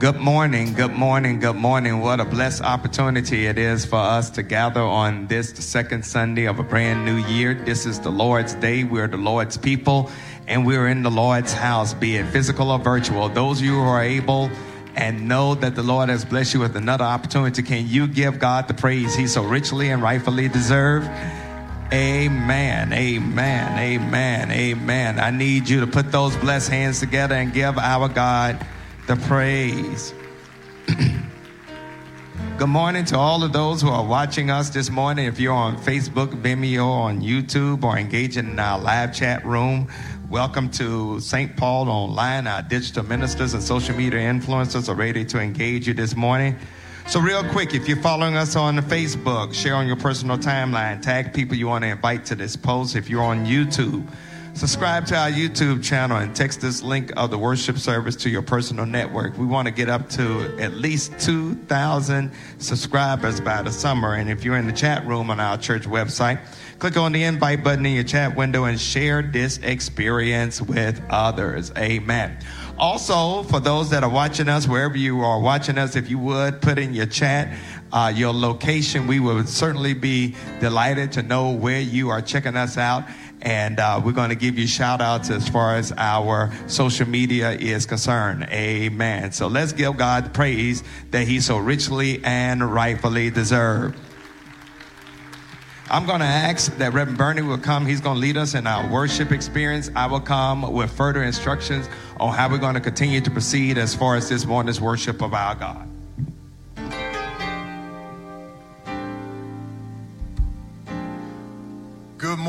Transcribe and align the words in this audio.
Good 0.00 0.16
morning, 0.16 0.72
good 0.72 0.94
morning, 0.94 1.40
good 1.40 1.56
morning. 1.56 2.00
What 2.00 2.20
a 2.20 2.24
blessed 2.24 2.62
opportunity 2.62 3.44
it 3.44 3.58
is 3.58 3.84
for 3.84 3.98
us 3.98 4.30
to 4.30 4.42
gather 4.42 4.80
on 4.80 5.26
this, 5.26 5.52
the 5.52 5.60
second 5.60 6.06
Sunday 6.06 6.46
of 6.46 6.58
a 6.58 6.62
brand 6.62 7.04
new 7.04 7.18
year. 7.18 7.52
This 7.52 7.84
is 7.84 8.00
the 8.00 8.08
Lord's 8.08 8.54
day. 8.54 8.82
We're 8.82 9.08
the 9.08 9.18
Lord's 9.18 9.58
people, 9.58 10.10
and 10.48 10.64
we're 10.64 10.88
in 10.88 11.02
the 11.02 11.10
Lord's 11.10 11.52
house, 11.52 11.92
be 11.92 12.16
it 12.16 12.24
physical 12.28 12.70
or 12.70 12.78
virtual. 12.78 13.28
Those 13.28 13.58
of 13.58 13.66
you 13.66 13.74
who 13.74 13.82
are 13.82 14.02
able 14.02 14.50
and 14.96 15.28
know 15.28 15.54
that 15.56 15.74
the 15.74 15.82
Lord 15.82 16.08
has 16.08 16.24
blessed 16.24 16.54
you 16.54 16.60
with 16.60 16.76
another 16.76 17.04
opportunity, 17.04 17.62
can 17.62 17.86
you 17.86 18.06
give 18.06 18.38
God 18.38 18.68
the 18.68 18.74
praise 18.74 19.14
he 19.14 19.26
so 19.26 19.44
richly 19.44 19.90
and 19.90 20.00
rightfully 20.00 20.48
deserves? 20.48 21.08
Amen, 21.92 22.90
amen, 22.94 23.78
amen, 23.78 24.50
amen. 24.50 25.20
I 25.20 25.30
need 25.30 25.68
you 25.68 25.80
to 25.80 25.86
put 25.86 26.10
those 26.10 26.34
blessed 26.38 26.70
hands 26.70 27.00
together 27.00 27.34
and 27.34 27.52
give 27.52 27.76
our 27.76 28.08
God 28.08 28.66
the 29.06 29.16
praise. 29.16 30.14
Good 32.58 32.68
morning 32.68 33.04
to 33.06 33.16
all 33.16 33.42
of 33.42 33.52
those 33.52 33.80
who 33.82 33.88
are 33.88 34.04
watching 34.04 34.50
us 34.50 34.70
this 34.70 34.90
morning. 34.90 35.26
If 35.26 35.40
you're 35.40 35.54
on 35.54 35.76
Facebook, 35.78 36.28
Vimeo, 36.42 36.86
on 36.86 37.20
YouTube, 37.20 37.84
or 37.84 37.96
engaging 37.96 38.50
in 38.50 38.58
our 38.58 38.78
live 38.78 39.14
chat 39.14 39.44
room, 39.44 39.88
welcome 40.28 40.70
to 40.72 41.20
St. 41.20 41.56
Paul 41.56 41.88
Online. 41.88 42.46
Our 42.46 42.62
digital 42.62 43.04
ministers 43.04 43.54
and 43.54 43.62
social 43.62 43.96
media 43.96 44.20
influencers 44.20 44.88
are 44.88 44.94
ready 44.94 45.24
to 45.26 45.40
engage 45.40 45.88
you 45.88 45.94
this 45.94 46.14
morning. 46.14 46.56
So, 47.06 47.18
real 47.20 47.42
quick, 47.42 47.74
if 47.74 47.88
you're 47.88 48.02
following 48.02 48.36
us 48.36 48.54
on 48.56 48.76
Facebook, 48.78 49.54
share 49.54 49.74
on 49.74 49.86
your 49.86 49.96
personal 49.96 50.38
timeline, 50.38 51.02
tag 51.02 51.32
people 51.32 51.56
you 51.56 51.66
want 51.66 51.82
to 51.82 51.88
invite 51.88 52.26
to 52.26 52.34
this 52.34 52.56
post. 52.56 52.94
If 52.94 53.08
you're 53.08 53.22
on 53.22 53.46
YouTube, 53.46 54.06
Subscribe 54.54 55.06
to 55.06 55.16
our 55.16 55.30
YouTube 55.30 55.82
channel 55.82 56.18
and 56.18 56.34
text 56.34 56.60
this 56.60 56.82
link 56.82 57.12
of 57.16 57.30
the 57.30 57.38
worship 57.38 57.78
service 57.78 58.16
to 58.16 58.28
your 58.28 58.42
personal 58.42 58.84
network. 58.84 59.38
We 59.38 59.46
want 59.46 59.66
to 59.66 59.72
get 59.72 59.88
up 59.88 60.10
to 60.10 60.56
at 60.58 60.74
least 60.74 61.18
2,000 61.20 62.30
subscribers 62.58 63.40
by 63.40 63.62
the 63.62 63.70
summer. 63.70 64.14
And 64.14 64.28
if 64.28 64.44
you're 64.44 64.56
in 64.56 64.66
the 64.66 64.72
chat 64.72 65.06
room 65.06 65.30
on 65.30 65.40
our 65.40 65.56
church 65.56 65.84
website, 65.84 66.40
click 66.78 66.96
on 66.96 67.12
the 67.12 67.22
invite 67.22 67.62
button 67.64 67.86
in 67.86 67.94
your 67.94 68.04
chat 68.04 68.36
window 68.36 68.64
and 68.64 68.78
share 68.78 69.22
this 69.22 69.58
experience 69.58 70.60
with 70.60 71.00
others. 71.08 71.72
Amen. 71.78 72.36
Also, 72.76 73.44
for 73.44 73.60
those 73.60 73.90
that 73.90 74.02
are 74.02 74.10
watching 74.10 74.48
us, 74.48 74.66
wherever 74.66 74.96
you 74.96 75.20
are 75.20 75.40
watching 75.40 75.78
us, 75.78 75.96
if 75.96 76.10
you 76.10 76.18
would 76.18 76.60
put 76.60 76.78
in 76.78 76.92
your 76.92 77.06
chat 77.06 77.56
uh, 77.92 78.12
your 78.14 78.32
location, 78.32 79.06
we 79.06 79.20
would 79.20 79.48
certainly 79.48 79.94
be 79.94 80.34
delighted 80.60 81.12
to 81.12 81.22
know 81.22 81.50
where 81.50 81.80
you 81.80 82.08
are 82.08 82.22
checking 82.22 82.56
us 82.56 82.78
out. 82.78 83.04
And 83.42 83.80
uh, 83.80 84.00
we're 84.04 84.12
going 84.12 84.28
to 84.28 84.34
give 84.34 84.58
you 84.58 84.66
shout 84.66 85.00
outs 85.00 85.30
as 85.30 85.48
far 85.48 85.76
as 85.76 85.92
our 85.96 86.52
social 86.66 87.08
media 87.08 87.52
is 87.52 87.86
concerned. 87.86 88.44
Amen. 88.50 89.32
So 89.32 89.46
let's 89.46 89.72
give 89.72 89.96
God 89.96 90.34
praise 90.34 90.82
that 91.10 91.26
He 91.26 91.40
so 91.40 91.56
richly 91.58 92.22
and 92.22 92.72
rightfully 92.72 93.30
deserves. 93.30 93.96
I'm 95.92 96.06
going 96.06 96.20
to 96.20 96.26
ask 96.26 96.76
that 96.76 96.92
Reverend 96.92 97.18
Bernie 97.18 97.42
will 97.42 97.58
come. 97.58 97.84
He's 97.84 98.00
going 98.00 98.14
to 98.14 98.20
lead 98.20 98.36
us 98.36 98.54
in 98.54 98.64
our 98.68 98.88
worship 98.92 99.32
experience. 99.32 99.90
I 99.96 100.06
will 100.06 100.20
come 100.20 100.72
with 100.72 100.92
further 100.92 101.24
instructions 101.24 101.88
on 102.20 102.32
how 102.32 102.48
we're 102.48 102.58
going 102.58 102.74
to 102.74 102.80
continue 102.80 103.20
to 103.20 103.30
proceed 103.30 103.76
as 103.76 103.92
far 103.92 104.14
as 104.14 104.28
this 104.28 104.46
morning's 104.46 104.80
worship 104.80 105.20
of 105.20 105.34
our 105.34 105.56
God. 105.56 105.89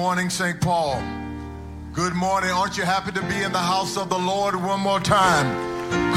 Morning, 0.01 0.31
St. 0.31 0.59
Paul. 0.59 0.97
Good 1.93 2.17
morning. 2.17 2.49
Aren't 2.49 2.75
you 2.75 2.81
happy 2.81 3.13
to 3.13 3.21
be 3.29 3.37
in 3.45 3.53
the 3.53 3.61
house 3.61 4.01
of 4.01 4.09
the 4.09 4.17
Lord 4.17 4.57
one 4.57 4.81
more 4.81 4.97
time? 4.99 5.45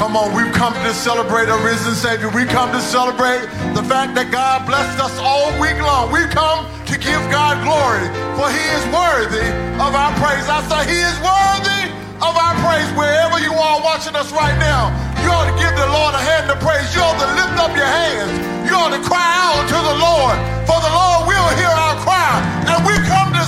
Come 0.01 0.17
on, 0.17 0.33
we've 0.33 0.57
come 0.57 0.73
to 0.73 0.93
celebrate 0.97 1.53
a 1.53 1.59
risen 1.61 1.93
Savior. 1.93 2.33
We 2.33 2.49
come 2.49 2.73
to 2.73 2.81
celebrate 2.81 3.45
the 3.77 3.85
fact 3.85 4.17
that 4.17 4.33
God 4.33 4.65
blessed 4.65 4.97
us 5.05 5.13
all 5.21 5.53
week 5.61 5.77
long. 5.85 6.09
We've 6.09 6.33
come 6.33 6.65
to 6.65 6.97
give 6.97 7.21
God 7.29 7.61
glory, 7.61 8.09
for 8.41 8.49
He 8.49 8.65
is 8.73 8.85
worthy 8.89 9.45
of 9.77 9.93
our 9.93 10.17
praise. 10.17 10.49
I 10.49 10.65
say 10.65 10.89
He 10.89 11.01
is 11.05 11.17
worthy 11.21 11.93
of 12.25 12.33
our 12.41 12.57
praise 12.65 12.89
wherever 12.97 13.37
you 13.37 13.53
are 13.53 13.85
watching 13.85 14.17
us 14.17 14.33
right 14.33 14.57
now. 14.57 14.89
You 15.21 15.29
ought 15.29 15.53
to 15.53 15.57
give 15.61 15.77
the 15.77 15.89
Lord 15.93 16.17
a 16.17 16.25
hand 16.25 16.49
of 16.49 16.57
praise. 16.65 16.89
You 16.97 17.05
ought 17.05 17.21
to 17.21 17.29
lift 17.37 17.61
up 17.61 17.77
your 17.77 17.85
hands. 17.85 18.33
You 18.65 18.81
ought 18.81 18.97
to 18.97 19.05
cry 19.05 19.29
out 19.45 19.69
to 19.69 19.77
the 19.77 19.97
Lord, 20.01 20.37
for 20.65 20.81
the 20.81 20.89
Lord 20.89 21.29
will 21.29 21.51
hear 21.61 21.69
our 21.69 22.01
cry. 22.01 22.33
And 22.73 22.81
we 22.89 22.97
come 23.05 23.29
to 23.37 23.44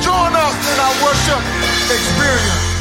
Join 0.00 0.32
us 0.34 0.56
in 0.72 0.78
our 0.80 0.94
worship 1.04 1.42
experience. 1.90 2.71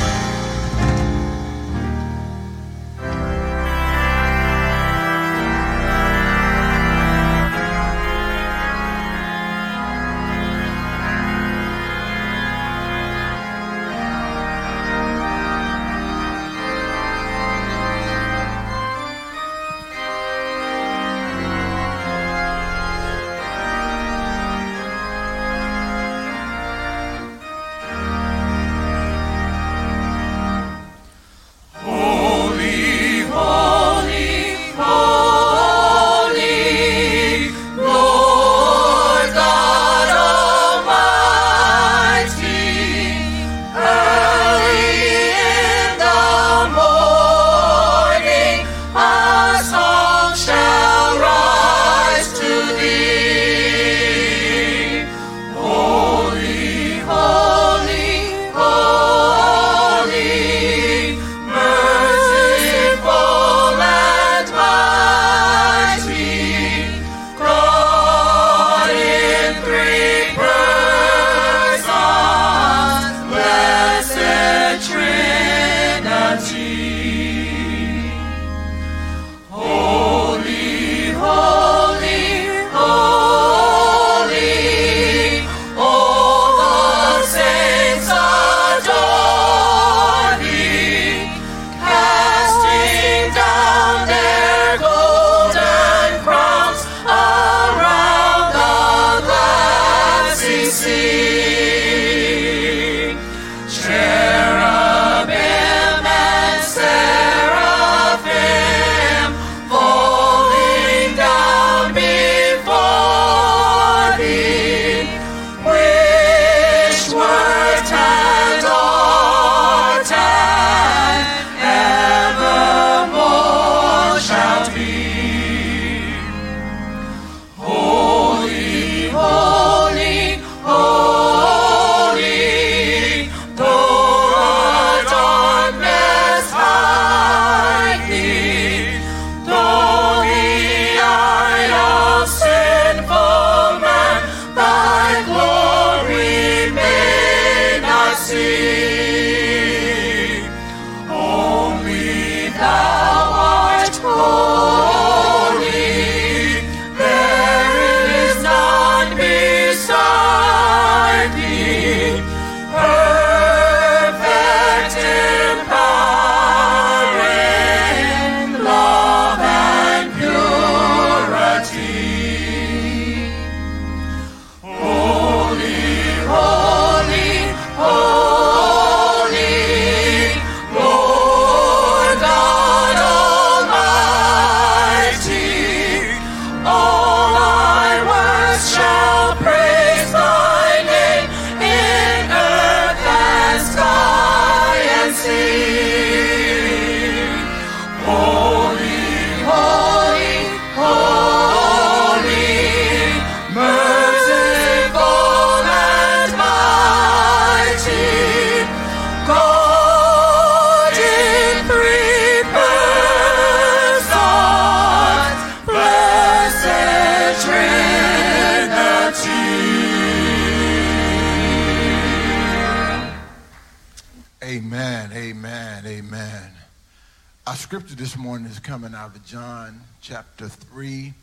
Scripture 227.71 227.95
this 227.95 228.17
morning 228.17 228.51
is 228.51 228.59
coming 228.59 228.93
out 228.93 229.15
of 229.15 229.25
John 229.25 229.79
chapter 230.01 230.49
3, 230.49 231.13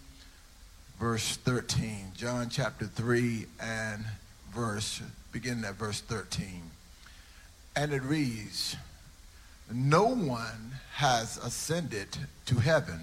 verse 0.98 1.36
13. 1.36 2.12
John 2.16 2.48
chapter 2.48 2.86
3 2.86 3.44
and 3.60 4.02
verse, 4.54 5.02
beginning 5.30 5.66
at 5.66 5.74
verse 5.74 6.00
13. 6.00 6.62
And 7.76 7.92
it 7.92 8.02
reads, 8.02 8.76
No 9.70 10.04
one 10.04 10.72
has 10.94 11.36
ascended 11.36 12.16
to 12.46 12.54
heaven 12.54 13.00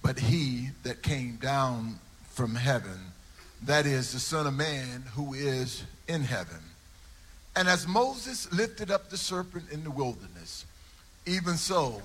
but 0.00 0.20
he 0.20 0.68
that 0.84 1.02
came 1.02 1.38
down 1.42 1.98
from 2.28 2.54
heaven, 2.54 3.00
that 3.64 3.84
is 3.84 4.12
the 4.12 4.20
Son 4.20 4.46
of 4.46 4.54
Man 4.54 5.02
who 5.14 5.34
is 5.34 5.82
in 6.06 6.22
heaven. 6.22 6.60
And 7.56 7.66
as 7.66 7.88
Moses 7.88 8.52
lifted 8.52 8.92
up 8.92 9.10
the 9.10 9.16
serpent 9.16 9.72
in 9.72 9.82
the 9.82 9.90
wilderness, 9.90 10.66
even 11.26 11.56
so 11.56 12.00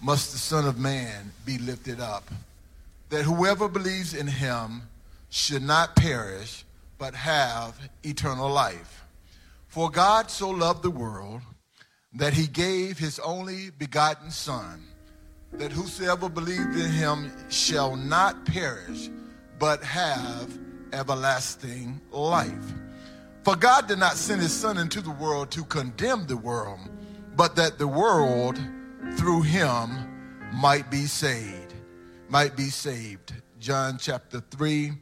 must 0.00 0.32
the 0.32 0.38
Son 0.38 0.66
of 0.66 0.78
Man 0.78 1.32
be 1.44 1.58
lifted 1.58 2.00
up, 2.00 2.28
that 3.10 3.24
whoever 3.24 3.68
believes 3.68 4.14
in 4.14 4.26
him 4.26 4.82
should 5.30 5.62
not 5.62 5.96
perish, 5.96 6.64
but 6.98 7.14
have 7.14 7.76
eternal 8.02 8.50
life. 8.50 9.04
For 9.68 9.90
God 9.90 10.30
so 10.30 10.50
loved 10.50 10.82
the 10.82 10.90
world 10.90 11.40
that 12.14 12.32
he 12.32 12.46
gave 12.46 12.98
his 12.98 13.18
only 13.18 13.70
begotten 13.70 14.30
Son, 14.30 14.82
that 15.52 15.72
whosoever 15.72 16.28
believed 16.28 16.76
in 16.76 16.90
him 16.90 17.32
shall 17.48 17.96
not 17.96 18.46
perish, 18.46 19.10
but 19.58 19.82
have 19.82 20.58
everlasting 20.92 22.00
life. 22.12 22.72
For 23.42 23.56
God 23.56 23.88
did 23.88 23.98
not 23.98 24.14
send 24.14 24.40
his 24.40 24.52
Son 24.52 24.78
into 24.78 25.00
the 25.00 25.10
world 25.10 25.50
to 25.50 25.64
condemn 25.64 26.26
the 26.26 26.36
world, 26.36 26.78
but 27.36 27.56
that 27.56 27.78
the 27.78 27.88
world 27.88 28.58
through 29.12 29.42
him 29.42 29.90
might 30.52 30.90
be 30.90 31.06
saved. 31.06 31.74
Might 32.28 32.56
be 32.56 32.70
saved. 32.70 33.32
John 33.60 33.98
chapter 33.98 34.40
3, 34.40 34.92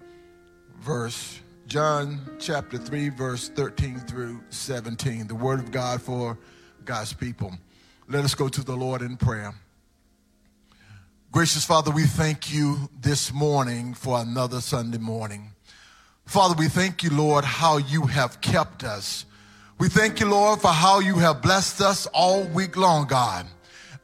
verse 0.81 1.41
John 1.67 2.21
chapter 2.39 2.77
3, 2.77 3.09
verse 3.11 3.49
13 3.49 4.01
through 4.01 4.43
17. 4.51 5.27
The 5.27 5.35
word 5.35 5.59
of 5.59 5.71
God 5.71 6.03
for 6.03 6.37
God's 6.85 7.13
people. 7.13 7.53
Let 8.09 8.25
us 8.25 8.35
go 8.35 8.49
to 8.49 8.63
the 8.63 8.77
Lord 8.77 9.01
in 9.01 9.17
prayer. 9.17 9.55
Gracious 11.31 11.65
Father, 11.65 11.91
we 11.91 12.05
thank 12.05 12.53
you 12.53 12.91
this 13.01 13.33
morning 13.33 13.95
for 13.95 14.19
another 14.19 14.61
Sunday 14.61 14.99
morning. 14.99 15.53
Father, 16.27 16.55
we 16.59 16.69
thank 16.69 17.03
you, 17.03 17.09
Lord, 17.09 17.45
how 17.45 17.79
you 17.79 18.03
have 18.03 18.41
kept 18.43 18.85
us. 18.85 19.25
We 19.79 19.89
thank 19.89 20.21
you, 20.21 20.27
Lord, 20.27 20.61
for 20.61 20.69
how 20.69 21.01
you 21.01 21.15
have 21.15 21.41
blessed 21.41 21.81
us 21.81 22.07
all 22.09 22.45
week 22.45 22.77
long, 22.77 23.07
God. 23.07 23.47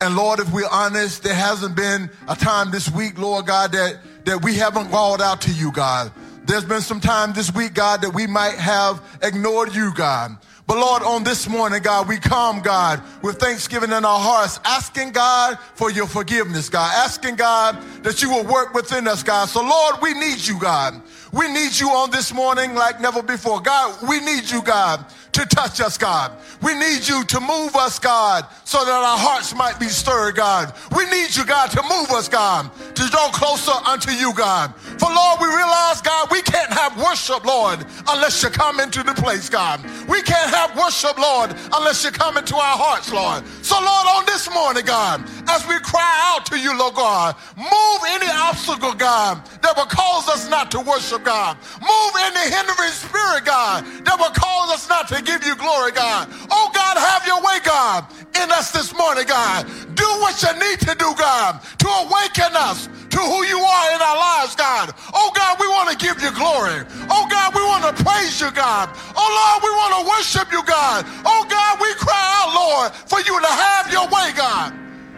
And 0.00 0.14
Lord, 0.14 0.38
if 0.38 0.52
we're 0.52 0.68
honest, 0.70 1.24
there 1.24 1.34
hasn't 1.34 1.74
been 1.74 2.08
a 2.28 2.36
time 2.36 2.70
this 2.70 2.88
week, 2.88 3.18
Lord 3.18 3.46
God, 3.46 3.72
that, 3.72 3.98
that 4.26 4.44
we 4.44 4.54
haven't 4.54 4.90
called 4.90 5.20
out 5.20 5.40
to 5.42 5.52
you, 5.52 5.72
God. 5.72 6.12
There's 6.44 6.64
been 6.64 6.82
some 6.82 7.00
time 7.00 7.32
this 7.32 7.52
week, 7.52 7.74
God, 7.74 8.02
that 8.02 8.14
we 8.14 8.26
might 8.26 8.54
have 8.54 9.02
ignored 9.22 9.74
you, 9.74 9.92
God. 9.92 10.36
But 10.68 10.76
Lord, 10.76 11.02
on 11.02 11.24
this 11.24 11.48
morning, 11.48 11.82
God, 11.82 12.08
we 12.08 12.18
come, 12.18 12.60
God, 12.60 13.02
with 13.22 13.40
thanksgiving 13.40 13.90
in 13.90 14.04
our 14.04 14.20
hearts, 14.20 14.60
asking 14.64 15.12
God 15.12 15.58
for 15.74 15.90
your 15.90 16.06
forgiveness, 16.06 16.68
God, 16.68 16.92
asking 16.94 17.36
God 17.36 17.82
that 18.02 18.22
you 18.22 18.30
will 18.30 18.44
work 18.44 18.74
within 18.74 19.08
us, 19.08 19.22
God. 19.22 19.48
So 19.48 19.62
Lord, 19.62 19.96
we 20.00 20.14
need 20.14 20.46
you, 20.46 20.60
God. 20.60 21.00
We 21.32 21.48
need 21.52 21.78
you 21.78 21.90
on 21.90 22.10
this 22.10 22.32
morning 22.32 22.74
like 22.74 23.00
never 23.00 23.22
before. 23.22 23.60
God, 23.60 24.08
we 24.08 24.20
need 24.20 24.50
you, 24.50 24.62
God, 24.62 25.04
to 25.32 25.44
touch 25.46 25.80
us, 25.80 25.98
God. 25.98 26.32
We 26.62 26.74
need 26.74 27.06
you 27.06 27.24
to 27.24 27.40
move 27.40 27.76
us, 27.76 27.98
God, 27.98 28.46
so 28.64 28.84
that 28.84 28.90
our 28.90 29.18
hearts 29.18 29.54
might 29.54 29.78
be 29.78 29.88
stirred, 29.88 30.36
God. 30.36 30.72
We 30.96 31.04
need 31.10 31.36
you, 31.36 31.44
God, 31.44 31.70
to 31.70 31.82
move 31.82 32.10
us, 32.10 32.28
God, 32.28 32.70
to 32.94 33.08
draw 33.08 33.30
closer 33.30 33.72
unto 33.86 34.10
you, 34.10 34.32
God. 34.34 34.74
For 34.98 35.08
Lord, 35.08 35.38
we 35.40 35.46
realize, 35.46 36.00
God, 36.00 36.28
we 36.30 36.42
can't 36.42 36.72
have 36.72 36.96
worship, 36.96 37.44
Lord, 37.44 37.84
unless 38.08 38.42
you 38.42 38.50
come 38.50 38.80
into 38.80 39.02
the 39.02 39.14
place, 39.14 39.48
God. 39.48 39.84
We 40.08 40.22
can't 40.22 40.50
have 40.52 40.76
worship, 40.76 41.18
Lord, 41.18 41.54
unless 41.72 42.04
you 42.04 42.10
come 42.10 42.36
into 42.36 42.56
our 42.56 42.76
hearts, 42.76 43.12
Lord. 43.12 43.46
So, 43.62 43.76
Lord, 43.76 44.06
on 44.16 44.26
this 44.26 44.52
morning, 44.52 44.84
God, 44.84 45.22
as 45.48 45.66
we 45.68 45.78
cry 45.80 46.34
out 46.34 46.46
to 46.46 46.58
you, 46.58 46.76
Lord 46.76 46.94
God, 46.94 47.36
move 47.56 48.00
any 48.08 48.26
obstacle, 48.30 48.94
God, 48.94 49.44
that 49.62 49.76
will 49.76 49.86
cause 49.86 50.28
us 50.28 50.48
not 50.48 50.70
to 50.72 50.80
worship, 50.80 51.17
God. 51.24 51.56
Move 51.80 52.12
in 52.26 52.32
the 52.34 52.46
hindering 52.54 52.94
spirit, 52.94 53.44
God, 53.44 53.84
that 54.04 54.16
will 54.18 54.34
cause 54.34 54.70
us 54.72 54.88
not 54.88 55.08
to 55.08 55.22
give 55.22 55.44
you 55.44 55.56
glory, 55.56 55.92
God. 55.92 56.28
Oh, 56.50 56.70
God, 56.74 56.96
have 56.96 57.26
your 57.26 57.40
way, 57.42 57.58
God, 57.64 58.06
in 58.42 58.50
us 58.52 58.70
this 58.72 58.96
morning, 58.96 59.26
God. 59.26 59.66
Do 59.94 60.06
what 60.20 60.40
you 60.42 60.52
need 60.58 60.80
to 60.86 60.94
do, 60.94 61.14
God, 61.18 61.60
to 61.78 61.88
awaken 61.88 62.54
us 62.54 62.88
to 63.10 63.18
who 63.18 63.44
you 63.44 63.58
are 63.58 63.88
in 63.94 64.00
our 64.00 64.18
lives, 64.18 64.54
God. 64.54 64.94
Oh, 65.14 65.30
God, 65.34 65.58
we 65.58 65.66
want 65.68 65.90
to 65.90 65.96
give 65.96 66.22
you 66.22 66.30
glory. 66.32 66.84
Oh, 67.10 67.26
God, 67.30 67.54
we 67.54 67.62
want 67.62 67.84
to 67.84 67.94
praise 68.04 68.40
you, 68.40 68.50
God. 68.52 68.90
Oh, 69.16 69.28
Lord, 69.28 69.58
we 69.64 69.70
want 69.74 69.92
to 69.98 70.02
worship 70.08 70.52
you, 70.52 70.62
God. 70.64 71.04
Oh, 71.24 71.46
God, 71.48 71.80
we 71.80 71.92
cry 71.94 72.26
out, 72.38 72.54
Lord, 72.54 72.92
for 73.08 73.18
you 73.20 73.40
to 73.40 73.52
have 73.52 73.90
your 73.90 74.06
way, 74.06 74.32
God. 74.36 74.72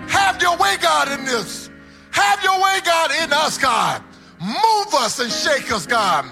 Have 0.08 0.40
your 0.40 0.56
way, 0.56 0.76
God, 0.80 1.08
in 1.12 1.24
this. 1.24 1.70
Have 2.10 2.42
your 2.42 2.60
way, 2.60 2.78
God, 2.84 3.10
in 3.22 3.32
us, 3.32 3.58
God. 3.58 4.02
Move 4.40 4.94
us 4.94 5.18
and 5.18 5.30
shake 5.30 5.70
us, 5.70 5.86
God. 5.86 6.24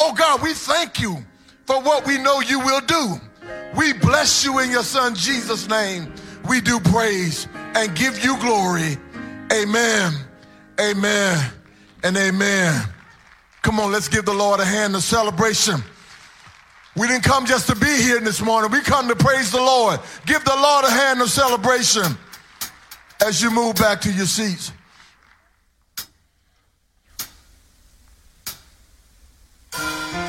Oh, 0.00 0.12
God, 0.12 0.42
we 0.42 0.52
thank 0.52 1.00
you 1.00 1.24
for 1.66 1.80
what 1.80 2.06
we 2.06 2.18
know 2.18 2.40
you 2.40 2.60
will 2.60 2.80
do. 2.82 3.14
We 3.76 3.92
bless 3.92 4.44
you 4.44 4.58
in 4.58 4.70
your 4.70 4.82
son 4.82 5.14
Jesus' 5.14 5.68
name. 5.68 6.12
We 6.48 6.60
do 6.60 6.78
praise 6.78 7.48
and 7.74 7.94
give 7.96 8.22
you 8.22 8.38
glory. 8.38 8.98
Amen. 9.52 10.12
Amen. 10.80 11.52
And 12.02 12.16
amen. 12.16 12.82
Come 13.62 13.80
on, 13.80 13.90
let's 13.90 14.08
give 14.08 14.26
the 14.26 14.34
Lord 14.34 14.60
a 14.60 14.64
hand 14.64 14.94
of 14.94 15.02
celebration. 15.02 15.82
We 16.96 17.08
didn't 17.08 17.24
come 17.24 17.46
just 17.46 17.66
to 17.68 17.74
be 17.74 17.96
here 18.02 18.20
this 18.20 18.40
morning. 18.40 18.70
We 18.70 18.80
come 18.80 19.08
to 19.08 19.16
praise 19.16 19.50
the 19.50 19.60
Lord. 19.60 20.00
Give 20.26 20.44
the 20.44 20.54
Lord 20.54 20.84
a 20.84 20.90
hand 20.90 21.22
of 21.22 21.30
celebration 21.30 22.04
as 23.24 23.42
you 23.42 23.50
move 23.50 23.76
back 23.76 24.00
to 24.02 24.12
your 24.12 24.26
seats. 24.26 24.70
Bye. 29.76 30.23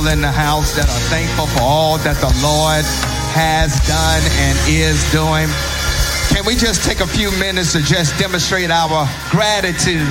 People 0.00 0.12
in 0.12 0.20
the 0.20 0.30
house 0.30 0.72
that 0.76 0.84
are 0.88 1.04
thankful 1.10 1.46
for 1.46 1.62
all 1.62 1.98
that 1.98 2.16
the 2.24 2.32
Lord 2.40 2.84
has 3.36 3.76
done 3.84 4.22
and 4.40 4.56
is 4.64 4.96
doing? 5.12 5.48
Can 6.32 6.46
we 6.46 6.56
just 6.56 6.84
take 6.84 7.00
a 7.00 7.06
few 7.06 7.30
minutes 7.36 7.72
to 7.72 7.82
just 7.82 8.16
demonstrate 8.18 8.70
our 8.70 9.04
gratitude 9.28 10.08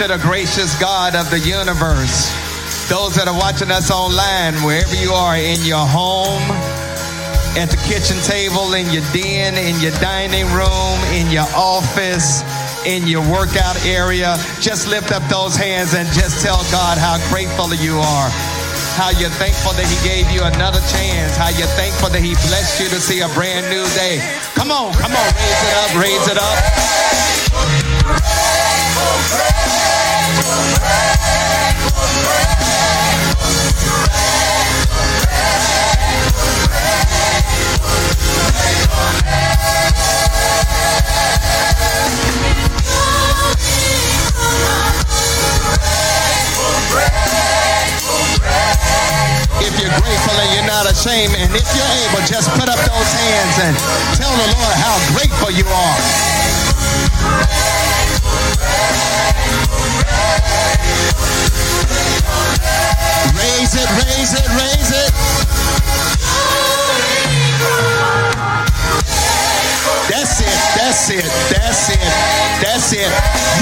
to 0.00 0.08
the 0.08 0.18
gracious 0.22 0.72
God 0.80 1.14
of 1.14 1.28
the 1.28 1.40
universe? 1.40 2.32
Those 2.88 3.12
that 3.16 3.28
are 3.28 3.36
watching 3.36 3.70
us 3.70 3.90
online, 3.90 4.56
wherever 4.64 4.96
you 4.96 5.12
are, 5.12 5.36
in 5.36 5.60
your 5.68 5.84
home, 5.84 6.44
at 7.60 7.68
the 7.68 7.80
kitchen 7.84 8.16
table, 8.24 8.72
in 8.72 8.88
your 8.88 9.04
den, 9.12 9.58
in 9.60 9.76
your 9.84 9.92
dining 10.00 10.48
room, 10.56 10.96
in 11.12 11.28
your 11.28 11.48
office, 11.52 12.40
in 12.86 13.04
your 13.04 13.24
workout 13.28 13.76
area, 13.84 14.36
just 14.60 14.88
lift 14.88 15.12
up 15.12 15.24
those 15.28 15.56
hands 15.56 15.92
and 15.92 16.08
just 16.16 16.40
tell 16.40 16.62
God 16.70 16.96
how 16.96 17.20
grateful 17.28 17.74
you 17.74 18.00
are. 18.00 18.30
How 18.98 19.10
you're 19.10 19.30
thankful 19.30 19.70
that 19.78 19.86
He 19.86 19.94
gave 20.02 20.26
you 20.34 20.42
another 20.42 20.82
chance. 20.90 21.36
How 21.38 21.54
you're 21.54 21.70
thankful 21.78 22.10
that 22.10 22.18
He 22.18 22.34
blessed 22.50 22.82
you 22.82 22.88
to 22.90 22.98
see 22.98 23.20
a 23.22 23.28
brand 23.30 23.70
new 23.70 23.86
day. 23.94 24.18
Come 24.58 24.74
on, 24.74 24.90
come 24.98 25.14
on, 25.14 25.28
raise 25.38 25.62
it 25.62 25.74
up, 25.78 25.94
raise 26.02 26.26
it 26.26 26.34
up. 26.34 26.58
If 27.62 27.78
you're 27.78 28.02
grateful 28.02 29.68
and 50.04 50.54
you're 50.54 50.66
not 50.66 50.90
ashamed, 50.90 51.34
and 51.34 51.50
if 51.54 51.66
you're 51.74 51.92
able, 52.06 52.22
just 52.26 52.50
put 52.54 52.68
up 52.68 52.78
those 52.78 53.10
hands 53.12 53.54
and 53.66 53.74
tell 54.16 54.30
the 54.30 54.48
Lord 54.54 54.74
how 54.78 54.96
grateful 55.14 55.50
you 55.50 55.66
are. 55.66 55.98
Raise 63.34 63.74
it, 63.74 63.88
raise 64.04 64.32
it, 64.34 64.48
raise 64.54 64.90
it. 64.92 65.97
That's 70.18 70.40
it, 70.42 70.50
that's 70.74 71.10
it, 71.14 71.30
that's 71.46 71.90
it, 71.94 72.10
that's 72.58 72.90
it. 72.90 73.06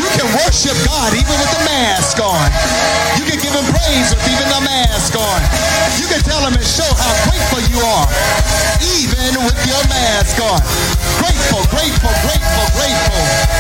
You 0.01 0.09
can 0.17 0.25
worship 0.41 0.73
God 0.89 1.13
even 1.13 1.37
with 1.37 1.53
the 1.53 1.63
mask 1.69 2.17
on. 2.17 2.49
You 3.21 3.29
can 3.29 3.37
give 3.45 3.53
him 3.53 3.67
praise 3.77 4.09
with 4.09 4.25
even 4.25 4.49
the 4.49 4.65
mask 4.65 5.13
on. 5.21 5.41
You 6.01 6.09
can 6.09 6.25
tell 6.25 6.41
him 6.41 6.57
and 6.57 6.65
show 6.65 6.89
how 6.97 7.13
grateful 7.29 7.61
you 7.69 7.77
are, 7.85 8.09
even 8.97 9.37
with 9.45 9.61
your 9.69 9.85
mask 9.93 10.41
on. 10.41 10.57
Grateful, 11.21 11.61
grateful, 11.69 12.17
grateful, 12.25 12.67
grateful. 12.73 13.57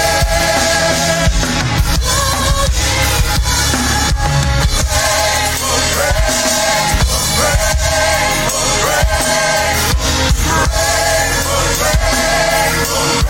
Flowing 12.86 13.26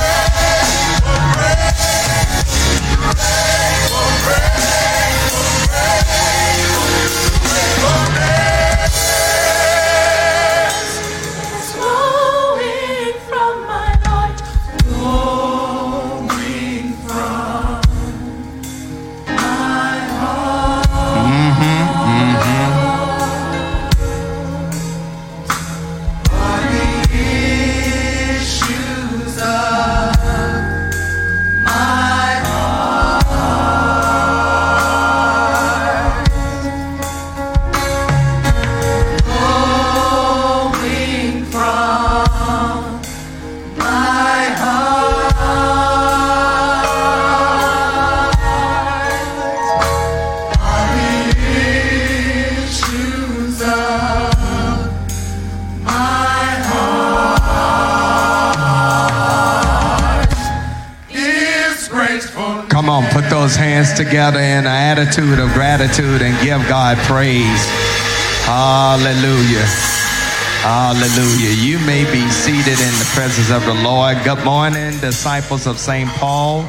hands 63.56 63.92
together 63.94 64.38
in 64.38 64.64
an 64.64 64.66
attitude 64.66 65.38
of 65.38 65.52
gratitude 65.52 66.22
and 66.22 66.34
give 66.44 66.60
God 66.68 66.96
praise. 66.98 67.66
Hallelujah. 68.44 69.66
Hallelujah. 70.62 71.50
You 71.56 71.78
may 71.86 72.04
be 72.12 72.28
seated 72.30 72.78
in 72.78 72.94
the 72.98 73.10
presence 73.14 73.50
of 73.50 73.64
the 73.64 73.74
Lord. 73.82 74.18
Good 74.24 74.44
morning, 74.44 74.98
disciples 75.00 75.66
of 75.66 75.78
St. 75.78 76.08
Paul, 76.10 76.68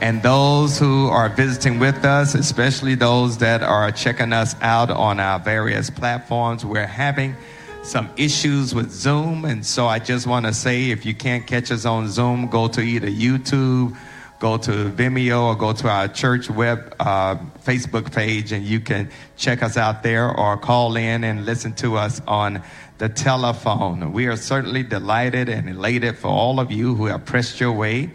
and 0.00 0.22
those 0.22 0.78
who 0.78 1.08
are 1.08 1.28
visiting 1.28 1.78
with 1.78 2.04
us, 2.04 2.34
especially 2.34 2.94
those 2.94 3.38
that 3.38 3.62
are 3.62 3.90
checking 3.90 4.32
us 4.32 4.54
out 4.60 4.90
on 4.90 5.20
our 5.20 5.38
various 5.38 5.90
platforms. 5.90 6.64
We're 6.64 6.86
having 6.86 7.36
some 7.82 8.10
issues 8.16 8.74
with 8.74 8.90
Zoom, 8.90 9.44
and 9.44 9.64
so 9.64 9.86
I 9.86 9.98
just 9.98 10.26
want 10.26 10.46
to 10.46 10.52
say 10.52 10.90
if 10.90 11.06
you 11.06 11.14
can't 11.14 11.46
catch 11.46 11.70
us 11.70 11.84
on 11.84 12.08
Zoom, 12.08 12.48
go 12.48 12.68
to 12.68 12.80
either 12.80 13.08
YouTube 13.08 13.96
go 14.40 14.56
to 14.56 14.90
Vimeo 14.90 15.48
or 15.48 15.54
go 15.54 15.72
to 15.74 15.88
our 15.88 16.08
church 16.08 16.48
web 16.48 16.96
uh, 16.98 17.36
Facebook 17.62 18.12
page 18.12 18.52
and 18.52 18.64
you 18.64 18.80
can 18.80 19.10
check 19.36 19.62
us 19.62 19.76
out 19.76 20.02
there 20.02 20.34
or 20.34 20.56
call 20.56 20.96
in 20.96 21.22
and 21.24 21.44
listen 21.44 21.74
to 21.74 21.96
us 21.96 22.22
on 22.26 22.62
the 22.96 23.08
telephone. 23.08 24.12
We 24.12 24.26
are 24.26 24.36
certainly 24.36 24.82
delighted 24.82 25.50
and 25.50 25.68
elated 25.68 26.16
for 26.16 26.28
all 26.28 26.58
of 26.58 26.72
you 26.72 26.94
who 26.94 27.06
have 27.06 27.26
pressed 27.26 27.60
your 27.60 27.72
way 27.72 28.10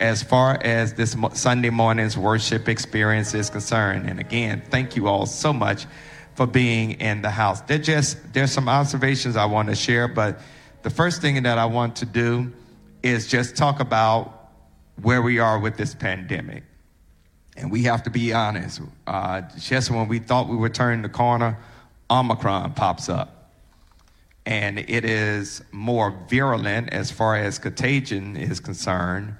as 0.00 0.22
far 0.22 0.58
as 0.62 0.94
this 0.94 1.14
Sunday 1.34 1.70
morning's 1.70 2.16
worship 2.16 2.70
experience 2.70 3.34
is 3.34 3.50
concerned. 3.50 4.08
And 4.08 4.18
again, 4.18 4.62
thank 4.70 4.96
you 4.96 5.08
all 5.08 5.26
so 5.26 5.52
much 5.52 5.86
for 6.34 6.46
being 6.46 6.92
in 6.92 7.20
the 7.20 7.30
house. 7.30 7.60
There 7.62 7.78
just 7.78 8.32
there's 8.32 8.50
some 8.50 8.68
observations 8.68 9.36
I 9.36 9.44
want 9.44 9.68
to 9.68 9.74
share, 9.74 10.08
but 10.08 10.40
the 10.82 10.90
first 10.90 11.20
thing 11.20 11.42
that 11.42 11.58
I 11.58 11.66
want 11.66 11.96
to 11.96 12.06
do 12.06 12.52
is 13.02 13.26
just 13.26 13.56
talk 13.56 13.80
about 13.80 14.35
where 15.02 15.22
we 15.22 15.38
are 15.38 15.58
with 15.58 15.76
this 15.76 15.94
pandemic. 15.94 16.64
And 17.56 17.70
we 17.70 17.84
have 17.84 18.02
to 18.04 18.10
be 18.10 18.32
honest. 18.32 18.80
Uh, 19.06 19.42
just 19.58 19.90
when 19.90 20.08
we 20.08 20.18
thought 20.18 20.48
we 20.48 20.56
were 20.56 20.68
turning 20.68 21.02
the 21.02 21.08
corner, 21.08 21.58
Omicron 22.10 22.74
pops 22.74 23.08
up. 23.08 23.50
And 24.44 24.78
it 24.78 25.04
is 25.04 25.62
more 25.72 26.14
virulent 26.28 26.92
as 26.92 27.10
far 27.10 27.36
as 27.36 27.58
contagion 27.58 28.36
is 28.36 28.60
concerned, 28.60 29.34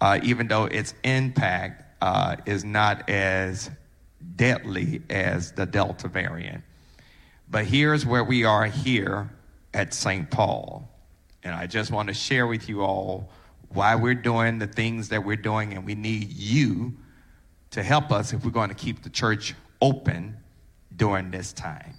uh, 0.00 0.20
even 0.22 0.48
though 0.48 0.64
its 0.64 0.94
impact 1.04 1.84
uh, 2.00 2.36
is 2.46 2.64
not 2.64 3.08
as 3.10 3.70
deadly 4.36 5.02
as 5.10 5.52
the 5.52 5.66
Delta 5.66 6.08
variant. 6.08 6.62
But 7.50 7.66
here's 7.66 8.06
where 8.06 8.24
we 8.24 8.44
are 8.44 8.66
here 8.66 9.28
at 9.74 9.92
St. 9.92 10.30
Paul. 10.30 10.88
And 11.42 11.54
I 11.54 11.66
just 11.66 11.90
want 11.90 12.08
to 12.08 12.14
share 12.14 12.46
with 12.46 12.68
you 12.68 12.82
all 12.82 13.30
why 13.70 13.94
we're 13.94 14.14
doing 14.14 14.58
the 14.58 14.66
things 14.66 15.08
that 15.10 15.24
we're 15.24 15.36
doing, 15.36 15.74
and 15.74 15.84
we 15.84 15.94
need 15.94 16.32
you 16.32 16.94
to 17.70 17.82
help 17.82 18.10
us 18.10 18.32
if 18.32 18.44
we're 18.44 18.50
going 18.50 18.70
to 18.70 18.74
keep 18.74 19.02
the 19.02 19.10
church 19.10 19.54
open 19.80 20.36
during 20.96 21.30
this 21.30 21.52
time. 21.52 21.94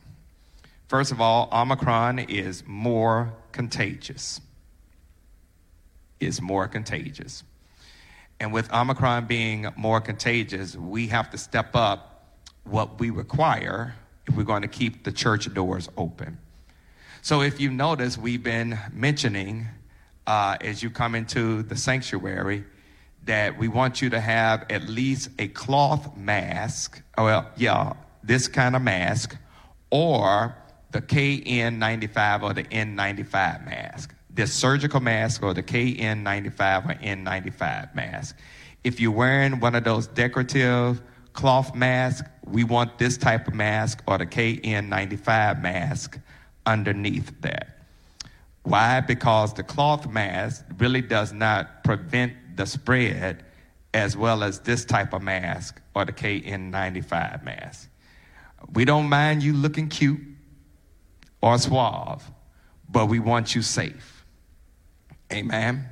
First 0.88 1.12
of 1.12 1.22
all, 1.22 1.48
Omicron 1.52 2.20
is 2.20 2.64
more 2.66 3.34
contagious. 3.52 4.42
Is 6.20 6.42
more 6.42 6.68
contagious. 6.68 7.44
And 8.40 8.52
with 8.52 8.72
Omicron 8.74 9.26
being 9.26 9.68
more 9.76 10.02
contagious, 10.02 10.76
we 10.76 11.08
have 11.08 11.30
to 11.32 11.38
step 11.38 11.76
up 11.76 12.40
what 12.64 13.00
we 13.00 13.10
require 13.10 13.96
if 14.28 14.36
we're 14.36 14.44
going 14.44 14.62
to 14.62 14.68
keep 14.68 15.04
the 15.04 15.12
church 15.12 15.54
doors 15.54 15.90
open. 15.98 16.38
So 17.22 17.42
if 17.42 17.60
you 17.60 17.70
notice, 17.70 18.18
we've 18.18 18.44
been 18.44 18.80
mentioning 18.94 19.68
uh, 20.30 20.56
as 20.62 20.84
you 20.84 20.92
come 20.92 21.16
into 21.16 21.64
the 21.64 21.76
sanctuary 21.76 22.64
that 23.24 23.58
we 23.58 23.68
want 23.68 24.00
you 24.00 24.12
to 24.12 24.20
have 24.20 24.64
at 24.70 24.88
least 24.88 25.30
a 25.40 25.48
cloth 25.48 26.16
mask. 26.16 27.02
Oh, 27.18 27.26
well, 27.26 27.50
yeah, 27.58 27.94
this 28.24 28.48
kind 28.48 28.76
of 28.76 28.84
mask, 28.84 29.36
or 29.90 30.56
the 30.92 31.02
KN95 31.02 32.44
or 32.44 32.54
the 32.54 32.64
N95 32.66 33.66
mask. 33.66 34.14
This 34.30 34.54
surgical 34.54 35.00
mask 35.00 35.42
or 35.42 35.56
the 35.56 35.64
KN95 35.64 36.90
or 36.90 36.94
N95 37.04 37.96
mask. 37.96 38.38
If 38.84 39.00
you're 39.00 39.12
wearing 39.12 39.60
one 39.60 39.74
of 39.74 39.84
those 39.84 40.06
decorative 40.06 41.02
cloth 41.34 41.74
masks, 41.74 42.30
we 42.46 42.64
want 42.64 43.00
this 43.00 43.18
type 43.18 43.48
of 43.48 43.56
mask 43.56 44.04
or 44.08 44.20
the 44.20 44.28
KN95 44.28 45.62
mask 45.62 46.20
underneath 46.68 47.42
that. 47.42 47.79
Why? 48.64 49.02
Because 49.02 49.54
the 49.54 49.64
cloth 49.64 50.08
mask 50.10 50.66
really 50.78 51.02
does 51.02 51.34
not 51.34 51.84
prevent 51.84 52.34
the 52.56 52.66
spread 52.66 53.46
as 53.94 54.16
well 54.16 54.44
as 54.44 54.60
this 54.60 54.86
type 54.86 55.14
of 55.14 55.22
mask 55.22 55.82
or 55.96 56.06
the 56.06 56.14
KN95 56.14 57.44
mask. 57.44 57.90
We 58.74 58.86
don't 58.86 59.10
mind 59.10 59.42
you 59.42 59.54
looking 59.54 59.88
cute 59.88 60.20
or 61.42 61.58
suave, 61.58 62.30
but 62.90 63.08
we 63.08 63.20
want 63.20 63.56
you 63.56 63.62
safe. 63.62 64.26
Amen. 65.32 65.88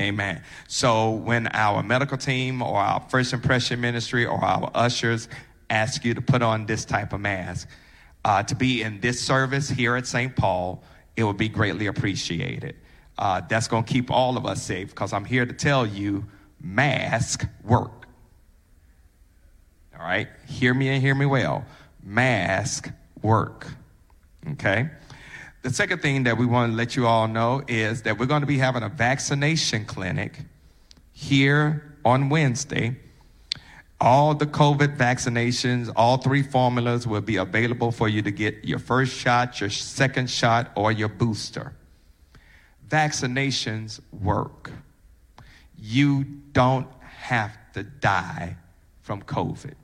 Amen. 0.00 0.42
So 0.68 1.10
when 1.10 1.48
our 1.48 1.82
medical 1.82 2.16
team 2.16 2.62
or 2.62 2.78
our 2.78 3.00
first 3.08 3.32
impression 3.32 3.80
ministry 3.80 4.24
or 4.24 4.42
our 4.42 4.70
ushers 4.74 5.28
ask 5.70 6.04
you 6.04 6.14
to 6.14 6.20
put 6.20 6.40
on 6.40 6.66
this 6.66 6.84
type 6.84 7.12
of 7.12 7.20
mask, 7.20 7.68
uh, 8.24 8.42
to 8.44 8.54
be 8.54 8.82
in 8.82 9.00
this 9.00 9.20
service 9.20 9.68
here 9.68 9.96
at 9.96 10.06
St. 10.06 10.34
Paul, 10.36 10.82
it 11.18 11.24
would 11.24 11.36
be 11.36 11.48
greatly 11.48 11.88
appreciated. 11.88 12.76
Uh, 13.18 13.40
that's 13.48 13.66
going 13.66 13.82
to 13.82 13.92
keep 13.92 14.08
all 14.08 14.36
of 14.36 14.46
us 14.46 14.62
safe 14.62 14.90
because 14.90 15.12
I'm 15.12 15.24
here 15.24 15.44
to 15.44 15.52
tell 15.52 15.84
you 15.84 16.24
mask 16.60 17.44
work. 17.64 18.06
All 19.98 20.04
right? 20.04 20.28
Hear 20.46 20.72
me 20.72 20.88
and 20.90 21.02
hear 21.02 21.16
me 21.16 21.26
well. 21.26 21.64
Mask 22.04 22.88
work. 23.20 23.66
Okay? 24.52 24.90
The 25.62 25.70
second 25.70 26.02
thing 26.02 26.22
that 26.22 26.38
we 26.38 26.46
want 26.46 26.70
to 26.70 26.76
let 26.76 26.94
you 26.94 27.08
all 27.08 27.26
know 27.26 27.62
is 27.66 28.02
that 28.02 28.16
we're 28.16 28.26
going 28.26 28.42
to 28.42 28.46
be 28.46 28.58
having 28.58 28.84
a 28.84 28.88
vaccination 28.88 29.86
clinic 29.86 30.38
here 31.12 31.96
on 32.04 32.28
Wednesday. 32.28 32.96
All 34.00 34.34
the 34.34 34.46
COVID 34.46 34.96
vaccinations, 34.96 35.92
all 35.96 36.18
three 36.18 36.42
formulas 36.42 37.06
will 37.06 37.20
be 37.20 37.36
available 37.36 37.90
for 37.90 38.08
you 38.08 38.22
to 38.22 38.30
get 38.30 38.64
your 38.64 38.78
first 38.78 39.16
shot, 39.16 39.60
your 39.60 39.70
second 39.70 40.30
shot, 40.30 40.70
or 40.76 40.92
your 40.92 41.08
booster. 41.08 41.72
Vaccinations 42.88 44.00
work. 44.12 44.70
You 45.76 46.24
don't 46.52 46.86
have 47.02 47.56
to 47.74 47.82
die 47.82 48.56
from 49.02 49.22
COVID. 49.22 49.74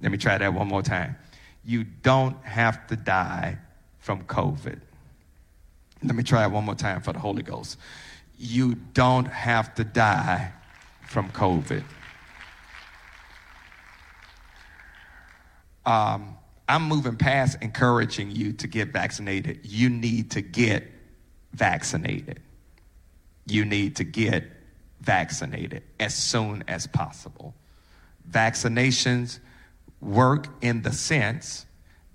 Let 0.00 0.12
me 0.12 0.18
try 0.18 0.38
that 0.38 0.54
one 0.54 0.68
more 0.68 0.82
time. 0.82 1.16
You 1.64 1.84
don't 1.84 2.42
have 2.44 2.86
to 2.88 2.96
die 2.96 3.58
from 3.98 4.24
COVID. 4.24 4.80
Let 6.02 6.14
me 6.14 6.22
try 6.22 6.44
it 6.44 6.50
one 6.50 6.64
more 6.64 6.74
time 6.74 7.00
for 7.00 7.12
the 7.12 7.20
Holy 7.20 7.42
Ghost. 7.42 7.78
You 8.36 8.74
don't 8.94 9.26
have 9.26 9.74
to 9.76 9.84
die 9.84 10.52
from 11.06 11.30
COVID. 11.30 11.84
Um, 15.84 16.36
I'm 16.68 16.84
moving 16.84 17.16
past 17.16 17.58
encouraging 17.60 18.30
you 18.30 18.52
to 18.54 18.66
get 18.66 18.92
vaccinated. 18.92 19.60
You 19.64 19.90
need 19.90 20.30
to 20.32 20.40
get 20.40 20.84
vaccinated. 21.52 22.40
You 23.46 23.64
need 23.64 23.96
to 23.96 24.04
get 24.04 24.44
vaccinated 25.00 25.82
as 25.98 26.14
soon 26.14 26.64
as 26.68 26.86
possible. 26.86 27.54
Vaccinations 28.30 29.40
work 30.00 30.46
in 30.62 30.82
the 30.82 30.92
sense 30.92 31.66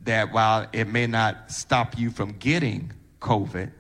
that 0.04 0.32
while 0.32 0.68
it 0.72 0.88
may 0.88 1.06
not 1.06 1.52
stop 1.52 1.98
you 1.98 2.10
from 2.10 2.32
getting 2.34 2.94
COVID, 3.20 3.72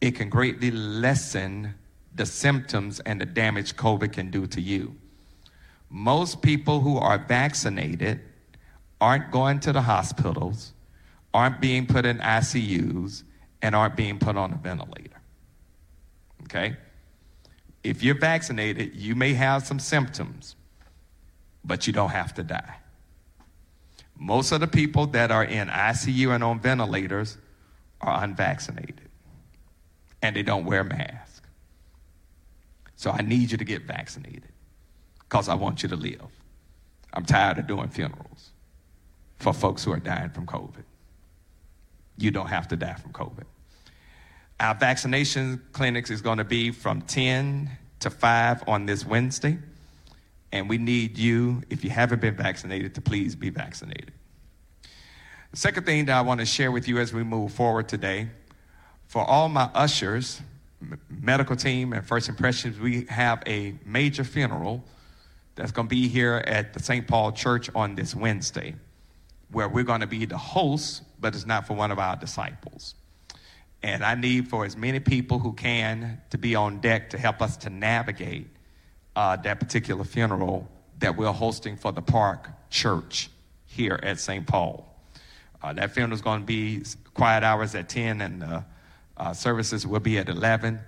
it 0.00 0.10
can 0.12 0.28
greatly 0.28 0.70
lessen 0.70 1.74
the 2.14 2.26
symptoms 2.26 3.00
and 3.00 3.20
the 3.20 3.26
damage 3.26 3.76
COVID 3.76 4.12
can 4.12 4.30
do 4.30 4.46
to 4.48 4.60
you. 4.60 4.94
Most 5.88 6.42
people 6.42 6.80
who 6.80 6.98
are 6.98 7.18
vaccinated 7.18 8.20
aren't 9.00 9.30
going 9.30 9.60
to 9.60 9.72
the 9.72 9.82
hospitals, 9.82 10.72
aren't 11.34 11.60
being 11.60 11.86
put 11.86 12.06
in 12.06 12.18
ICUs, 12.18 13.24
and 13.62 13.74
aren't 13.74 13.96
being 13.96 14.18
put 14.18 14.36
on 14.36 14.52
a 14.52 14.56
ventilator. 14.56 15.20
Okay? 16.44 16.76
If 17.82 18.02
you're 18.02 18.18
vaccinated, 18.18 18.94
you 18.94 19.14
may 19.14 19.34
have 19.34 19.66
some 19.66 19.78
symptoms, 19.78 20.56
but 21.64 21.86
you 21.86 21.92
don't 21.92 22.10
have 22.10 22.34
to 22.34 22.42
die. 22.42 22.76
Most 24.18 24.52
of 24.52 24.60
the 24.60 24.66
people 24.66 25.06
that 25.08 25.30
are 25.30 25.44
in 25.44 25.68
ICU 25.68 26.34
and 26.34 26.42
on 26.42 26.58
ventilators 26.58 27.36
are 28.00 28.24
unvaccinated, 28.24 29.08
and 30.22 30.34
they 30.34 30.42
don't 30.42 30.64
wear 30.64 30.84
masks. 30.84 31.42
So 32.96 33.10
I 33.10 33.20
need 33.20 33.50
you 33.50 33.58
to 33.58 33.64
get 33.64 33.82
vaccinated 33.82 34.52
because 35.20 35.48
I 35.48 35.54
want 35.54 35.82
you 35.82 35.88
to 35.90 35.96
live. 35.96 36.22
I'm 37.12 37.24
tired 37.24 37.58
of 37.58 37.66
doing 37.66 37.88
funerals 37.88 38.52
for 39.38 39.52
folks 39.52 39.84
who 39.84 39.92
are 39.92 40.00
dying 40.00 40.30
from 40.30 40.46
COVID. 40.46 40.84
You 42.18 42.30
don't 42.30 42.48
have 42.48 42.68
to 42.68 42.76
die 42.76 42.94
from 42.94 43.12
COVID. 43.12 43.44
Our 44.58 44.74
vaccination 44.74 45.62
clinics 45.72 46.10
is 46.10 46.22
going 46.22 46.38
to 46.38 46.44
be 46.44 46.70
from 46.70 47.02
10 47.02 47.70
to 48.00 48.10
5 48.10 48.64
on 48.66 48.86
this 48.86 49.04
Wednesday. 49.04 49.58
And 50.52 50.68
we 50.68 50.78
need 50.78 51.18
you, 51.18 51.62
if 51.68 51.84
you 51.84 51.90
haven't 51.90 52.20
been 52.20 52.36
vaccinated, 52.36 52.94
to 52.94 53.00
please 53.02 53.36
be 53.36 53.50
vaccinated. 53.50 54.12
The 55.50 55.56
second 55.56 55.84
thing 55.84 56.06
that 56.06 56.16
I 56.16 56.22
want 56.22 56.40
to 56.40 56.46
share 56.46 56.70
with 56.70 56.88
you 56.88 56.98
as 56.98 57.12
we 57.12 57.22
move 57.22 57.52
forward 57.52 57.88
today 57.88 58.28
for 59.06 59.22
all 59.22 59.48
my 59.48 59.68
ushers, 59.74 60.40
medical 61.10 61.56
team, 61.56 61.92
and 61.92 62.06
first 62.06 62.28
impressions, 62.28 62.78
we 62.78 63.04
have 63.06 63.42
a 63.46 63.74
major 63.84 64.24
funeral 64.24 64.84
that's 65.54 65.72
going 65.72 65.88
to 65.88 65.94
be 65.94 66.08
here 66.08 66.42
at 66.46 66.72
the 66.72 66.82
St. 66.82 67.06
Paul 67.06 67.32
Church 67.32 67.68
on 67.74 67.94
this 67.94 68.14
Wednesday 68.14 68.74
where 69.50 69.68
we're 69.68 69.84
going 69.84 70.00
to 70.00 70.06
be 70.06 70.24
the 70.24 70.38
host, 70.38 71.02
but 71.20 71.34
it's 71.34 71.46
not 71.46 71.66
for 71.66 71.74
one 71.74 71.90
of 71.90 71.98
our 71.98 72.16
disciples. 72.16 72.94
And 73.82 74.04
I 74.04 74.14
need 74.14 74.48
for 74.48 74.64
as 74.64 74.76
many 74.76 75.00
people 75.00 75.38
who 75.38 75.52
can 75.52 76.20
to 76.30 76.38
be 76.38 76.54
on 76.54 76.80
deck 76.80 77.10
to 77.10 77.18
help 77.18 77.40
us 77.40 77.56
to 77.58 77.70
navigate 77.70 78.48
uh, 79.14 79.36
that 79.36 79.60
particular 79.60 80.04
funeral 80.04 80.68
that 80.98 81.16
we're 81.16 81.32
hosting 81.32 81.76
for 81.76 81.92
the 81.92 82.02
Park 82.02 82.50
Church 82.70 83.30
here 83.66 84.00
at 84.02 84.18
St. 84.18 84.46
Paul. 84.46 84.86
Uh, 85.62 85.72
that 85.74 85.92
funeral 85.92 86.14
is 86.14 86.22
going 86.22 86.40
to 86.40 86.46
be 86.46 86.82
quiet 87.14 87.42
hours 87.42 87.74
at 87.74 87.88
10 87.88 88.20
and 88.20 88.42
the 88.42 88.64
uh, 89.16 89.32
services 89.32 89.86
will 89.86 90.00
be 90.00 90.18
at 90.18 90.28
11. 90.28 90.80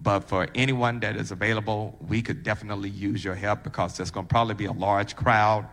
But 0.00 0.20
for 0.20 0.48
anyone 0.54 1.00
that 1.00 1.16
is 1.16 1.30
available, 1.30 1.96
we 2.08 2.20
could 2.22 2.42
definitely 2.42 2.90
use 2.90 3.24
your 3.24 3.34
help 3.34 3.62
because 3.62 3.96
there's 3.96 4.10
going 4.10 4.26
to 4.26 4.30
probably 4.30 4.54
be 4.54 4.66
a 4.66 4.72
large 4.72 5.16
crowd 5.16 5.66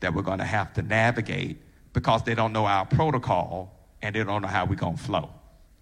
that 0.00 0.14
we're 0.14 0.22
going 0.22 0.38
to 0.38 0.44
have 0.44 0.72
to 0.74 0.82
navigate 0.82 1.60
because 1.92 2.22
they 2.22 2.34
don't 2.34 2.52
know 2.52 2.66
our 2.66 2.86
protocol 2.86 3.72
and 4.02 4.14
they 4.14 4.24
don't 4.24 4.42
know 4.42 4.48
how 4.48 4.64
we're 4.64 4.74
going 4.74 4.96
to 4.96 5.02
flow. 5.02 5.30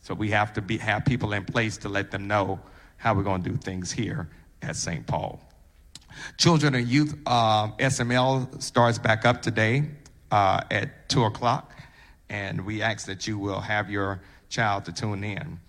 So 0.02 0.14
we 0.14 0.30
have 0.30 0.52
to 0.54 0.62
be, 0.62 0.78
have 0.78 1.04
people 1.04 1.32
in 1.32 1.44
place 1.44 1.76
to 1.78 1.88
let 1.88 2.10
them 2.10 2.26
know 2.26 2.60
how 2.96 3.14
we're 3.14 3.22
going 3.22 3.42
to 3.42 3.50
do 3.50 3.56
things 3.56 3.92
here 3.92 4.28
at 4.62 4.76
St. 4.76 5.06
Paul. 5.06 5.40
Children 6.38 6.74
and 6.74 6.88
Youth 6.88 7.16
uh, 7.26 7.68
SML 7.72 8.62
starts 8.62 8.98
back 8.98 9.24
up 9.24 9.42
today 9.42 9.88
uh, 10.30 10.62
at 10.70 11.08
2 11.08 11.24
o'clock, 11.24 11.72
and 12.28 12.64
we 12.64 12.82
ask 12.82 13.06
that 13.06 13.26
you 13.26 13.38
will 13.38 13.60
have 13.60 13.90
your 13.90 14.20
child 14.48 14.84
to 14.86 14.92
tune 14.92 15.24
in. 15.24 15.60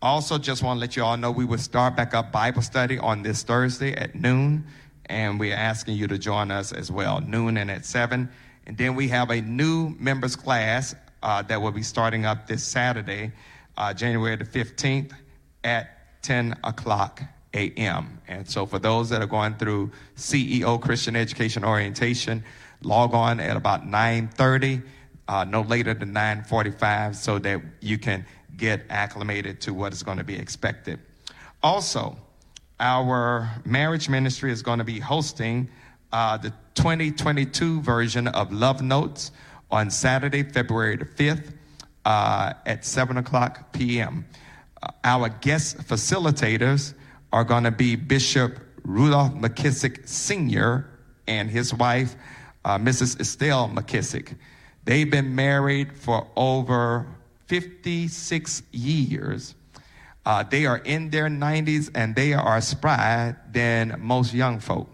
Also, 0.00 0.38
just 0.38 0.62
want 0.62 0.78
to 0.78 0.80
let 0.80 0.96
you 0.96 1.04
all 1.04 1.16
know 1.16 1.30
we 1.30 1.44
will 1.44 1.58
start 1.58 1.94
back 1.94 2.14
up 2.14 2.32
Bible 2.32 2.62
study 2.62 2.98
on 2.98 3.22
this 3.22 3.42
Thursday 3.42 3.94
at 3.94 4.14
noon, 4.14 4.64
and 5.06 5.38
we're 5.38 5.54
asking 5.54 5.96
you 5.96 6.08
to 6.08 6.18
join 6.18 6.50
us 6.50 6.72
as 6.72 6.90
well, 6.90 7.20
noon 7.20 7.56
and 7.56 7.70
at 7.70 7.84
7. 7.84 8.28
And 8.66 8.76
then 8.76 8.94
we 8.94 9.08
have 9.08 9.30
a 9.30 9.40
new 9.40 9.90
members 9.98 10.36
class 10.36 10.94
uh, 11.22 11.42
that 11.42 11.60
will 11.60 11.72
be 11.72 11.82
starting 11.82 12.24
up 12.24 12.46
this 12.46 12.64
Saturday, 12.64 13.32
uh, 13.76 13.94
January 13.94 14.36
the 14.36 14.44
15th 14.44 15.12
at 15.64 16.22
10 16.22 16.58
o'clock 16.64 17.22
a.m. 17.54 18.20
And 18.28 18.48
so 18.48 18.66
for 18.66 18.78
those 18.78 19.10
that 19.10 19.20
are 19.22 19.26
going 19.26 19.54
through 19.54 19.90
CEO 20.16 20.80
Christian 20.80 21.16
Education 21.16 21.64
Orientation, 21.64 22.44
log 22.82 23.14
on 23.14 23.40
at 23.40 23.56
about 23.56 23.86
9.30, 23.86 24.82
uh, 25.28 25.44
no 25.44 25.62
later 25.62 25.94
than 25.94 26.12
9.45 26.12 27.14
so 27.14 27.38
that 27.38 27.60
you 27.80 27.98
can 27.98 28.24
get 28.56 28.84
acclimated 28.90 29.60
to 29.62 29.74
what 29.74 29.92
is 29.92 30.02
going 30.02 30.18
to 30.18 30.24
be 30.24 30.36
expected. 30.36 30.98
Also, 31.62 32.16
our 32.80 33.48
marriage 33.64 34.08
ministry 34.08 34.50
is 34.50 34.62
going 34.62 34.78
to 34.78 34.84
be 34.84 34.98
hosting 34.98 35.68
uh, 36.12 36.36
the 36.36 36.52
2022 36.74 37.80
version 37.82 38.28
of 38.28 38.52
Love 38.52 38.82
Notes 38.82 39.32
on 39.70 39.90
Saturday, 39.90 40.42
February 40.42 40.96
the 40.96 41.04
5th 41.04 41.54
uh, 42.04 42.52
at 42.66 42.84
7 42.84 43.16
o'clock 43.16 43.72
p.m. 43.72 44.26
Uh, 44.82 44.88
our 45.04 45.28
guest 45.28 45.78
facilitators 45.78 46.94
are 47.32 47.44
going 47.44 47.64
to 47.64 47.70
be 47.70 47.96
Bishop 47.96 48.58
Rudolph 48.84 49.34
McKissick 49.34 50.06
Sr. 50.08 50.86
and 51.26 51.50
his 51.50 51.72
wife, 51.72 52.16
uh, 52.64 52.78
Mrs. 52.78 53.20
Estelle 53.20 53.68
McKissick. 53.68 54.36
They've 54.84 55.10
been 55.10 55.34
married 55.34 55.96
for 55.96 56.28
over 56.36 57.06
56 57.46 58.62
years. 58.72 59.54
Uh, 60.24 60.42
they 60.42 60.66
are 60.66 60.78
in 60.78 61.10
their 61.10 61.28
90s 61.28 61.90
and 61.94 62.14
they 62.14 62.32
are 62.32 62.60
spry 62.60 63.34
than 63.50 63.96
most 63.98 64.34
young 64.34 64.60
folk. 64.60 64.88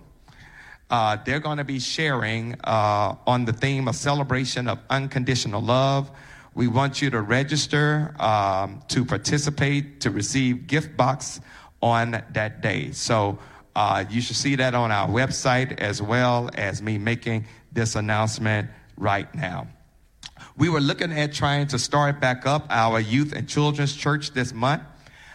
Uh, 0.91 1.17
they're 1.25 1.41
going 1.41 1.59
to 1.59 1.65
be 1.65 1.79
sharing 1.79 2.57
uh, 2.65 3.15
on 3.27 3.45
the 3.45 3.53
theme 3.53 3.89
of 3.89 3.97
celebration 3.97 4.69
of 4.69 4.79
unconditional 4.89 5.61
love. 5.61 6.11
We 6.55 6.67
want 6.67 7.03
you 7.03 7.11
to 7.11 7.21
register 7.21 8.15
um, 8.19 8.83
to 8.89 9.05
participate 9.05 10.01
to 10.01 10.11
receive 10.11 10.67
gift 10.67 10.97
box 10.97 11.41
on 11.83 12.23
that 12.33 12.63
day. 12.63 12.93
So 12.93 13.39
uh, 13.77 14.05
you 14.09 14.21
should 14.21 14.37
see 14.37 14.57
that 14.57 14.75
on 14.75 14.91
our 14.91 15.09
website 15.09 15.79
as 15.79 16.01
well 16.01 16.51
as 16.55 16.83
me 16.83 16.99
making 16.99 17.47
this 17.71 17.95
announcement 17.95 18.71
right 18.97 19.33
now. 19.35 19.69
We 20.57 20.69
were 20.69 20.81
looking 20.81 21.13
at 21.13 21.33
trying 21.33 21.69
to 21.69 21.79
start 21.79 22.21
back 22.21 22.47
up 22.47 22.67
our 22.71 22.99
youth 22.99 23.33
and 23.33 23.49
children's 23.49 23.95
church 23.95 24.33
this 24.33 24.53
month. 24.53 24.83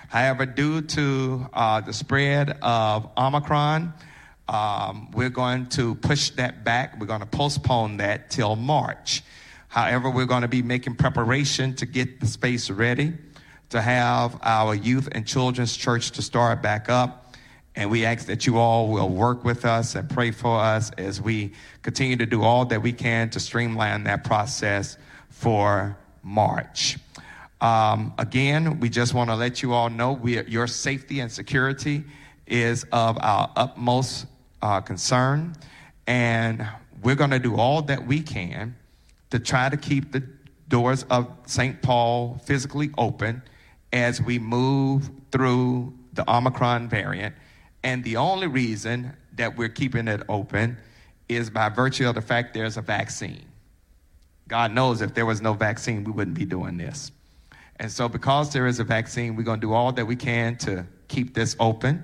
However, 0.09 0.45
due 0.45 0.81
to 0.81 1.47
uh, 1.53 1.81
the 1.81 1.93
spread 1.93 2.57
of 2.61 3.09
Omicron, 3.17 3.93
um, 4.53 5.09
we're 5.13 5.31
going 5.31 5.65
to 5.65 5.95
push 5.95 6.29
that 6.31 6.63
back. 6.63 6.99
We're 6.99 7.07
going 7.07 7.21
to 7.21 7.25
postpone 7.25 7.97
that 7.97 8.29
till 8.29 8.55
March. 8.55 9.23
However, 9.67 10.11
we're 10.11 10.27
going 10.27 10.43
to 10.43 10.47
be 10.47 10.61
making 10.61 10.95
preparation 10.95 11.73
to 11.77 11.87
get 11.87 12.19
the 12.19 12.27
space 12.27 12.69
ready 12.69 13.13
to 13.69 13.81
have 13.81 14.37
our 14.43 14.75
youth 14.75 15.09
and 15.13 15.25
children's 15.25 15.75
church 15.75 16.11
to 16.11 16.21
start 16.21 16.61
back 16.61 16.87
up. 16.87 17.35
And 17.75 17.89
we 17.89 18.05
ask 18.05 18.27
that 18.27 18.45
you 18.45 18.59
all 18.59 18.89
will 18.89 19.09
work 19.09 19.43
with 19.43 19.65
us 19.65 19.95
and 19.95 20.07
pray 20.07 20.29
for 20.29 20.59
us 20.59 20.91
as 20.99 21.19
we 21.19 21.53
continue 21.81 22.15
to 22.17 22.27
do 22.27 22.43
all 22.43 22.65
that 22.65 22.83
we 22.83 22.93
can 22.93 23.31
to 23.31 23.39
streamline 23.39 24.03
that 24.03 24.23
process 24.23 24.99
for 25.29 25.97
March. 26.21 26.99
Um, 27.59 28.13
again, 28.19 28.79
we 28.79 28.89
just 28.89 29.15
want 29.15 29.31
to 29.31 29.35
let 29.35 29.63
you 29.63 29.73
all 29.73 29.89
know 29.89 30.13
we, 30.13 30.43
your 30.45 30.67
safety 30.67 31.21
and 31.21 31.31
security 31.31 32.03
is 32.45 32.85
of 32.91 33.17
our 33.19 33.51
utmost 33.55 34.27
uh, 34.63 34.81
concern. 34.81 35.53
And 36.07 36.67
we're 37.03 37.15
going 37.15 37.29
to 37.29 37.39
do 37.39 37.57
all 37.57 37.83
that 37.83 38.07
we 38.07 38.21
can 38.21 38.75
to 39.29 39.37
try 39.37 39.69
to 39.69 39.77
keep 39.77 40.11
the 40.11 40.23
doors 40.69 41.03
of 41.11 41.31
St. 41.45 41.81
Paul 41.81 42.41
physically 42.45 42.89
open 42.97 43.43
as 43.91 44.21
we 44.21 44.39
move 44.39 45.11
through 45.31 45.93
the 46.13 46.29
Omicron 46.31 46.89
variant. 46.89 47.35
And 47.83 48.03
the 48.03 48.17
only 48.17 48.47
reason 48.47 49.13
that 49.33 49.55
we're 49.57 49.69
keeping 49.69 50.07
it 50.07 50.23
open 50.29 50.77
is 51.27 51.49
by 51.49 51.69
virtue 51.69 52.07
of 52.07 52.15
the 52.15 52.21
fact 52.21 52.53
there's 52.53 52.77
a 52.77 52.81
vaccine. 52.81 53.45
God 54.47 54.71
knows 54.71 55.01
if 55.01 55.13
there 55.13 55.25
was 55.25 55.41
no 55.41 55.53
vaccine, 55.53 56.03
we 56.03 56.11
wouldn't 56.11 56.37
be 56.37 56.45
doing 56.45 56.77
this. 56.77 57.11
And 57.77 57.91
so, 57.91 58.07
because 58.07 58.53
there 58.53 58.67
is 58.67 58.79
a 58.79 58.83
vaccine, 58.83 59.35
we're 59.35 59.43
going 59.43 59.59
to 59.59 59.67
do 59.67 59.73
all 59.73 59.91
that 59.93 60.05
we 60.05 60.15
can 60.15 60.55
to 60.57 60.85
keep 61.07 61.33
this 61.33 61.55
open. 61.59 62.03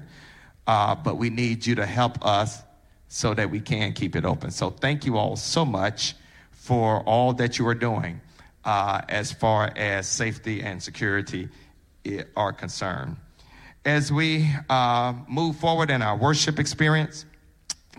Uh, 0.69 0.93
but 0.93 1.17
we 1.17 1.31
need 1.31 1.65
you 1.65 1.73
to 1.73 1.83
help 1.83 2.23
us 2.23 2.61
so 3.07 3.33
that 3.33 3.49
we 3.49 3.59
can 3.59 3.91
keep 3.91 4.15
it 4.15 4.23
open. 4.23 4.51
So, 4.51 4.69
thank 4.69 5.03
you 5.03 5.17
all 5.17 5.35
so 5.35 5.65
much 5.65 6.13
for 6.51 7.01
all 7.07 7.33
that 7.33 7.57
you 7.57 7.67
are 7.67 7.73
doing 7.73 8.21
uh, 8.65 9.01
as 9.09 9.31
far 9.31 9.73
as 9.75 10.07
safety 10.07 10.61
and 10.61 10.81
security 10.83 11.49
are 12.35 12.53
concerned. 12.53 13.17
As 13.83 14.13
we 14.13 14.47
uh, 14.69 15.15
move 15.27 15.55
forward 15.55 15.89
in 15.89 16.03
our 16.03 16.15
worship 16.15 16.59
experience, 16.59 17.25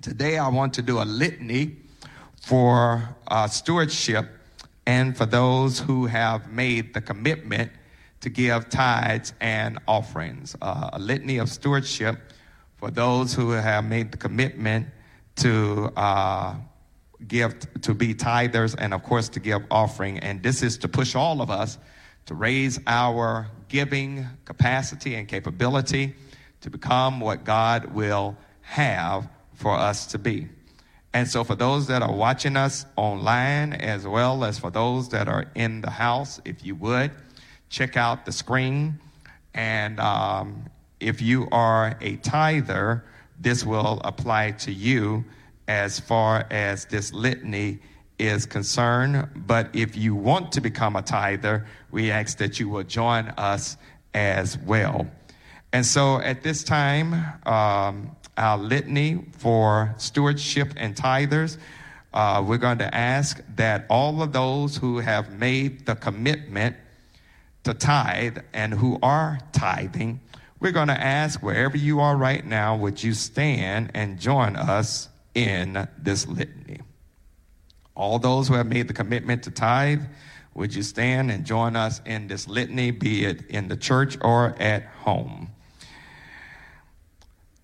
today 0.01 0.39
I 0.39 0.47
want 0.47 0.73
to 0.75 0.83
do 0.83 1.03
a 1.03 1.09
litany 1.23 1.77
for 2.41 3.03
uh, 3.27 3.49
stewardship 3.49 4.29
and 4.87 5.17
for 5.17 5.27
those 5.27 5.81
who 5.81 6.07
have 6.07 6.53
made 6.53 6.95
the 6.95 7.01
commitment 7.01 7.73
to 8.21 8.29
give 8.29 8.69
tithes 8.69 9.33
and 9.41 9.81
offerings. 9.89 10.55
Uh, 10.63 10.91
a 10.93 11.01
litany 11.01 11.39
of 11.39 11.49
stewardship 11.49 12.17
for 12.81 12.91
those 12.91 13.35
who 13.35 13.51
have 13.51 13.85
made 13.85 14.11
the 14.11 14.17
commitment 14.17 14.89
to 15.37 15.93
uh, 15.97 16.55
give, 17.29 17.55
to 17.83 17.93
be 17.93 18.15
tithers, 18.15 18.75
and 18.77 18.95
of 18.95 19.03
course 19.03 19.29
to 19.29 19.39
give 19.39 19.63
offering. 19.71 20.19
And 20.19 20.43
this 20.43 20.63
is 20.63 20.79
to 20.79 20.89
push 20.89 21.15
all 21.15 21.43
of 21.43 21.51
us 21.51 21.77
to 22.27 22.35
raise 22.35 22.81
our 22.87 23.49
giving 23.69 24.27
capacity 24.47 25.15
and 25.15 25.29
capability 25.29 26.15
to 26.63 26.71
become 26.71 27.21
what 27.21 27.45
God 27.45 27.93
will 27.93 28.37
have 28.63 29.29
for 29.55 29.75
us 29.77 30.07
to 30.07 30.19
be. 30.19 30.49
And 31.13 31.29
so, 31.29 31.45
for 31.45 31.57
those 31.57 31.89
that 31.89 32.03
are 32.03 32.13
watching 32.13 32.57
us 32.57 32.87
online, 32.97 33.73
as 33.75 34.07
well 34.07 34.45
as 34.45 34.59
for 34.59 34.71
those 34.71 35.09
that 35.11 35.29
are 35.29 35.47
in 35.55 35.81
the 35.81 35.91
house, 35.91 36.41
if 36.45 36.65
you 36.65 36.77
would, 36.77 37.11
check 37.69 37.97
out 37.97 38.25
the 38.25 38.33
screen. 38.33 39.01
And 39.53 39.99
um, 39.99 40.71
if 41.01 41.21
you 41.21 41.49
are 41.51 41.97
a 42.01 42.17
tither, 42.17 43.05
this 43.39 43.65
will 43.65 44.01
apply 44.05 44.53
to 44.53 44.73
you 44.73 45.25
as 45.67 45.99
far 45.99 46.47
as 46.51 46.85
this 46.85 47.13
litany 47.13 47.79
is 48.19 48.45
concerned. 48.45 49.29
But 49.47 49.71
if 49.75 49.97
you 49.97 50.15
want 50.15 50.53
to 50.53 50.61
become 50.61 50.97
a 50.97 51.03
tither, 51.03 51.67
we 51.91 52.11
ask 52.11 52.39
that 52.39 52.61
you 52.61 52.69
will 52.69 52.85
join 52.85 53.29
us 53.39 53.77
as 54.13 54.59
well. 54.59 55.07
And 55.73 55.87
so 55.87 56.21
at 56.21 56.43
this 56.43 56.65
time, 56.65 57.15
um, 57.47 58.15
our 58.37 58.59
litany 58.59 59.25
for 59.39 59.95
stewardship 59.97 60.73
and 60.77 60.95
tithers, 60.95 61.59
uh, 62.13 62.43
we're 62.45 62.59
going 62.59 62.79
to 62.79 62.93
ask 62.95 63.41
that 63.55 63.87
all 63.89 64.23
of 64.23 64.33
those 64.33 64.77
who 64.77 64.99
have 64.99 65.39
made 65.39 65.87
the 65.87 65.95
commitment 65.95 66.77
to 67.63 67.75
tithe 67.75 68.39
and 68.53 68.75
who 68.75 68.99
are 69.03 69.39
tithing, 69.53 70.21
we're 70.61 70.73
going 70.73 70.89
to 70.89 71.01
ask 71.01 71.43
wherever 71.43 71.77
you 71.77 72.01
are 72.01 72.17
right 72.17 72.45
now, 72.45 72.77
would 72.77 73.03
you 73.03 73.15
stand 73.15 73.91
and 73.95 74.21
join 74.21 74.57
us 74.57 75.09
in 75.35 75.89
this 75.99 76.27
litany? 76.27 76.81
All 77.95 78.19
those 78.19 78.49
who 78.49 78.55
have 78.55 78.67
made 78.67 78.87
the 78.87 78.95
commitment 78.95 79.43
to 79.45 79.51
tithe, 79.51 80.03
would 80.55 80.75
you 80.75 80.83
stand 80.83 81.31
and 81.31 81.45
join 81.45 81.77
us 81.77 82.03
in 82.05 82.29
this 82.29 82.47
litany, 82.47 82.91
be 82.91 83.25
it 83.25 83.47
in 83.47 83.69
the 83.69 83.77
church 83.77 84.19
or 84.21 84.55
at 84.61 84.85
home? 84.85 85.51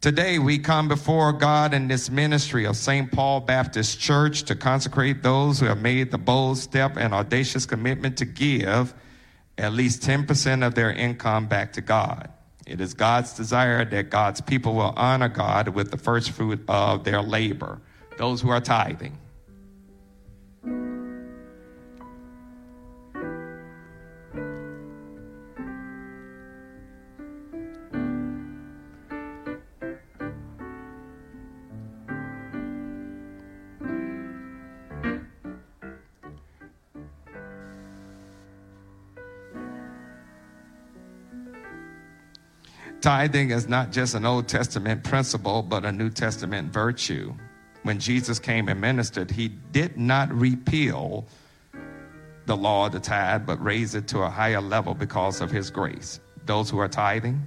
Today, 0.00 0.38
we 0.38 0.58
come 0.58 0.88
before 0.88 1.32
God 1.32 1.74
in 1.74 1.88
this 1.88 2.10
ministry 2.10 2.64
of 2.64 2.76
St. 2.76 3.10
Paul 3.10 3.40
Baptist 3.40 3.98
Church 3.98 4.44
to 4.44 4.54
consecrate 4.54 5.22
those 5.22 5.58
who 5.58 5.66
have 5.66 5.82
made 5.82 6.10
the 6.10 6.18
bold 6.18 6.58
step 6.58 6.96
and 6.96 7.12
audacious 7.12 7.66
commitment 7.66 8.16
to 8.18 8.24
give 8.24 8.94
at 9.58 9.72
least 9.72 10.02
10% 10.02 10.64
of 10.64 10.74
their 10.74 10.92
income 10.92 11.48
back 11.48 11.72
to 11.72 11.80
God. 11.80 12.30
It 12.66 12.80
is 12.80 12.94
God's 12.94 13.32
desire 13.32 13.84
that 13.84 14.10
God's 14.10 14.40
people 14.40 14.74
will 14.74 14.92
honor 14.96 15.28
God 15.28 15.68
with 15.68 15.92
the 15.92 15.96
first 15.96 16.32
fruit 16.32 16.62
of 16.68 17.04
their 17.04 17.22
labor, 17.22 17.80
those 18.18 18.40
who 18.40 18.50
are 18.50 18.60
tithing. 18.60 19.16
Tithing 43.06 43.52
is 43.52 43.68
not 43.68 43.92
just 43.92 44.16
an 44.16 44.26
Old 44.26 44.48
Testament 44.48 45.04
principle, 45.04 45.62
but 45.62 45.84
a 45.84 45.92
New 45.92 46.10
Testament 46.10 46.72
virtue. 46.72 47.32
When 47.84 48.00
Jesus 48.00 48.40
came 48.40 48.68
and 48.68 48.80
ministered, 48.80 49.30
he 49.30 49.46
did 49.46 49.96
not 49.96 50.28
repeal 50.32 51.24
the 52.46 52.56
law 52.56 52.86
of 52.86 52.92
the 52.94 52.98
tithe, 52.98 53.46
but 53.46 53.62
raise 53.62 53.94
it 53.94 54.08
to 54.08 54.22
a 54.22 54.28
higher 54.28 54.60
level 54.60 54.92
because 54.92 55.40
of 55.40 55.52
his 55.52 55.70
grace. 55.70 56.18
Those 56.46 56.68
who 56.68 56.80
are 56.80 56.88
tithing, 56.88 57.40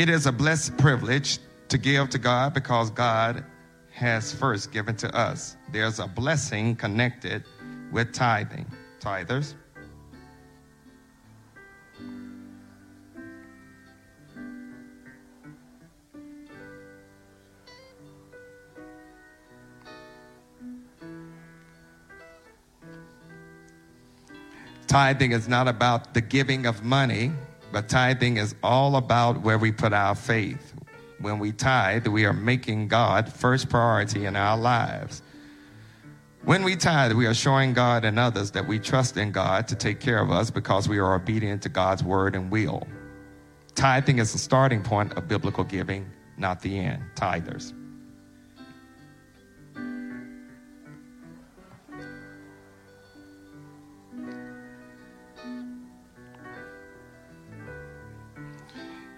It 0.00 0.08
is 0.08 0.24
a 0.24 0.32
blessed 0.32 0.78
privilege 0.78 1.40
to 1.68 1.76
give 1.76 2.08
to 2.08 2.18
God 2.18 2.54
because 2.54 2.88
God 2.88 3.44
has 3.92 4.32
first 4.32 4.72
given 4.72 4.96
to 4.96 5.14
us. 5.14 5.58
There's 5.72 5.98
a 5.98 6.06
blessing 6.06 6.74
connected 6.74 7.44
with 7.92 8.14
tithing. 8.14 8.64
Tithers. 8.98 9.52
Tithing 24.86 25.32
is 25.32 25.46
not 25.46 25.68
about 25.68 26.14
the 26.14 26.22
giving 26.22 26.64
of 26.64 26.82
money, 26.82 27.32
but 27.72 27.88
tithing 27.88 28.36
is 28.36 28.54
all 28.62 28.96
about 28.96 29.42
where 29.42 29.58
we 29.58 29.72
put 29.72 29.92
our 29.92 30.14
faith. 30.14 30.74
When 31.20 31.38
we 31.38 31.52
tithe, 31.52 32.06
we 32.06 32.24
are 32.24 32.32
making 32.32 32.88
God 32.88 33.32
first 33.32 33.68
priority 33.68 34.26
in 34.26 34.36
our 34.36 34.56
lives. 34.56 35.22
When 36.44 36.62
we 36.62 36.74
tithe, 36.76 37.12
we 37.12 37.26
are 37.26 37.34
showing 37.34 37.74
God 37.74 38.04
and 38.04 38.18
others 38.18 38.50
that 38.52 38.66
we 38.66 38.78
trust 38.78 39.18
in 39.18 39.30
God 39.30 39.68
to 39.68 39.74
take 39.74 40.00
care 40.00 40.20
of 40.20 40.30
us 40.30 40.50
because 40.50 40.88
we 40.88 40.98
are 40.98 41.14
obedient 41.14 41.62
to 41.62 41.68
God's 41.68 42.02
word 42.02 42.34
and 42.34 42.50
will. 42.50 42.86
Tithing 43.74 44.18
is 44.18 44.32
the 44.32 44.38
starting 44.38 44.82
point 44.82 45.12
of 45.18 45.28
biblical 45.28 45.64
giving, 45.64 46.10
not 46.38 46.60
the 46.62 46.78
end. 46.78 47.02
Tithers. 47.14 47.74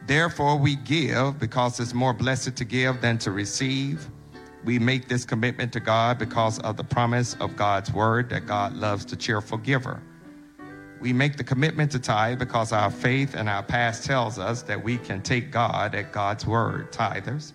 Therefore, 0.07 0.57
we 0.57 0.77
give 0.77 1.39
because 1.39 1.79
it's 1.79 1.95
more 1.95 2.13
blessed 2.13 2.57
to 2.57 2.65
give 2.65 3.01
than 3.01 3.19
to 3.19 3.31
receive. 3.31 4.09
We 4.65 4.79
make 4.79 5.09
this 5.09 5.25
commitment 5.25 5.73
to 5.73 5.81
God 5.81 6.19
because 6.19 6.59
of 6.61 6.77
the 6.77 6.85
promise 6.85 7.35
of 7.41 7.57
God's 7.57 7.93
word 7.93 8.29
that 8.31 8.47
God 8.47 8.75
loves 8.75 9.05
the 9.05 9.17
cheerful 9.17 9.59
giver. 9.59 10.01
We 11.01 11.13
make 11.13 11.37
the 11.37 11.45
commitment 11.45 11.91
to 11.93 11.99
tithe 11.99 12.39
because 12.39 12.73
our 12.73 12.91
faith 12.91 13.35
and 13.35 13.49
our 13.49 13.63
past 13.63 14.05
tells 14.05 14.39
us 14.39 14.63
that 14.63 14.83
we 14.83 14.99
can 14.99 15.21
take 15.21 15.51
God 15.51 15.95
at 15.97 16.13
God's 16.13 16.47
word. 16.47 16.93
Tithers. 16.93 17.53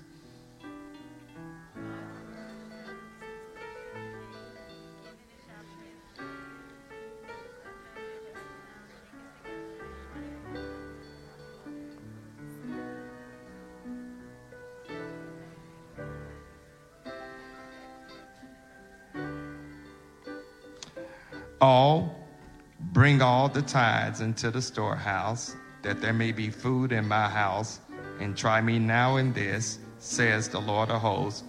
All, 21.62 22.15
bring 22.80 23.22
all 23.22 23.50
the 23.50 23.62
tithes 23.62 24.22
into 24.22 24.52
the 24.52 24.62
storehouse, 24.62 25.56
that 25.84 26.02
there 26.02 26.13
may 26.13 26.32
be 26.32 26.50
food 26.50 26.91
in 26.91 27.08
my 27.08 27.28
house, 27.28 27.80
and 28.20 28.36
try 28.36 28.62
me 28.62 28.80
now 28.80 29.17
in 29.17 29.34
this, 29.34 29.80
says 30.00 30.48
the 30.48 30.60
Lord 30.60 30.89
of 30.89 31.02
hosts, 31.02 31.43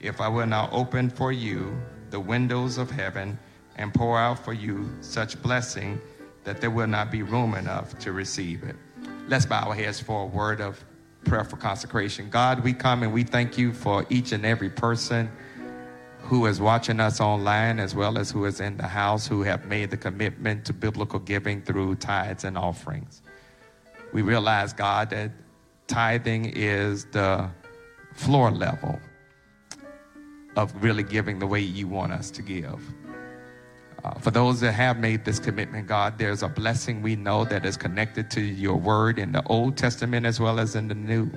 if 0.00 0.20
I 0.20 0.28
will 0.28 0.46
not 0.46 0.72
open 0.72 1.10
for 1.10 1.32
you 1.32 1.76
the 2.10 2.20
windows 2.20 2.78
of 2.78 2.90
heaven 2.90 3.38
and 3.76 3.92
pour 3.92 4.18
out 4.18 4.44
for 4.44 4.52
you 4.52 4.88
such 5.00 5.40
blessing 5.42 6.00
that 6.44 6.60
there 6.60 6.70
will 6.70 6.86
not 6.86 7.10
be 7.10 7.22
room 7.22 7.54
enough 7.54 7.98
to 7.98 8.12
receive 8.12 8.62
it. 8.62 8.76
Let's 9.28 9.46
bow 9.46 9.68
our 9.68 9.74
heads 9.74 10.00
for 10.00 10.22
a 10.22 10.26
word 10.26 10.60
of 10.60 10.82
prayer 11.24 11.44
for 11.44 11.56
consecration. 11.56 12.30
God, 12.30 12.64
we 12.64 12.72
come 12.72 13.02
and 13.02 13.12
we 13.12 13.22
thank 13.22 13.58
you 13.58 13.72
for 13.72 14.06
each 14.08 14.32
and 14.32 14.46
every 14.46 14.70
person 14.70 15.30
who 16.28 16.44
is 16.44 16.60
watching 16.60 17.00
us 17.00 17.22
online 17.22 17.80
as 17.80 17.94
well 17.94 18.18
as 18.18 18.30
who 18.30 18.44
is 18.44 18.60
in 18.60 18.76
the 18.76 18.86
house 18.86 19.26
who 19.26 19.42
have 19.42 19.64
made 19.64 19.90
the 19.90 19.96
commitment 19.96 20.62
to 20.62 20.74
biblical 20.74 21.18
giving 21.18 21.62
through 21.62 21.94
tithes 21.94 22.44
and 22.44 22.58
offerings. 22.58 23.22
We 24.12 24.20
realize, 24.20 24.74
God, 24.74 25.08
that 25.08 25.30
tithing 25.86 26.52
is 26.54 27.06
the 27.06 27.48
floor 28.12 28.50
level 28.50 29.00
of 30.54 30.70
really 30.84 31.02
giving 31.02 31.38
the 31.38 31.46
way 31.46 31.60
you 31.60 31.88
want 31.88 32.12
us 32.12 32.30
to 32.32 32.42
give. 32.42 32.78
Uh, 34.04 34.12
for 34.18 34.30
those 34.30 34.60
that 34.60 34.72
have 34.72 34.98
made 34.98 35.24
this 35.24 35.38
commitment, 35.38 35.86
God, 35.86 36.18
there's 36.18 36.42
a 36.42 36.48
blessing 36.48 37.00
we 37.00 37.16
know 37.16 37.46
that 37.46 37.64
is 37.64 37.78
connected 37.78 38.30
to 38.32 38.42
your 38.42 38.76
word 38.76 39.18
in 39.18 39.32
the 39.32 39.42
Old 39.46 39.78
Testament 39.78 40.26
as 40.26 40.38
well 40.38 40.60
as 40.60 40.76
in 40.76 40.88
the 40.88 40.94
New. 40.94 41.30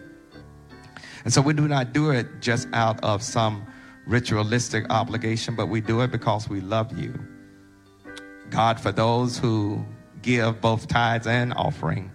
And 1.24 1.32
so 1.32 1.42
we 1.42 1.54
do 1.54 1.70
not 1.70 1.94
do 1.94 2.12
it 2.12 2.28
just 2.42 2.68
out 2.74 3.02
of 3.06 3.24
some 3.24 3.66
ritualistic 4.12 4.86
obligation, 4.90 5.56
but 5.56 5.68
we 5.68 5.82
do 5.82 6.02
it 6.02 6.12
because 6.12 6.50
we 6.50 6.60
love 6.60 6.98
you. 7.00 7.18
God, 8.50 8.80
for 8.80 8.92
those 8.92 9.38
who 9.38 9.84
give 10.22 10.60
both 10.60 10.88
tithes 10.88 11.26
and 11.26 11.54
offering, 11.54 12.12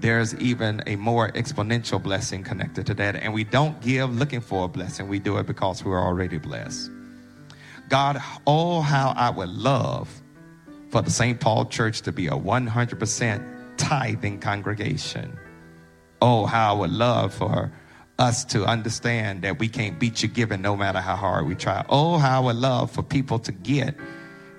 there's 0.00 0.34
even 0.36 0.82
a 0.86 0.96
more 0.96 1.30
exponential 1.32 2.02
blessing 2.02 2.42
connected 2.42 2.86
to 2.86 2.94
that. 2.94 3.16
And 3.16 3.32
we 3.34 3.44
don't 3.44 3.78
give 3.82 4.14
looking 4.16 4.40
for 4.40 4.64
a 4.64 4.68
blessing, 4.68 5.08
we 5.08 5.18
do 5.18 5.36
it 5.36 5.46
because 5.46 5.84
we're 5.84 6.02
already 6.02 6.38
blessed. 6.38 6.90
God, 7.88 8.20
oh, 8.46 8.80
how 8.80 9.12
I 9.16 9.30
would 9.30 9.50
love 9.50 10.10
for 10.90 11.02
the 11.02 11.10
St. 11.10 11.38
Paul 11.38 11.66
Church 11.66 12.00
to 12.02 12.12
be 12.12 12.26
a 12.26 12.32
100% 12.32 13.76
tithing 13.76 14.40
congregation. 14.40 15.38
Oh, 16.22 16.46
how 16.46 16.74
I 16.74 16.78
would 16.78 16.90
love 16.90 17.34
for 17.34 17.70
us 18.18 18.44
to 18.46 18.64
understand 18.64 19.42
that 19.42 19.58
we 19.58 19.68
can't 19.68 19.98
beat 19.98 20.22
you 20.22 20.28
giving 20.28 20.62
no 20.62 20.76
matter 20.76 21.00
how 21.00 21.16
hard 21.16 21.46
we 21.46 21.54
try. 21.54 21.84
Oh, 21.88 22.18
how 22.18 22.46
I 22.46 22.52
love 22.52 22.90
for 22.90 23.02
people 23.02 23.38
to 23.40 23.52
get 23.52 23.94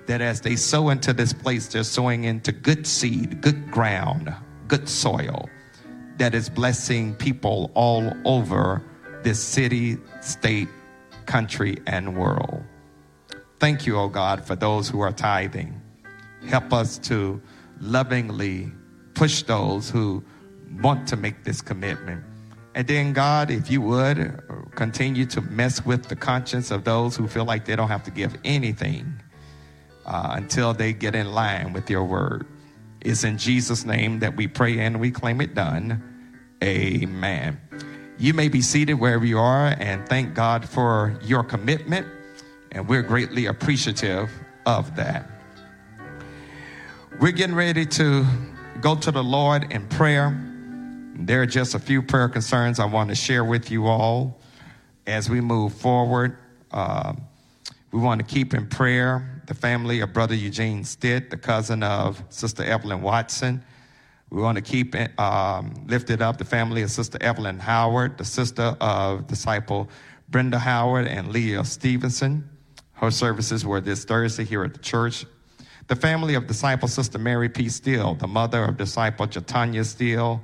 that 0.06 0.20
as 0.20 0.40
they 0.40 0.56
sow 0.56 0.88
into 0.90 1.12
this 1.12 1.32
place, 1.32 1.66
they're 1.68 1.82
sowing 1.82 2.24
into 2.24 2.52
good 2.52 2.86
seed, 2.86 3.40
good 3.40 3.70
ground, 3.70 4.32
good 4.68 4.88
soil 4.88 5.48
that 6.18 6.34
is 6.34 6.48
blessing 6.48 7.14
people 7.14 7.70
all 7.74 8.12
over 8.24 8.82
this 9.22 9.40
city, 9.40 9.98
state, 10.20 10.68
country, 11.26 11.76
and 11.86 12.16
world. 12.16 12.62
Thank 13.60 13.86
you, 13.86 13.98
oh 13.98 14.08
God, 14.08 14.44
for 14.44 14.54
those 14.54 14.88
who 14.88 15.00
are 15.00 15.12
tithing. 15.12 15.80
Help 16.46 16.72
us 16.72 16.98
to 16.98 17.40
lovingly 17.80 18.72
push 19.14 19.42
those 19.42 19.90
who 19.90 20.24
want 20.80 21.08
to 21.08 21.16
make 21.16 21.44
this 21.44 21.60
commitment 21.60 22.24
and 22.78 22.86
then, 22.86 23.12
God, 23.12 23.50
if 23.50 23.72
you 23.72 23.80
would 23.80 24.40
continue 24.76 25.26
to 25.26 25.40
mess 25.40 25.84
with 25.84 26.04
the 26.04 26.14
conscience 26.14 26.70
of 26.70 26.84
those 26.84 27.16
who 27.16 27.26
feel 27.26 27.44
like 27.44 27.64
they 27.64 27.74
don't 27.74 27.88
have 27.88 28.04
to 28.04 28.12
give 28.12 28.36
anything 28.44 29.20
uh, 30.06 30.34
until 30.36 30.72
they 30.72 30.92
get 30.92 31.16
in 31.16 31.32
line 31.32 31.72
with 31.72 31.90
your 31.90 32.04
word. 32.04 32.46
It's 33.00 33.24
in 33.24 33.36
Jesus' 33.36 33.84
name 33.84 34.20
that 34.20 34.36
we 34.36 34.46
pray 34.46 34.78
and 34.78 35.00
we 35.00 35.10
claim 35.10 35.40
it 35.40 35.56
done. 35.56 36.00
Amen. 36.62 37.60
You 38.16 38.32
may 38.32 38.48
be 38.48 38.62
seated 38.62 38.94
wherever 38.94 39.26
you 39.26 39.40
are 39.40 39.74
and 39.80 40.08
thank 40.08 40.34
God 40.34 40.64
for 40.68 41.18
your 41.24 41.42
commitment, 41.42 42.06
and 42.70 42.88
we're 42.88 43.02
greatly 43.02 43.46
appreciative 43.46 44.30
of 44.66 44.94
that. 44.94 45.28
We're 47.18 47.32
getting 47.32 47.56
ready 47.56 47.86
to 47.86 48.24
go 48.80 48.94
to 48.94 49.10
the 49.10 49.24
Lord 49.24 49.72
in 49.72 49.88
prayer. 49.88 50.47
There 51.20 51.42
are 51.42 51.46
just 51.46 51.74
a 51.74 51.80
few 51.80 52.00
prayer 52.00 52.28
concerns 52.28 52.78
I 52.78 52.84
want 52.84 53.08
to 53.08 53.16
share 53.16 53.44
with 53.44 53.72
you 53.72 53.88
all 53.88 54.38
as 55.04 55.28
we 55.28 55.40
move 55.40 55.74
forward. 55.74 56.38
Uh, 56.70 57.14
we 57.90 57.98
want 57.98 58.20
to 58.20 58.24
keep 58.24 58.54
in 58.54 58.68
prayer 58.68 59.42
the 59.46 59.54
family 59.54 59.98
of 59.98 60.12
Brother 60.12 60.36
Eugene 60.36 60.84
Stitt, 60.84 61.30
the 61.30 61.36
cousin 61.36 61.82
of 61.82 62.22
Sister 62.28 62.62
Evelyn 62.62 63.02
Watson. 63.02 63.64
We 64.30 64.40
want 64.40 64.56
to 64.56 64.62
keep 64.62 64.94
um, 65.20 65.74
lifted 65.88 66.22
up 66.22 66.38
the 66.38 66.44
family 66.44 66.82
of 66.82 66.90
Sister 66.92 67.18
Evelyn 67.20 67.58
Howard, 67.58 68.16
the 68.16 68.24
sister 68.24 68.76
of 68.80 69.26
disciple 69.26 69.88
Brenda 70.28 70.60
Howard 70.60 71.08
and 71.08 71.32
Leah 71.32 71.64
Stevenson. 71.64 72.48
Her 72.92 73.10
services 73.10 73.66
were 73.66 73.80
this 73.80 74.04
Thursday 74.04 74.44
here 74.44 74.62
at 74.62 74.72
the 74.72 74.78
church. 74.78 75.26
The 75.88 75.96
family 75.96 76.34
of 76.34 76.46
disciple 76.46 76.86
Sister 76.86 77.18
Mary 77.18 77.48
P. 77.48 77.68
Steele, 77.68 78.14
the 78.14 78.28
mother 78.28 78.62
of 78.62 78.76
disciple 78.76 79.26
Jatanya 79.26 79.84
Steele, 79.84 80.40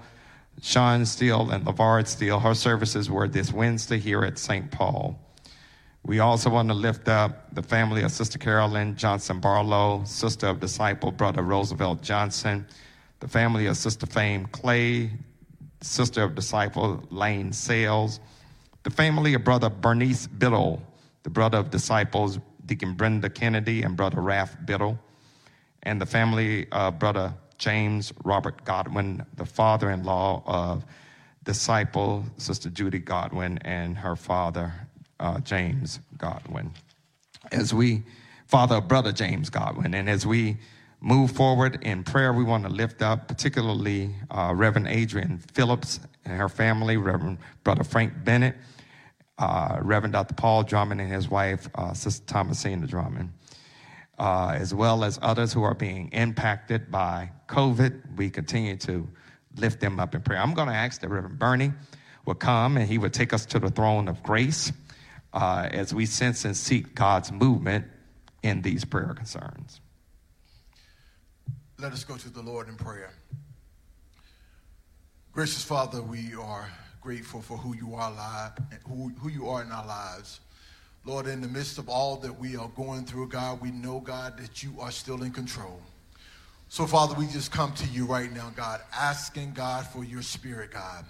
Sean 0.61 1.05
Steele 1.05 1.51
and 1.51 1.67
LeVard 1.67 2.09
Steele, 2.09 2.41
her 2.41 2.55
services 2.55 3.11
were 3.11 3.29
this 3.29 3.53
Wednesday 3.53 3.99
here 3.99 4.25
at 4.25 4.39
St. 4.39 4.71
Paul. 4.71 5.19
We 6.05 6.19
also 6.21 6.51
want 6.51 6.69
to 6.69 6.75
lift 6.75 7.09
up 7.09 7.55
the 7.55 7.63
family 7.63 8.03
of 8.03 8.13
Sister 8.13 8.39
Carolyn 8.39 8.97
Johnson 8.97 9.41
Barlow, 9.41 10.05
sister 10.05 10.47
of 10.47 10.61
disciple 10.61 11.11
Brother 11.11 11.43
Roosevelt 11.43 12.03
Johnson, 12.03 12.67
the 13.21 13.29
family 13.29 13.67
of 13.67 13.77
Sister 13.77 14.07
Fame 14.07 14.47
Clay, 14.47 15.11
sister 15.81 16.23
of 16.23 16.35
disciple 16.35 17.03
Lane 17.11 17.53
Sales, 17.53 18.21
the 18.83 18.91
family 18.91 19.35
of 19.35 19.45
Brother 19.45 19.71
Bernice 19.71 20.27
Biddle, 20.27 20.83
the 21.23 21.31
brother 21.31 21.59
of 21.59 21.71
disciples 21.71 22.39
Deacon 22.67 22.95
Brenda 22.95 23.31
Kennedy 23.31 23.83
and 23.83 23.97
Brother 23.97 24.19
Raph 24.19 24.67
Biddle, 24.67 24.99
and 25.83 26.01
the 26.01 26.07
family 26.07 26.71
of 26.71 26.99
Brother 26.99 27.35
James 27.59 28.13
Robert 28.25 28.65
Godwin, 28.65 29.25
the 29.37 29.45
father 29.45 29.91
in 29.91 30.05
law 30.05 30.43
of 30.47 30.85
disciple 31.45 32.25
Sister 32.37 32.71
Judy 32.71 32.99
Godwin 32.99 33.59
and 33.59 33.97
her 33.99 34.17
father, 34.17 34.73
uh, 35.21 35.39
James 35.41 36.01
Godwin. 36.19 36.73
As 37.53 37.75
we, 37.75 38.03
father 38.47 38.81
brother 38.81 39.13
James 39.13 39.51
Godwin, 39.51 39.95
and 39.95 40.09
as 40.09 40.27
we 40.27 40.57
move 41.01 41.31
forward 41.31 41.79
in 41.83 42.03
prayer, 42.03 42.33
we 42.33 42.43
want 42.43 42.65
to 42.65 42.71
lift 42.71 43.03
up 43.03 43.29
particularly 43.29 44.11
uh, 44.31 44.53
Reverend 44.57 44.89
Adrian 44.89 45.39
Phillips 45.53 46.01
and 46.25 46.39
her 46.39 46.49
family, 46.49 46.97
Reverend 46.97 47.39
Brother 47.63 47.85
Frank 47.85 48.25
Bennett, 48.25 48.57
uh, 49.39 49.79
Reverend 49.83 50.15
Dr. 50.15 50.35
Paul 50.35 50.63
Drummond 50.63 51.01
and 51.01 51.13
his 51.13 51.29
wife, 51.29 51.69
uh, 51.75 51.93
Sister 51.93 52.25
Thomasina 52.27 52.87
Drummond, 52.87 53.33
uh, 54.19 54.53
as 54.55 54.75
well 54.75 55.05
as 55.05 55.19
others 55.23 55.53
who 55.53 55.63
are 55.63 55.75
being 55.75 56.09
impacted 56.13 56.91
by 56.91 57.31
COVID. 57.49 58.17
We 58.17 58.31
continue 58.31 58.77
to 58.79 59.09
lift 59.57 59.81
them 59.81 60.01
up 60.01 60.15
in 60.15 60.23
prayer. 60.23 60.41
I'm 60.41 60.55
going 60.55 60.69
to 60.69 60.75
ask 60.75 61.01
that 61.01 61.09
Reverend 61.09 61.39
Bernie 61.39 61.73
will 62.25 62.35
come 62.35 62.77
and 62.77 62.89
he 62.89 62.99
will 62.99 63.11
take 63.11 63.33
us 63.33 63.45
to 63.47 63.59
the 63.59 63.71
throne 63.71 64.09
of 64.09 64.23
grace 64.23 64.73
uh, 65.33 65.69
as 65.71 65.93
we 65.93 66.07
sense 66.07 66.45
and 66.45 66.57
seek 66.57 66.95
God's 66.95 67.33
movement 67.33 67.87
in 68.43 68.63
these 68.63 68.85
prayer 68.85 69.15
concerns. 69.15 69.81
Let 71.79 71.93
us 71.93 72.05
go 72.05 72.17
to 72.17 72.31
the 72.31 72.43
Lord 72.43 72.69
in 72.69 72.77
prayer. 72.77 73.13
Gracious 75.33 75.65
Father, 75.65 76.01
we 76.01 76.35
are 76.41 76.71
grateful 77.01 77.43
for 77.43 77.57
who 77.59 77.75
you 77.75 77.95
are, 77.95 78.13
who, 78.87 79.09
who 79.19 79.29
you 79.29 79.49
are 79.49 79.63
in 79.63 79.73
our 79.73 79.87
lives. 79.87 80.41
Lord, 81.07 81.27
in 81.27 81.43
the 81.43 81.49
midst 81.49 81.77
of 81.77 81.89
all 81.89 82.17
that 82.17 82.41
we 82.41 82.57
are 82.57 82.69
going 82.69 83.05
through, 83.05 83.29
God, 83.29 83.61
we 83.61 83.71
know, 83.71 84.01
God, 84.01 84.39
that 84.39 84.63
you 84.63 84.75
are 84.81 84.91
still 84.91 85.23
in 85.23 85.33
control. 85.33 85.81
So, 86.71 86.87
Father, 86.87 87.15
we 87.15 87.27
just 87.27 87.53
come 87.53 87.73
to 87.75 87.87
you 87.89 88.07
right 88.07 88.33
now, 88.33 88.51
God, 88.57 88.81
asking, 88.95 89.53
God, 89.53 89.87
for 89.87 90.03
your 90.03 90.23
spirit, 90.23 90.71
God, 90.71 91.05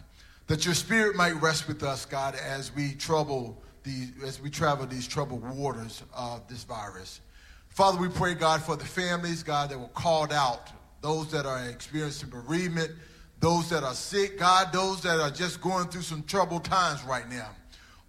that 0.48 0.64
your 0.64 0.74
spirit 0.74 1.14
might 1.14 1.40
rest 1.40 1.68
with 1.68 1.84
us, 1.84 2.04
God, 2.04 2.34
as 2.34 2.74
we 2.74 2.94
trouble 2.94 3.62
these, 3.84 4.10
as 4.26 4.42
we 4.42 4.50
travel 4.50 4.84
these 4.84 5.06
troubled 5.06 5.42
waters 5.56 6.02
of 6.12 6.46
this 6.48 6.64
virus. 6.64 7.20
Father, 7.68 7.98
we 7.98 8.08
pray, 8.08 8.34
God, 8.34 8.62
for 8.62 8.76
the 8.76 8.84
families, 8.84 9.44
God, 9.44 9.70
that 9.70 9.78
were 9.78 9.86
called 9.88 10.32
out, 10.32 10.70
those 11.02 11.30
that 11.30 11.46
are 11.46 11.64
experiencing 11.68 12.30
bereavement, 12.30 12.90
those 13.38 13.70
that 13.70 13.84
are 13.84 13.94
sick, 13.94 14.38
God, 14.38 14.72
those 14.72 15.02
that 15.02 15.20
are 15.20 15.30
just 15.30 15.60
going 15.60 15.86
through 15.88 16.02
some 16.02 16.24
troubled 16.24 16.64
times 16.64 17.04
right 17.04 17.28
now. 17.30 17.50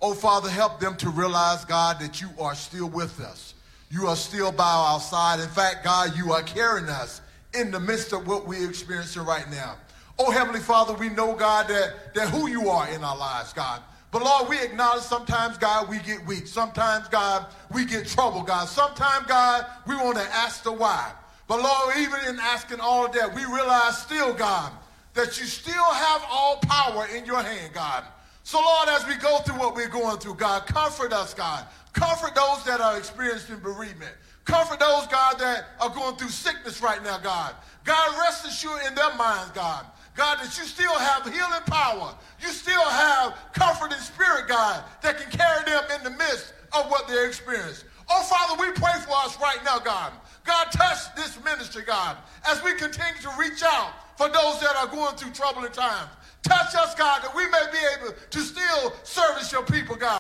Oh, 0.02 0.14
Father, 0.14 0.50
help 0.50 0.80
them 0.80 0.96
to 0.98 1.10
realize, 1.10 1.66
God, 1.66 2.00
that 2.00 2.22
you 2.22 2.30
are 2.40 2.56
still 2.56 2.90
with 2.90 3.20
us. 3.20 3.54
You 3.90 4.08
are 4.08 4.16
still 4.16 4.52
by 4.52 4.64
our 4.64 5.00
side. 5.00 5.40
In 5.40 5.50
fact, 5.50 5.84
God, 5.84 6.18
you 6.18 6.34
are 6.34 6.44
carrying 6.44 6.88
us 6.88 7.22
in 7.54 7.72
the 7.72 7.80
midst 7.80 8.14
of 8.14 8.28
what 8.28 8.48
we're 8.48 8.70
experiencing 8.70 9.24
right 9.24 9.50
now. 9.50 9.78
Oh, 10.20 10.32
Heavenly 10.32 10.60
Father, 10.60 10.94
we 10.94 11.10
know, 11.10 11.36
God, 11.36 11.68
that, 11.68 12.14
that 12.14 12.30
who 12.30 12.50
you 12.50 12.70
are 12.70 12.90
in 12.90 13.04
our 13.04 13.18
lives, 13.18 13.54
God. 13.54 13.82
But 14.12 14.24
Lord, 14.24 14.48
we 14.48 14.58
acknowledge 14.60 15.04
sometimes, 15.04 15.58
God, 15.58 15.90
we 15.90 16.00
get 16.00 16.26
weak. 16.26 16.48
Sometimes, 16.48 17.10
God, 17.10 17.48
we 17.74 17.86
get 17.86 18.08
trouble, 18.08 18.44
God. 18.44 18.70
Sometimes, 18.70 19.26
God, 19.28 19.66
we 19.86 19.96
want 19.96 20.16
to 20.18 20.24
ask 20.24 20.64
the 20.64 20.72
why. 20.72 21.12
But 21.48 21.62
Lord, 21.62 21.98
even 21.98 22.20
in 22.30 22.40
asking 22.40 22.80
all 22.80 23.06
of 23.06 23.12
that, 23.14 23.36
we 23.36 23.44
realize 23.44 23.98
still, 23.98 24.34
God, 24.34 24.72
that 25.16 25.38
you 25.40 25.46
still 25.46 25.84
have 25.84 26.24
all 26.30 26.58
power 26.62 27.08
in 27.14 27.26
your 27.26 27.42
hand, 27.42 27.74
God. 27.74 28.06
So, 28.46 28.60
Lord, 28.60 28.90
as 28.90 29.08
we 29.08 29.16
go 29.16 29.40
through 29.40 29.58
what 29.58 29.74
we're 29.74 29.90
going 29.90 30.20
through, 30.20 30.36
God, 30.36 30.68
comfort 30.68 31.12
us, 31.12 31.34
God. 31.34 31.66
Comfort 31.94 32.36
those 32.36 32.64
that 32.66 32.80
are 32.80 32.96
experiencing 32.96 33.58
bereavement. 33.58 34.14
Comfort 34.46 34.80
those, 34.80 35.08
God, 35.08 35.40
that 35.40 35.66
are 35.82 35.90
going 35.90 36.16
through 36.18 36.30
sickness 36.30 36.80
right 36.80 37.04
now, 37.04 37.18
God. 37.18 37.56
God, 37.86 38.20
rest 38.20 38.46
assured 38.46 38.84
in 38.88 38.94
their 38.94 39.16
minds, 39.16 39.50
God. 39.56 39.88
God, 40.16 40.38
that 40.38 40.56
you 40.60 40.64
still 40.66 40.94
have 40.94 41.24
healing 41.24 41.66
power. 41.66 42.14
You 42.40 42.50
still 42.50 42.86
have 42.86 43.34
comforting 43.54 43.98
spirit, 43.98 44.48
God, 44.48 44.84
that 45.02 45.18
can 45.18 45.32
carry 45.32 45.64
them 45.66 45.84
in 45.98 46.04
the 46.04 46.12
midst 46.12 46.54
of 46.72 46.86
what 46.92 47.08
they're 47.08 47.28
experiencing. 47.28 47.90
Oh, 48.12 48.22
Father, 48.22 48.62
we 48.62 48.72
pray 48.74 48.94
for 49.08 49.16
us 49.26 49.42
right 49.42 49.64
now, 49.66 49.80
God. 49.80 50.12
God, 50.46 50.66
touch 50.72 51.16
this 51.16 51.44
ministry, 51.44 51.82
God, 51.82 52.16
as 52.48 52.64
we 52.64 52.76
continue 52.76 53.20
to 53.24 53.32
reach 53.40 53.64
out 53.64 53.92
for 54.18 54.30
those 54.30 54.60
that 54.60 54.76
are 54.76 54.88
going 54.88 55.16
through 55.16 55.32
troubling 55.32 55.72
times. 55.72 56.12
Touch 56.46 56.76
us, 56.76 56.94
God, 56.94 57.24
that 57.24 57.34
we 57.34 57.50
may 57.50 57.66
be 57.74 57.82
able 57.98 58.14
to 58.14 58.40
still 58.40 58.94
service 59.02 59.52
your 59.52 59.64
people, 59.64 59.96
God. 59.96 60.20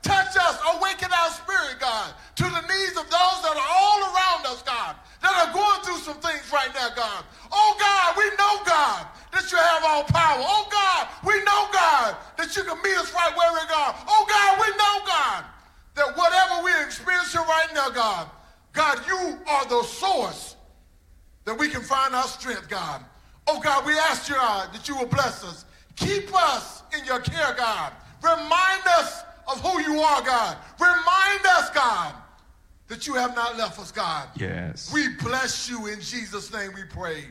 Touch 0.00 0.36
us, 0.38 0.62
awaken 0.78 1.10
our 1.10 1.30
spirit, 1.34 1.80
God, 1.80 2.14
to 2.36 2.44
the 2.44 2.62
needs 2.70 2.94
of 2.94 3.10
those 3.10 3.38
that 3.42 3.50
are 3.50 3.70
all 3.74 3.98
around 4.14 4.46
us, 4.46 4.62
God, 4.62 4.94
that 5.22 5.34
are 5.34 5.52
going 5.52 5.82
through 5.82 5.98
some 6.06 6.22
things 6.22 6.46
right 6.52 6.70
now, 6.72 6.94
God. 6.94 7.24
Oh, 7.50 7.74
God, 7.82 8.14
we 8.14 8.30
know, 8.38 8.62
God, 8.62 9.10
that 9.32 9.50
you 9.50 9.58
have 9.58 9.82
all 9.82 10.04
power. 10.04 10.38
Oh, 10.38 10.68
God, 10.70 11.08
we 11.26 11.34
know, 11.42 11.66
God, 11.74 12.14
that 12.38 12.54
you 12.54 12.62
can 12.62 12.80
meet 12.86 12.96
us 12.98 13.12
right 13.12 13.36
where 13.36 13.50
we 13.50 13.58
are. 13.58 13.94
Oh, 14.06 14.24
God, 14.30 14.62
we 14.62 14.70
know, 14.70 15.02
God, 15.02 15.44
that 15.96 16.16
whatever 16.16 16.62
we're 16.62 16.86
experiencing 16.86 17.40
right 17.40 17.74
now, 17.74 17.90
God, 17.90 18.30
God, 18.72 19.00
you 19.08 19.36
are 19.50 19.66
the 19.66 19.82
source 19.82 20.54
that 21.44 21.58
we 21.58 21.68
can 21.68 21.82
find 21.82 22.14
our 22.14 22.28
strength, 22.30 22.68
God. 22.68 23.02
Oh, 23.48 23.60
God, 23.60 23.86
we 23.86 23.92
ask 23.92 24.28
you, 24.28 24.34
God, 24.34 24.72
that 24.72 24.88
you 24.88 24.96
will 24.96 25.06
bless 25.06 25.44
us. 25.44 25.64
Keep 25.96 26.34
us 26.34 26.82
in 26.96 27.04
your 27.04 27.20
care, 27.20 27.54
God. 27.56 27.92
Remind 28.22 28.82
us 28.98 29.22
of 29.50 29.60
who 29.60 29.80
you 29.80 30.00
are, 30.00 30.22
God. 30.22 30.56
Remind 30.80 31.46
us, 31.46 31.70
God, 31.70 32.14
that 32.88 33.06
you 33.06 33.14
have 33.14 33.34
not 33.34 33.56
left 33.56 33.78
us, 33.78 33.92
God. 33.92 34.28
Yes. 34.36 34.92
We 34.92 35.08
bless 35.22 35.68
you 35.70 35.86
in 35.86 36.00
Jesus' 36.00 36.52
name 36.52 36.72
we 36.74 36.82
pray. 36.90 37.24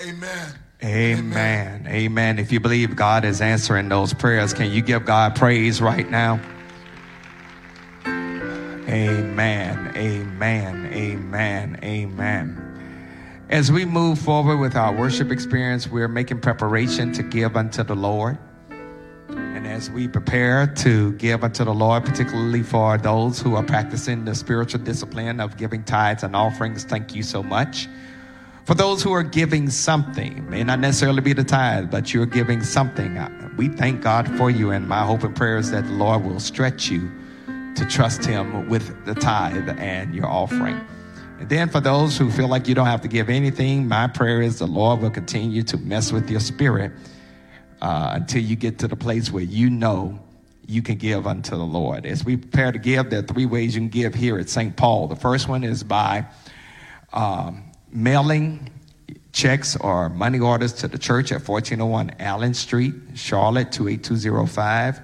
Amen. 0.00 0.52
Amen. 0.82 1.82
Amen. 1.82 1.86
Amen. 1.88 2.38
If 2.38 2.52
you 2.52 2.60
believe 2.60 2.94
God 2.94 3.24
is 3.24 3.40
answering 3.40 3.88
those 3.88 4.12
prayers, 4.12 4.52
can 4.52 4.70
you 4.70 4.82
give 4.82 5.04
God 5.04 5.34
praise 5.34 5.80
right 5.80 6.08
now? 6.10 6.40
Amen. 8.86 9.92
Amen. 9.96 10.86
Amen. 10.92 11.78
Amen. 11.82 12.63
As 13.50 13.70
we 13.70 13.84
move 13.84 14.18
forward 14.18 14.56
with 14.56 14.74
our 14.74 14.92
worship 14.94 15.30
experience, 15.30 15.86
we're 15.86 16.08
making 16.08 16.40
preparation 16.40 17.12
to 17.12 17.22
give 17.22 17.56
unto 17.56 17.82
the 17.82 17.94
Lord. 17.94 18.38
And 19.28 19.66
as 19.66 19.90
we 19.90 20.08
prepare 20.08 20.66
to 20.78 21.12
give 21.12 21.44
unto 21.44 21.62
the 21.62 21.74
Lord, 21.74 22.06
particularly 22.06 22.62
for 22.62 22.96
those 22.96 23.38
who 23.40 23.54
are 23.54 23.62
practicing 23.62 24.24
the 24.24 24.34
spiritual 24.34 24.80
discipline 24.80 25.40
of 25.40 25.58
giving 25.58 25.84
tithes 25.84 26.22
and 26.22 26.34
offerings, 26.34 26.84
thank 26.84 27.14
you 27.14 27.22
so 27.22 27.42
much. 27.42 27.86
For 28.64 28.74
those 28.74 29.02
who 29.02 29.12
are 29.12 29.22
giving 29.22 29.68
something, 29.68 30.48
may 30.48 30.64
not 30.64 30.80
necessarily 30.80 31.20
be 31.20 31.34
the 31.34 31.44
tithe, 31.44 31.90
but 31.90 32.14
you're 32.14 32.24
giving 32.24 32.62
something. 32.64 33.18
Uh, 33.18 33.50
we 33.58 33.68
thank 33.68 34.00
God 34.00 34.26
for 34.38 34.50
you, 34.50 34.70
and 34.70 34.88
my 34.88 35.04
hope 35.04 35.22
and 35.22 35.36
prayer 35.36 35.58
is 35.58 35.70
that 35.70 35.84
the 35.84 35.92
Lord 35.92 36.24
will 36.24 36.40
stretch 36.40 36.88
you 36.88 37.10
to 37.76 37.84
trust 37.90 38.24
Him 38.24 38.70
with 38.70 39.04
the 39.04 39.14
tithe 39.14 39.68
and 39.78 40.14
your 40.14 40.26
offering. 40.26 40.80
And 41.38 41.48
then 41.48 41.68
for 41.68 41.80
those 41.80 42.16
who 42.16 42.30
feel 42.30 42.48
like 42.48 42.68
you 42.68 42.74
don't 42.74 42.86
have 42.86 43.02
to 43.02 43.08
give 43.08 43.28
anything, 43.28 43.88
my 43.88 44.06
prayer 44.06 44.40
is 44.40 44.58
the 44.58 44.66
Lord 44.66 45.00
will 45.00 45.10
continue 45.10 45.62
to 45.64 45.76
mess 45.76 46.12
with 46.12 46.30
your 46.30 46.40
spirit 46.40 46.92
uh, 47.82 48.12
until 48.14 48.42
you 48.42 48.56
get 48.56 48.78
to 48.78 48.88
the 48.88 48.96
place 48.96 49.30
where 49.30 49.42
you 49.42 49.68
know 49.68 50.18
you 50.66 50.80
can 50.80 50.96
give 50.96 51.26
unto 51.26 51.50
the 51.50 51.64
Lord. 51.64 52.06
As 52.06 52.24
we 52.24 52.36
prepare 52.36 52.72
to 52.72 52.78
give, 52.78 53.10
there 53.10 53.18
are 53.18 53.22
three 53.22 53.46
ways 53.46 53.74
you 53.74 53.80
can 53.82 53.88
give 53.88 54.14
here 54.14 54.38
at 54.38 54.48
St. 54.48 54.76
Paul. 54.76 55.08
The 55.08 55.16
first 55.16 55.48
one 55.48 55.64
is 55.64 55.82
by 55.82 56.24
um, 57.12 57.64
mailing 57.90 58.70
checks 59.32 59.76
or 59.76 60.08
money 60.08 60.38
orders 60.38 60.72
to 60.72 60.88
the 60.88 60.98
church 60.98 61.32
at 61.32 61.46
1401 61.46 62.12
Allen 62.20 62.54
Street, 62.54 62.94
Charlotte 63.14 63.72
28205. 63.72 65.00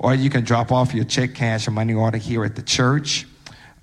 Or 0.00 0.14
you 0.14 0.30
can 0.30 0.44
drop 0.44 0.72
off 0.72 0.94
your 0.94 1.04
check, 1.04 1.34
cash, 1.34 1.68
or 1.68 1.72
money 1.72 1.94
order 1.94 2.18
here 2.18 2.44
at 2.44 2.56
the 2.56 2.62
church. 2.62 3.26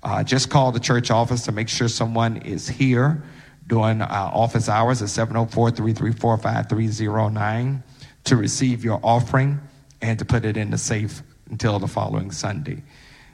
Uh, 0.06 0.22
just 0.22 0.50
call 0.50 0.70
the 0.70 0.78
church 0.78 1.10
office 1.10 1.42
to 1.42 1.50
make 1.50 1.68
sure 1.68 1.88
someone 1.88 2.36
is 2.36 2.68
here 2.68 3.20
during 3.66 4.00
our 4.00 4.32
office 4.32 4.68
hours 4.68 5.02
at 5.02 5.08
704 5.08 5.72
334 5.72 6.38
5309 6.38 7.82
to 8.22 8.36
receive 8.36 8.84
your 8.84 9.00
offering 9.02 9.60
and 10.00 10.16
to 10.20 10.24
put 10.24 10.44
it 10.44 10.56
in 10.56 10.70
the 10.70 10.78
safe 10.78 11.24
until 11.50 11.80
the 11.80 11.88
following 11.88 12.30
Sunday. 12.30 12.84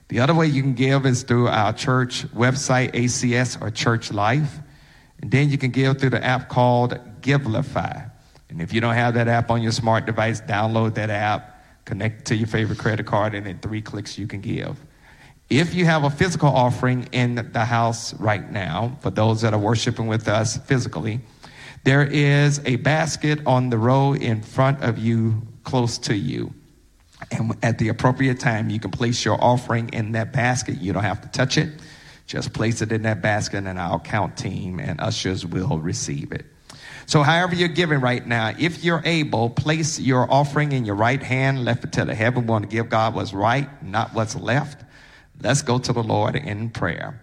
The 0.09 0.21
other 0.21 0.33
way 0.35 0.47
you 0.47 0.63
can 0.63 0.73
give 0.73 1.05
is 1.05 1.25
through 1.25 1.49
our 1.49 1.75
church 1.75 2.23
website, 2.29 2.93
ACS 2.93 3.61
or 3.61 3.71
Church 3.71 4.11
Life. 4.11 4.59
And 5.21 5.31
then 5.31 5.51
you 5.51 5.59
can 5.59 5.73
give 5.73 5.99
through 5.99 6.11
the 6.11 6.25
app 6.25 6.49
called 6.49 6.99
Givelify. 7.21 8.11
And 8.49 8.63
if 8.63 8.73
you 8.73 8.81
don't 8.81 8.95
have 8.95 9.13
that 9.13 9.29
app 9.29 9.51
on 9.51 9.61
your 9.61 9.73
smart 9.73 10.07
device, 10.07 10.41
download 10.41 10.95
that 10.95 11.11
app, 11.11 11.85
connect 11.85 12.25
to 12.29 12.35
your 12.35 12.49
favorite 12.49 12.79
credit 12.79 13.05
card, 13.05 13.35
and 13.35 13.47
in 13.47 13.59
three 13.59 13.83
clicks 13.83 14.17
you 14.17 14.27
can 14.27 14.41
give. 14.41 14.83
If 15.51 15.75
you 15.75 15.85
have 15.85 16.05
a 16.05 16.11
physical 16.11 16.49
offering 16.49 17.09
in 17.13 17.51
the 17.53 17.65
house 17.65 18.15
right 18.15 18.51
now, 18.51 18.97
for 19.01 19.11
those 19.11 19.43
that 19.43 19.53
are 19.53 19.59
worshiping 19.59 20.07
with 20.07 20.29
us 20.29 20.57
physically, 20.57 21.21
there 21.85 22.05
is 22.05 22.61
a 22.65 22.77
basket 22.77 23.41
on 23.45 23.69
the 23.69 23.77
row 23.77 24.15
in 24.15 24.41
front 24.43 24.83
of 24.83 24.99
you, 24.99 25.43
close 25.65 25.99
to 25.99 26.17
you. 26.17 26.55
And 27.31 27.57
at 27.63 27.79
the 27.79 27.89
appropriate 27.89 28.41
time, 28.41 28.71
you 28.71 28.81
can 28.81 28.91
place 28.91 29.25
your 29.25 29.43
offering 29.43 29.91
in 29.91 30.13
that 30.13 30.33
basket. 30.33 30.81
You 30.81 30.93
don't 30.93 31.03
have 31.03 31.21
to 31.23 31.29
touch 31.29 31.59
it. 31.59 31.81
Just 32.27 32.53
place 32.53 32.83
it 32.83 32.93
in 32.93 33.03
that 33.03 33.21
basket, 33.21 33.67
and 33.67 33.79
our 33.79 33.99
count 33.99 34.37
team 34.37 34.79
and 34.79 35.01
ushers 35.01 35.45
will 35.45 35.79
receive 35.79 36.33
it. 36.33 36.47
So, 37.07 37.23
however 37.23 37.55
you're 37.55 37.69
giving 37.69 38.01
right 38.01 38.25
now, 38.27 38.55
if 38.59 38.85
you're 38.85 39.03
able, 39.05 39.51
place 39.51 39.99
your 39.99 40.33
offering 40.33 40.73
in 40.73 40.85
your 40.85 40.95
right 40.95 41.23
hand, 41.23 41.65
left 41.65 41.85
it 41.85 41.93
to 41.93 42.05
the 42.05 42.15
heaven. 42.15 42.47
We 42.47 42.49
want 42.49 42.63
to 42.63 42.75
give 42.75 42.89
God 42.89 43.15
what's 43.15 43.33
right, 43.33 43.69
not 43.83 44.15
what's 44.15 44.37
left. 44.37 44.85
Let's 45.43 45.63
go 45.63 45.79
to 45.79 45.93
the 45.93 46.03
Lord 46.05 46.37
in 46.37 46.71
prayer. 46.71 47.21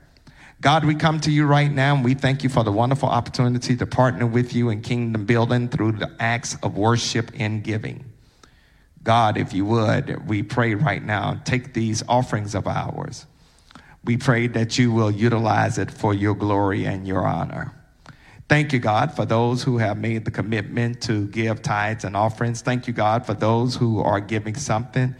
God, 0.59 0.83
we 0.83 0.95
come 0.95 1.21
to 1.21 1.31
you 1.31 1.45
right 1.45 1.71
now 1.71 1.95
and 1.95 2.03
we 2.03 2.15
thank 2.15 2.43
you 2.43 2.49
for 2.49 2.65
the 2.65 2.71
wonderful 2.71 3.07
opportunity 3.07 3.77
to 3.77 3.85
partner 3.85 4.27
with 4.27 4.53
you 4.53 4.69
in 4.69 4.81
kingdom 4.81 5.25
building 5.25 5.69
through 5.69 5.93
the 5.93 6.11
acts 6.19 6.57
of 6.61 6.77
worship 6.77 7.31
and 7.35 7.63
giving. 7.63 8.03
God, 9.03 9.37
if 9.37 9.53
you 9.53 9.63
would, 9.63 10.27
we 10.27 10.43
pray 10.43 10.75
right 10.75 11.01
now, 11.01 11.39
take 11.45 11.73
these 11.73 12.03
offerings 12.09 12.55
of 12.55 12.67
ours. 12.67 13.25
We 14.03 14.17
pray 14.17 14.47
that 14.47 14.77
you 14.77 14.91
will 14.91 15.11
utilize 15.11 15.77
it 15.77 15.89
for 15.89 16.13
your 16.13 16.35
glory 16.35 16.85
and 16.85 17.07
your 17.07 17.25
honor. 17.25 17.73
Thank 18.49 18.73
you, 18.73 18.79
God, 18.79 19.15
for 19.15 19.25
those 19.25 19.63
who 19.63 19.77
have 19.77 19.97
made 19.97 20.25
the 20.25 20.31
commitment 20.31 21.01
to 21.03 21.27
give 21.27 21.61
tithes 21.61 22.03
and 22.03 22.17
offerings. 22.17 22.61
Thank 22.61 22.85
you, 22.85 22.93
God, 22.93 23.25
for 23.25 23.33
those 23.33 23.77
who 23.77 24.01
are 24.01 24.19
giving 24.19 24.55
something. 24.55 25.15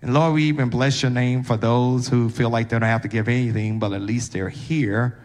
And 0.00 0.14
Lord, 0.14 0.34
we 0.34 0.44
even 0.44 0.70
bless 0.70 1.02
your 1.02 1.10
name 1.10 1.42
for 1.42 1.56
those 1.56 2.08
who 2.08 2.30
feel 2.30 2.50
like 2.50 2.68
they 2.68 2.78
don't 2.78 2.88
have 2.88 3.02
to 3.02 3.08
give 3.08 3.28
anything, 3.28 3.78
but 3.78 3.92
at 3.92 4.00
least 4.00 4.32
they're 4.32 4.48
here. 4.48 5.18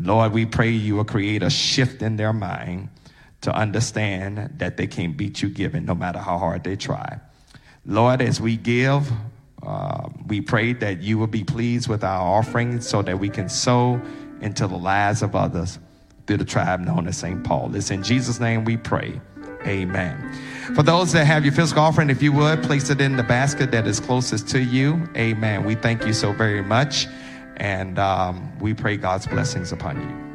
Lord, 0.00 0.32
we 0.32 0.44
pray 0.44 0.70
you 0.70 0.96
will 0.96 1.04
create 1.04 1.42
a 1.42 1.50
shift 1.50 2.02
in 2.02 2.16
their 2.16 2.32
mind 2.32 2.88
to 3.42 3.54
understand 3.54 4.54
that 4.58 4.76
they 4.76 4.86
can't 4.86 5.16
beat 5.16 5.42
you 5.42 5.48
giving 5.48 5.84
no 5.84 5.94
matter 5.94 6.18
how 6.18 6.38
hard 6.38 6.64
they 6.64 6.76
try. 6.76 7.20
Lord, 7.86 8.20
as 8.20 8.40
we 8.40 8.56
give, 8.56 9.10
uh, 9.62 10.08
we 10.26 10.40
pray 10.40 10.72
that 10.74 11.00
you 11.00 11.18
will 11.18 11.28
be 11.28 11.44
pleased 11.44 11.88
with 11.88 12.02
our 12.02 12.38
offering 12.38 12.80
so 12.80 13.02
that 13.02 13.18
we 13.18 13.28
can 13.28 13.48
sow 13.48 14.00
into 14.40 14.66
the 14.66 14.76
lives 14.76 15.22
of 15.22 15.34
others 15.36 15.78
through 16.26 16.36
the 16.36 16.44
tribe 16.44 16.80
known 16.80 17.06
as 17.08 17.16
St. 17.16 17.42
Paul. 17.44 17.74
It's 17.74 17.90
in 17.90 18.02
Jesus' 18.02 18.40
name 18.40 18.64
we 18.64 18.76
pray. 18.76 19.20
Amen. 19.66 20.38
For 20.74 20.82
those 20.82 21.12
that 21.12 21.24
have 21.24 21.44
your 21.44 21.54
physical 21.54 21.82
offering, 21.82 22.10
if 22.10 22.22
you 22.22 22.32
would, 22.32 22.62
place 22.62 22.90
it 22.90 23.00
in 23.00 23.16
the 23.16 23.22
basket 23.22 23.70
that 23.70 23.86
is 23.86 24.00
closest 24.00 24.48
to 24.50 24.60
you. 24.60 25.08
Amen. 25.16 25.64
We 25.64 25.74
thank 25.74 26.06
you 26.06 26.12
so 26.12 26.32
very 26.32 26.62
much. 26.62 27.06
And 27.56 27.98
um, 27.98 28.56
we 28.60 28.74
pray 28.74 28.96
God's 28.96 29.26
blessings 29.26 29.72
upon 29.72 30.00
you. 30.00 30.27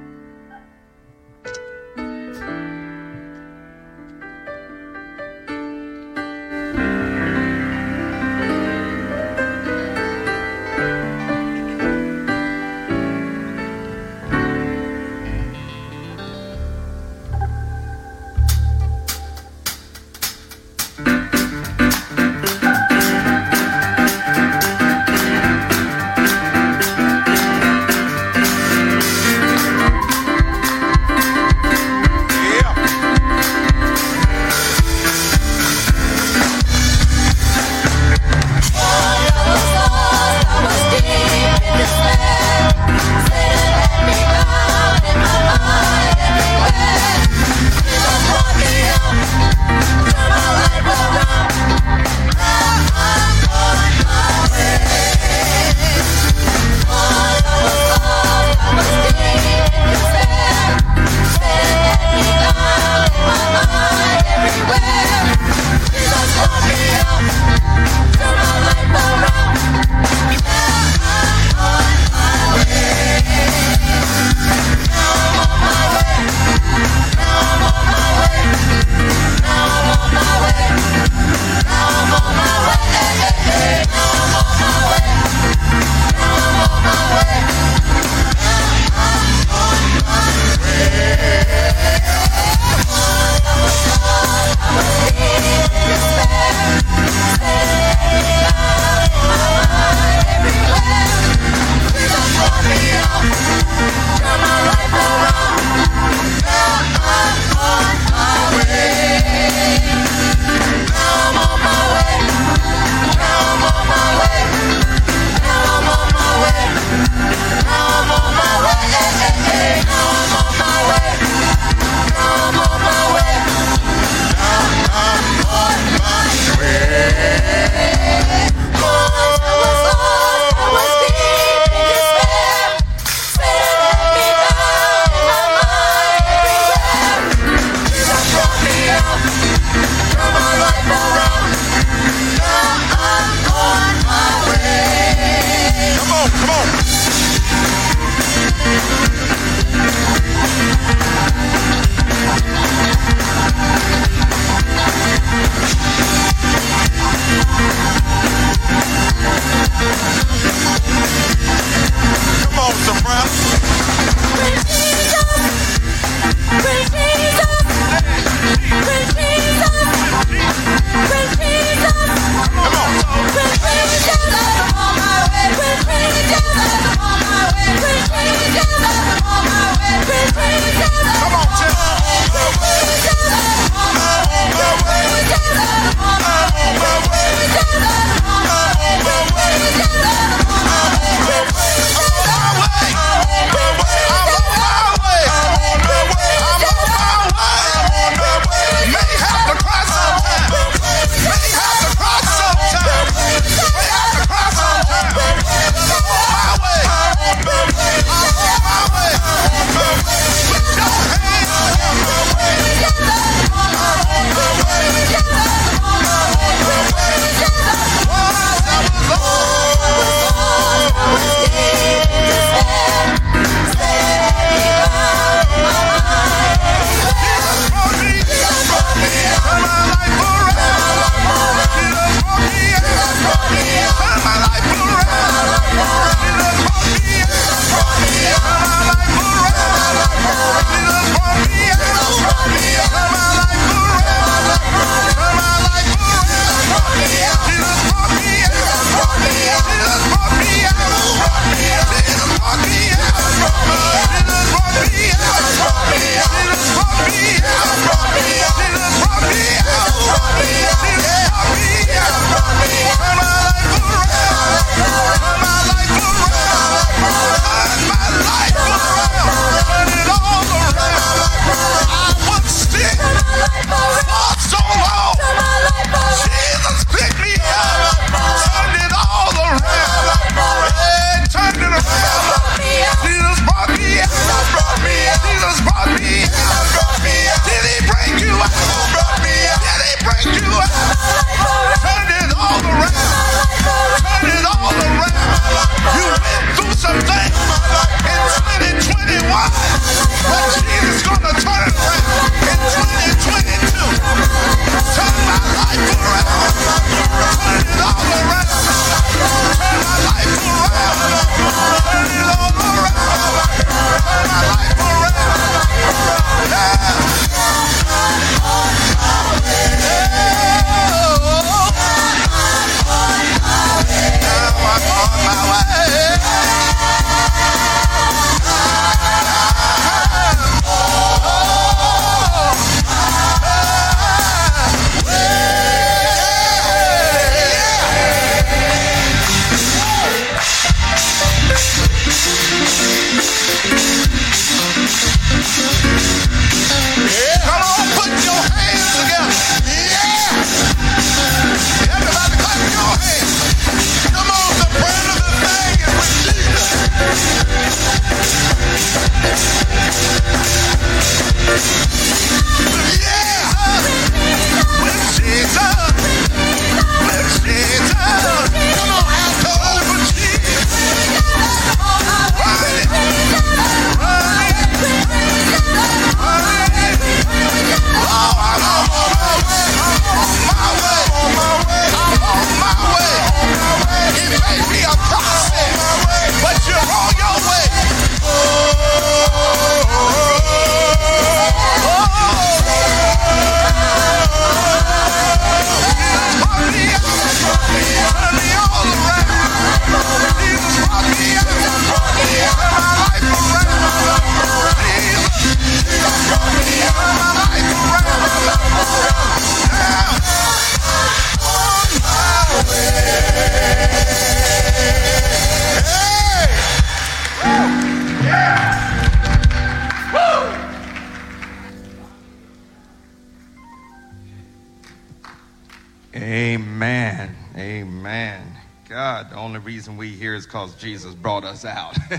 Out. 431.65 431.97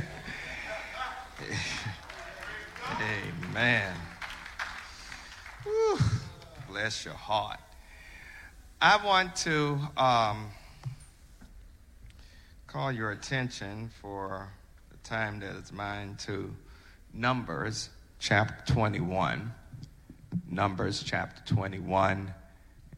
Amen. 3.00 3.94
Bless 6.68 7.04
your 7.04 7.14
heart. 7.14 7.60
I 8.80 9.04
want 9.04 9.36
to 9.36 9.78
um, 9.96 10.50
call 12.66 12.92
your 12.92 13.10
attention 13.12 13.90
for 14.00 14.48
the 14.90 14.96
time 15.08 15.40
that 15.40 15.56
is 15.56 15.72
mine 15.72 16.16
to 16.26 16.54
Numbers 17.12 17.90
chapter 18.18 18.72
21. 18.72 19.52
Numbers 20.50 21.02
chapter 21.02 21.54
21 21.54 22.34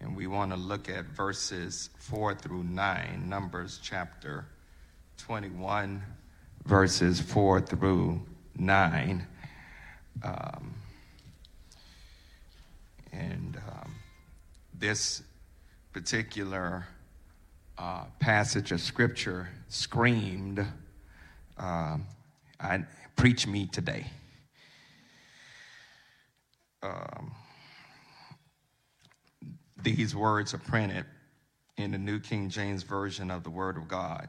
and 0.01 0.17
we 0.17 0.27
want 0.27 0.53
to 0.53 0.57
look 0.57 0.89
at 0.89 1.07
verses 1.07 1.91
4 1.99 2.35
through 2.35 2.65
9. 2.65 3.29
Numbers 3.29 3.81
chapter 3.83 4.47
21, 5.19 6.03
verses 6.67 7.21
4 7.21 7.61
through 7.61 8.21
9. 8.57 9.27
Um, 10.23 10.75
and 13.13 13.57
um, 13.69 13.95
this 14.75 15.23
particular 15.93 16.87
uh, 17.79 18.05
passage 18.21 18.73
of 18.73 18.81
scripture 18.81 19.49
screamed, 19.69 20.67
uh, 21.59 21.97
I, 22.61 22.85
Preach 23.17 23.47
me 23.47 23.67
today. 23.67 24.07
Um, 26.83 27.33
these 29.83 30.15
words 30.15 30.53
are 30.53 30.59
printed 30.59 31.07
in 31.79 31.93
the 31.93 31.99
New 31.99 32.21
King 32.21 32.51
James 32.51 32.83
Version 32.83 33.31
of 33.31 33.43
the 33.43 33.49
Word 33.49 33.79
of 33.79 33.89
God. 33.89 34.29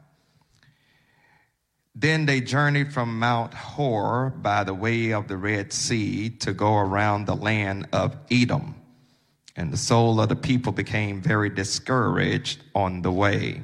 Then 2.00 2.26
they 2.26 2.42
journeyed 2.42 2.94
from 2.94 3.18
Mount 3.18 3.54
Hor 3.54 4.30
by 4.30 4.64
the 4.64 4.74
way 4.74 5.14
of 5.14 5.28
the 5.28 5.38
Red 5.38 5.74
Sea 5.74 6.30
to 6.30 6.54
go 6.54 6.78
around 6.78 7.26
the 7.26 7.36
land 7.36 7.88
of 7.92 8.16
Edom. 8.30 8.76
And 9.56 9.74
the 9.74 9.78
soul 9.78 10.22
of 10.22 10.30
the 10.30 10.36
people 10.36 10.72
became 10.72 11.22
very 11.22 11.50
discouraged 11.50 12.62
on 12.76 13.02
the 13.02 13.12
way. 13.12 13.64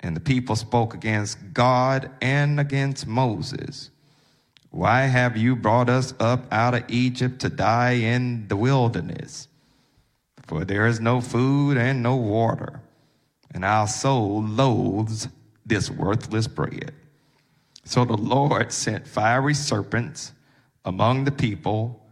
And 0.00 0.14
the 0.14 0.20
people 0.20 0.56
spoke 0.56 0.92
against 0.94 1.38
God 1.54 2.10
and 2.20 2.60
against 2.60 3.06
Moses. 3.06 3.90
Why 4.70 5.02
have 5.02 5.36
you 5.36 5.56
brought 5.56 5.88
us 5.88 6.12
up 6.20 6.44
out 6.52 6.74
of 6.74 6.84
Egypt 6.88 7.40
to 7.40 7.48
die 7.48 7.92
in 7.92 8.48
the 8.48 8.56
wilderness? 8.56 9.48
for 10.52 10.64
there 10.66 10.86
is 10.86 11.00
no 11.00 11.20
food 11.20 11.76
and 11.76 12.02
no 12.02 12.16
water, 12.16 12.80
and 13.54 13.64
our 13.64 13.86
soul 13.86 14.42
loathes 14.42 15.28
this 15.64 15.90
worthless 15.90 16.46
bread. 16.46 16.92
So 17.84 18.04
the 18.04 18.16
Lord 18.16 18.72
sent 18.72 19.06
fiery 19.06 19.54
serpents 19.54 20.32
among 20.84 21.24
the 21.24 21.32
people, 21.32 22.06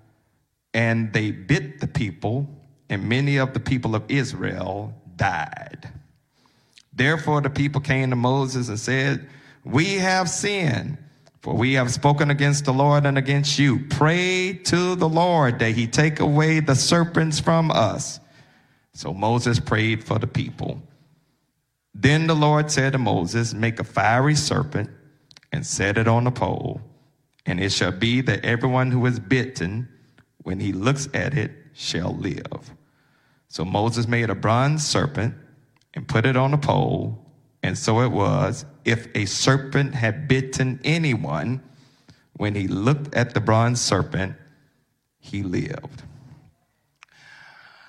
and 0.74 1.12
they 1.12 1.30
bit 1.30 1.80
the 1.80 1.86
people, 1.86 2.48
and 2.88 3.08
many 3.08 3.36
of 3.38 3.52
the 3.52 3.60
people 3.60 3.94
of 3.94 4.04
Israel 4.08 4.94
died. 5.16 5.88
Therefore, 6.92 7.40
the 7.40 7.50
people 7.50 7.80
came 7.80 8.10
to 8.10 8.16
Moses 8.16 8.68
and 8.68 8.78
said, 8.78 9.28
We 9.64 9.94
have 9.96 10.28
sinned, 10.28 10.98
for 11.40 11.54
we 11.54 11.74
have 11.74 11.92
spoken 11.92 12.30
against 12.30 12.64
the 12.64 12.72
Lord 12.72 13.06
and 13.06 13.16
against 13.16 13.58
you. 13.58 13.86
Pray 13.88 14.52
to 14.64 14.96
the 14.96 15.08
Lord 15.08 15.60
that 15.60 15.72
he 15.72 15.86
take 15.86 16.20
away 16.20 16.60
the 16.60 16.74
serpents 16.74 17.38
from 17.40 17.70
us. 17.70 18.20
So 18.92 19.14
Moses 19.14 19.60
prayed 19.60 20.02
for 20.04 20.18
the 20.18 20.26
people. 20.26 20.82
Then 21.94 22.26
the 22.26 22.34
Lord 22.34 22.70
said 22.70 22.92
to 22.92 22.98
Moses, 22.98 23.54
Make 23.54 23.78
a 23.78 23.84
fiery 23.84 24.34
serpent 24.34 24.90
and 25.52 25.66
set 25.66 25.98
it 25.98 26.08
on 26.08 26.26
a 26.26 26.30
pole. 26.30 26.80
And 27.46 27.60
it 27.60 27.72
shall 27.72 27.92
be 27.92 28.20
that 28.22 28.44
everyone 28.44 28.90
who 28.90 29.04
is 29.06 29.18
bitten, 29.18 29.88
when 30.42 30.60
he 30.60 30.72
looks 30.72 31.08
at 31.14 31.34
it, 31.34 31.52
shall 31.74 32.14
live. 32.16 32.70
So 33.48 33.64
Moses 33.64 34.06
made 34.06 34.30
a 34.30 34.34
bronze 34.34 34.86
serpent 34.86 35.34
and 35.94 36.06
put 36.06 36.26
it 36.26 36.36
on 36.36 36.54
a 36.54 36.58
pole. 36.58 37.18
And 37.62 37.76
so 37.76 38.00
it 38.00 38.12
was, 38.12 38.64
if 38.84 39.08
a 39.14 39.26
serpent 39.26 39.94
had 39.94 40.28
bitten 40.28 40.80
anyone, 40.84 41.62
when 42.34 42.54
he 42.54 42.68
looked 42.68 43.14
at 43.14 43.34
the 43.34 43.40
bronze 43.40 43.80
serpent, 43.80 44.36
he 45.18 45.42
lived. 45.42 46.02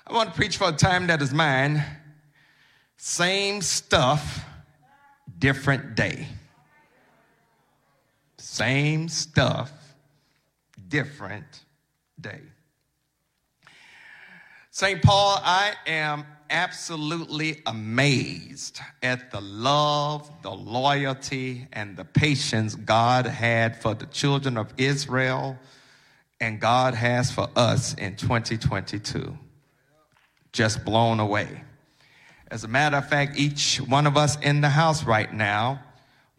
I 0.06 0.12
want 0.12 0.30
to 0.30 0.34
preach 0.34 0.58
for 0.58 0.68
a 0.68 0.72
time 0.72 1.06
that 1.06 1.22
is 1.22 1.32
mine. 1.32 1.82
Same 2.98 3.62
stuff, 3.62 4.44
different 5.38 5.94
day. 5.94 6.26
Same 8.52 9.08
stuff, 9.08 9.72
different 10.88 11.64
day. 12.20 12.42
St. 14.70 15.00
Paul, 15.00 15.40
I 15.42 15.72
am 15.86 16.26
absolutely 16.50 17.62
amazed 17.64 18.78
at 19.02 19.30
the 19.30 19.40
love, 19.40 20.30
the 20.42 20.50
loyalty, 20.50 21.66
and 21.72 21.96
the 21.96 22.04
patience 22.04 22.74
God 22.74 23.24
had 23.24 23.80
for 23.80 23.94
the 23.94 24.04
children 24.04 24.58
of 24.58 24.70
Israel 24.76 25.58
and 26.38 26.60
God 26.60 26.92
has 26.92 27.32
for 27.32 27.48
us 27.56 27.94
in 27.94 28.16
2022 28.16 29.34
just 30.52 30.84
blown 30.84 31.20
away. 31.20 31.62
As 32.50 32.64
a 32.64 32.68
matter 32.68 32.98
of 32.98 33.08
fact, 33.08 33.38
each 33.38 33.78
one 33.78 34.06
of 34.06 34.18
us 34.18 34.38
in 34.40 34.60
the 34.60 34.68
house 34.68 35.04
right 35.04 35.32
now 35.32 35.80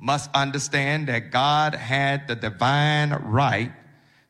must 0.03 0.29
understand 0.35 1.07
that 1.07 1.31
God 1.31 1.73
had 1.73 2.27
the 2.27 2.35
divine 2.35 3.11
right 3.11 3.71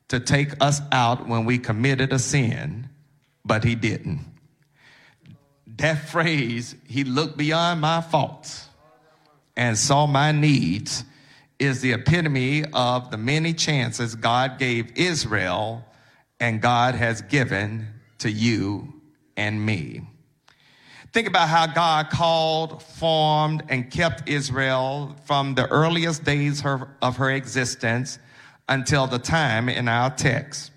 to 0.09 0.19
take 0.19 0.53
us 0.61 0.79
out 0.91 1.27
when 1.27 1.45
we 1.45 1.57
committed 1.57 2.13
a 2.13 2.19
sin, 2.19 2.89
but 3.43 3.63
He 3.63 3.73
didn't. 3.73 4.19
That 5.65 6.07
phrase, 6.09 6.75
He 6.87 7.03
looked 7.03 7.37
beyond 7.37 7.81
my 7.81 8.01
faults 8.01 8.69
and 9.57 9.75
saw 9.75 10.05
my 10.05 10.31
needs, 10.31 11.05
is 11.57 11.81
the 11.81 11.93
epitome 11.93 12.65
of 12.71 13.09
the 13.09 13.17
many 13.17 13.51
chances 13.53 14.13
God 14.13 14.59
gave 14.59 14.95
Israel 14.95 15.83
and 16.39 16.61
God 16.61 16.93
has 16.93 17.23
given 17.23 17.87
to 18.19 18.29
you 18.29 18.93
and 19.35 19.65
me. 19.65 20.01
Think 21.13 21.27
about 21.27 21.47
how 21.47 21.67
God 21.67 22.09
called, 22.09 22.81
formed, 22.81 23.61
and 23.69 23.91
kept 23.91 24.27
Israel 24.27 25.15
from 25.25 25.53
the 25.53 25.67
earliest 25.67 26.23
days 26.23 26.63
of 26.65 27.17
her 27.17 27.29
existence 27.29 28.17
until 28.67 29.05
the 29.05 29.19
time 29.19 29.69
in 29.69 29.87
our 29.87 30.09
text. 30.09 30.71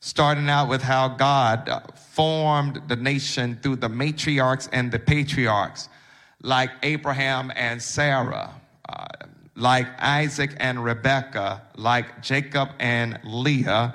Starting 0.00 0.48
out 0.48 0.70
with 0.70 0.80
how 0.80 1.08
God 1.08 1.92
formed 1.94 2.80
the 2.88 2.96
nation 2.96 3.58
through 3.62 3.76
the 3.76 3.88
matriarchs 3.88 4.66
and 4.72 4.90
the 4.90 4.98
patriarchs, 4.98 5.90
like 6.40 6.70
Abraham 6.82 7.52
and 7.54 7.82
Sarah, 7.82 8.54
uh, 8.88 9.06
like 9.56 9.88
Isaac 9.98 10.56
and 10.58 10.82
Rebekah, 10.82 11.60
like 11.76 12.22
Jacob 12.22 12.70
and 12.78 13.20
Leah. 13.24 13.94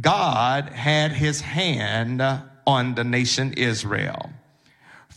God 0.00 0.70
had 0.70 1.12
his 1.12 1.42
hand 1.42 2.22
on 2.66 2.94
the 2.94 3.04
nation 3.04 3.52
Israel. 3.54 4.30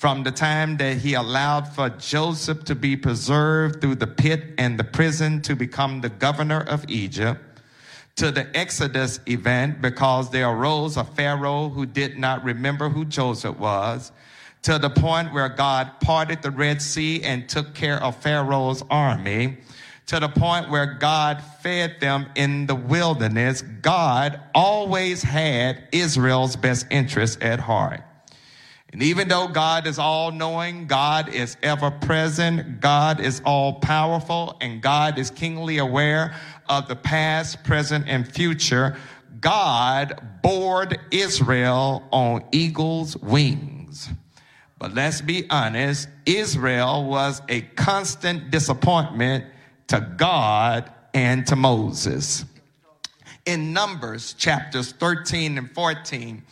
From 0.03 0.23
the 0.23 0.31
time 0.31 0.75
that 0.79 0.97
he 0.97 1.13
allowed 1.13 1.65
for 1.73 1.87
Joseph 1.87 2.65
to 2.65 2.75
be 2.75 2.97
preserved 2.97 3.79
through 3.79 3.95
the 3.95 4.05
pit 4.05 4.53
and 4.57 4.77
the 4.77 4.83
prison 4.83 5.41
to 5.43 5.55
become 5.55 6.01
the 6.01 6.09
governor 6.09 6.59
of 6.59 6.83
Egypt, 6.89 7.39
to 8.17 8.29
the 8.29 8.53
Exodus 8.53 9.21
event 9.27 9.81
because 9.81 10.29
there 10.29 10.49
arose 10.49 10.97
a 10.97 11.05
Pharaoh 11.05 11.69
who 11.69 11.85
did 11.85 12.17
not 12.19 12.43
remember 12.43 12.89
who 12.89 13.05
Joseph 13.05 13.57
was, 13.57 14.11
to 14.63 14.77
the 14.77 14.89
point 14.89 15.31
where 15.31 15.47
God 15.47 16.01
parted 16.01 16.41
the 16.41 16.51
Red 16.51 16.81
Sea 16.81 17.23
and 17.23 17.47
took 17.47 17.73
care 17.73 18.03
of 18.03 18.17
Pharaoh's 18.17 18.83
army, 18.89 19.59
to 20.07 20.19
the 20.19 20.27
point 20.27 20.69
where 20.69 20.95
God 20.95 21.41
fed 21.61 22.01
them 22.01 22.25
in 22.35 22.65
the 22.65 22.75
wilderness, 22.75 23.61
God 23.61 24.37
always 24.53 25.23
had 25.23 25.87
Israel's 25.93 26.57
best 26.57 26.87
interest 26.91 27.41
at 27.41 27.61
heart. 27.61 28.03
And 28.93 29.01
even 29.01 29.27
though 29.27 29.47
God 29.47 29.87
is 29.87 29.97
all 29.97 30.31
knowing, 30.31 30.85
God 30.85 31.27
is 31.33 31.57
ever 31.63 31.89
present, 31.89 32.79
God 32.79 33.19
is 33.19 33.41
all 33.43 33.73
powerful, 33.73 34.55
and 34.61 34.83
God 34.83 35.17
is 35.17 35.31
keenly 35.31 35.79
aware 35.79 36.35
of 36.69 36.87
the 36.87 36.95
past, 36.95 37.63
present, 37.63 38.05
and 38.07 38.31
future, 38.31 38.95
God 39.41 40.21
bored 40.43 40.99
Israel 41.09 42.07
on 42.11 42.45
eagle's 42.51 43.17
wings. 43.17 44.09
But 44.77 44.93
let's 44.93 45.21
be 45.21 45.49
honest, 45.49 46.07
Israel 46.27 47.03
was 47.05 47.41
a 47.49 47.61
constant 47.61 48.51
disappointment 48.51 49.45
to 49.87 50.01
God 50.17 50.91
and 51.15 51.47
to 51.47 51.55
Moses. 51.55 52.45
In 53.47 53.73
Numbers 53.73 54.33
chapters 54.33 54.91
13 54.91 55.57
and 55.57 55.71
14, 55.71 56.43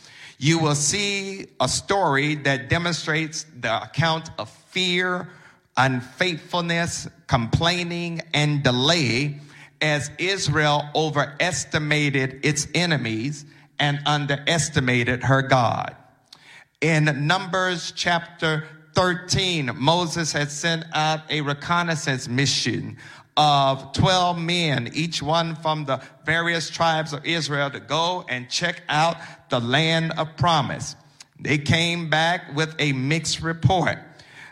you 0.42 0.58
will 0.58 0.74
see 0.74 1.46
a 1.60 1.68
story 1.68 2.34
that 2.34 2.68
demonstrates 2.68 3.46
the 3.60 3.84
account 3.84 4.32
of 4.40 4.50
fear, 4.50 5.30
unfaithfulness, 5.78 7.08
complaining, 7.28 8.20
and 8.34 8.64
delay 8.64 9.40
as 9.82 10.10
Israel 10.18 10.90
overestimated 10.96 12.40
its 12.44 12.68
enemies 12.74 13.46
and 13.78 14.00
underestimated 14.08 15.24
her 15.24 15.44
God. 15.44 15.96
In 16.82 17.28
Numbers 17.28 17.94
chapter 17.96 18.68
13, 18.96 19.70
Moses 19.76 20.34
had 20.34 20.50
sent 20.50 20.86
out 20.94 21.22
a 21.30 21.42
reconnaissance 21.42 22.28
mission 22.28 22.98
of 23.44 23.92
12 23.94 24.38
men, 24.38 24.92
each 24.94 25.20
one 25.20 25.56
from 25.56 25.86
the 25.86 26.00
various 26.28 26.70
tribes 26.70 27.12
of 27.12 27.26
Israel, 27.26 27.72
to 27.72 27.80
go 27.80 28.24
and 28.30 28.48
check 28.48 28.84
out 28.88 29.18
the 29.50 29.60
land 29.60 30.12
of 30.12 30.38
promise. 30.38 30.96
They 31.40 31.58
came 31.58 32.08
back 32.08 32.56
with 32.56 32.76
a 32.78 32.94
mixed 32.94 33.42
report. 33.42 33.98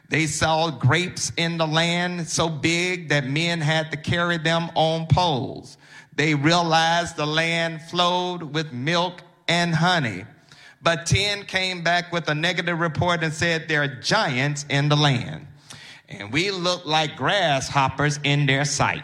They 0.09 0.25
saw 0.25 0.71
grapes 0.71 1.31
in 1.37 1.59
the 1.59 1.67
land 1.67 2.27
so 2.27 2.49
big 2.49 3.09
that 3.09 3.27
men 3.27 3.61
had 3.61 3.91
to 3.91 3.97
carry 3.97 4.39
them 4.39 4.71
on 4.73 5.05
poles. 5.05 5.77
They 6.15 6.33
realized 6.33 7.15
the 7.15 7.27
land 7.27 7.83
flowed 7.83 8.41
with 8.41 8.73
milk 8.73 9.21
and 9.47 9.75
honey. 9.75 10.25
But 10.81 11.05
10 11.05 11.45
came 11.45 11.83
back 11.83 12.11
with 12.11 12.27
a 12.27 12.33
negative 12.33 12.79
report 12.79 13.21
and 13.21 13.31
said 13.33 13.67
there 13.67 13.83
are 13.83 14.01
giants 14.01 14.65
in 14.67 14.89
the 14.89 14.95
land. 14.95 15.45
And 16.10 16.34
we 16.34 16.51
look 16.51 16.86
like 16.86 17.16
grasshoppers 17.16 18.20
in 18.24 18.45
their 18.45 18.66
sight. 18.66 19.03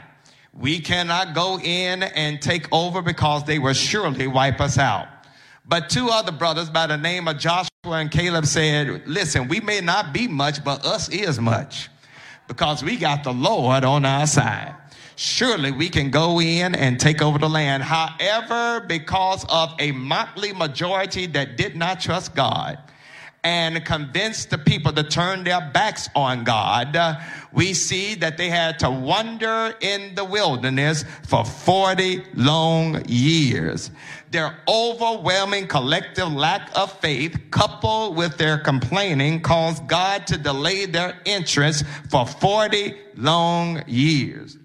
We 0.54 0.80
cannot 0.80 1.36
go 1.36 1.60
in 1.60 2.04
and 2.04 2.42
take 2.42 2.68
over 2.72 3.02
because 3.02 3.44
they 3.44 3.60
will 3.60 3.74
surely 3.74 4.28
wipe 4.28 4.60
us 4.60 4.78
out. 4.78 5.08
But 5.68 5.90
two 5.90 6.10
other 6.10 6.32
brothers 6.32 6.70
by 6.70 6.88
the 6.88 6.98
name 6.98 7.28
of 7.28 7.38
Joshua 7.38 7.70
and 7.86 8.10
Caleb 8.10 8.46
said, 8.46 9.08
Listen, 9.08 9.48
we 9.48 9.60
may 9.60 9.82
not 9.82 10.14
be 10.14 10.28
much, 10.28 10.64
but 10.64 10.86
us 10.86 11.10
is 11.10 11.40
much 11.40 11.90
because 12.48 12.84
we 12.84 12.98
got 12.98 13.24
the 13.24 13.34
Lord 13.34 13.84
on 13.84 14.06
our 14.06 14.28
side. 14.28 14.76
Surely 15.16 15.72
we 15.72 15.90
can 15.90 16.12
go 16.12 16.40
in 16.42 16.76
and 16.76 17.00
take 17.00 17.22
over 17.22 17.40
the 17.40 17.50
land. 17.50 17.84
However, 17.84 18.86
because 18.86 19.46
of 19.50 19.74
a 19.80 19.92
motley 19.92 20.54
majority 20.54 21.26
that 21.28 21.58
did 21.58 21.76
not 21.76 22.00
trust 22.00 22.36
God, 22.36 22.78
and 23.46 23.86
convince 23.86 24.46
the 24.46 24.58
people 24.58 24.92
to 24.92 25.04
turn 25.04 25.44
their 25.44 25.62
backs 25.72 26.10
on 26.16 26.44
God, 26.44 26.98
we 27.54 27.76
see 27.76 28.16
that 28.16 28.38
they 28.38 28.50
had 28.50 28.80
to 28.80 28.90
wander 28.90 29.76
in 29.82 30.16
the 30.16 30.26
wilderness 30.26 31.06
for 31.28 31.46
40 31.46 32.24
long 32.34 33.04
years. 33.08 33.92
Their 34.32 34.58
overwhelming 34.68 35.68
collective 35.68 36.34
lack 36.34 36.76
of 36.76 36.92
faith, 37.00 37.40
coupled 37.52 38.18
with 38.18 38.36
their 38.38 38.58
complaining, 38.58 39.42
caused 39.42 39.88
God 39.88 40.26
to 40.26 40.40
delay 40.40 40.88
their 40.88 41.16
entrance 41.28 41.84
for 42.10 42.26
40 42.26 42.98
long 43.16 43.84
years 43.86 44.58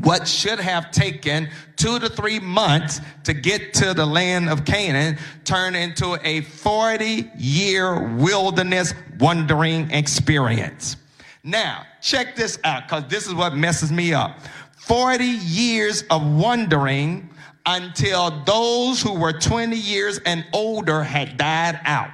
what 0.00 0.26
should 0.26 0.58
have 0.58 0.90
taken 0.90 1.48
two 1.76 1.98
to 1.98 2.08
three 2.08 2.38
months 2.40 3.00
to 3.24 3.32
get 3.32 3.74
to 3.74 3.94
the 3.94 4.04
land 4.04 4.48
of 4.48 4.64
Canaan 4.64 5.18
turned 5.44 5.76
into 5.76 6.18
a 6.22 6.42
40 6.42 7.30
year 7.36 8.14
wilderness 8.16 8.94
wandering 9.18 9.90
experience. 9.90 10.96
Now, 11.44 11.86
check 12.00 12.36
this 12.36 12.58
out 12.64 12.88
because 12.88 13.04
this 13.08 13.26
is 13.26 13.34
what 13.34 13.54
messes 13.54 13.92
me 13.92 14.12
up. 14.12 14.40
40 14.76 15.24
years 15.24 16.04
of 16.10 16.26
wandering 16.26 17.30
until 17.66 18.30
those 18.44 19.02
who 19.02 19.12
were 19.12 19.32
20 19.32 19.76
years 19.76 20.18
and 20.24 20.44
older 20.52 21.02
had 21.02 21.36
died 21.36 21.80
out. 21.84 22.10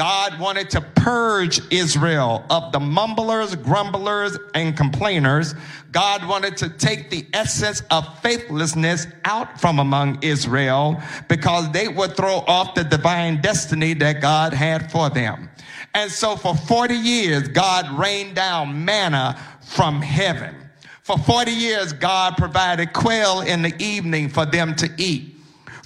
God 0.00 0.40
wanted 0.40 0.70
to 0.70 0.80
purge 0.80 1.60
Israel 1.70 2.42
of 2.48 2.72
the 2.72 2.80
mumblers, 2.80 3.54
grumblers, 3.54 4.38
and 4.54 4.74
complainers. 4.74 5.54
God 5.92 6.26
wanted 6.26 6.56
to 6.56 6.70
take 6.70 7.10
the 7.10 7.26
essence 7.34 7.82
of 7.90 8.18
faithlessness 8.20 9.08
out 9.26 9.60
from 9.60 9.78
among 9.78 10.22
Israel 10.22 10.98
because 11.28 11.70
they 11.72 11.86
would 11.86 12.16
throw 12.16 12.36
off 12.46 12.74
the 12.74 12.82
divine 12.82 13.42
destiny 13.42 13.92
that 13.92 14.22
God 14.22 14.54
had 14.54 14.90
for 14.90 15.10
them. 15.10 15.50
And 15.92 16.10
so 16.10 16.34
for 16.34 16.56
40 16.56 16.94
years, 16.94 17.48
God 17.48 17.86
rained 17.98 18.34
down 18.34 18.82
manna 18.82 19.38
from 19.60 20.00
heaven. 20.00 20.54
For 21.02 21.18
40 21.18 21.50
years, 21.50 21.92
God 21.92 22.38
provided 22.38 22.94
quail 22.94 23.42
in 23.42 23.60
the 23.60 23.74
evening 23.78 24.30
for 24.30 24.46
them 24.46 24.74
to 24.76 24.90
eat. 24.96 25.39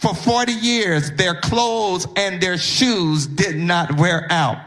For 0.04 0.14
40 0.14 0.52
years, 0.52 1.12
their 1.12 1.34
clothes 1.34 2.06
and 2.14 2.38
their 2.38 2.58
shoes 2.58 3.26
did 3.26 3.56
not 3.56 3.96
wear 3.96 4.30
out. 4.30 4.58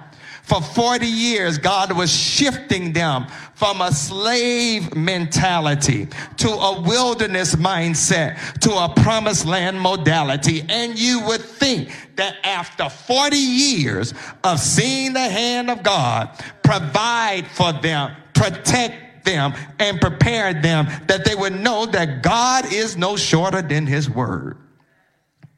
For 0.42 0.60
40 0.60 1.06
years, 1.06 1.60
God 1.60 1.96
was 1.96 2.12
shifting 2.12 2.92
them 2.92 3.28
from 3.54 3.82
a 3.82 3.92
slave 3.92 4.96
mentality 4.96 6.08
to 6.38 6.50
a 6.50 6.82
wilderness 6.82 7.54
mindset 7.54 8.60
to 8.62 8.72
a 8.72 8.92
promised 9.04 9.46
land 9.46 9.80
modality. 9.80 10.66
And 10.70 10.98
you 10.98 11.22
would 11.28 11.42
think 11.42 11.92
that 12.16 12.38
after 12.44 12.90
40 12.90 13.38
years 13.38 14.16
of 14.44 14.60
seeing 14.60 15.14
the 15.14 15.20
hand 15.20 15.70
of 15.70 15.84
God 15.84 16.32
provide 16.64 17.46
for 17.46 17.74
them, 17.74 18.16
protect 18.34 19.24
them, 19.24 19.54
and 19.78 20.02
prepare 20.02 20.56
them, 20.56 20.88
that 21.06 21.26
they 21.26 21.36
would 21.36 21.54
know 21.54 21.86
that 21.86 22.24
God 22.24 22.74
is 22.74 22.98
no 22.98 23.16
shorter 23.16 23.62
than 23.62 23.86
his 23.86 24.10
word. 24.10 24.58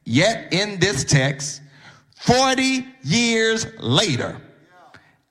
Yet 0.04 0.52
in 0.52 0.78
this 0.80 1.04
text, 1.04 1.62
40 2.16 2.86
years 3.02 3.66
later, 3.78 4.40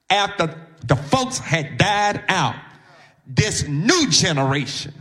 after 0.10 0.56
the 0.86 0.96
folks 0.96 1.38
had 1.38 1.78
died 1.78 2.24
out, 2.28 2.56
this 3.28 3.68
new 3.68 4.10
generation 4.10 4.94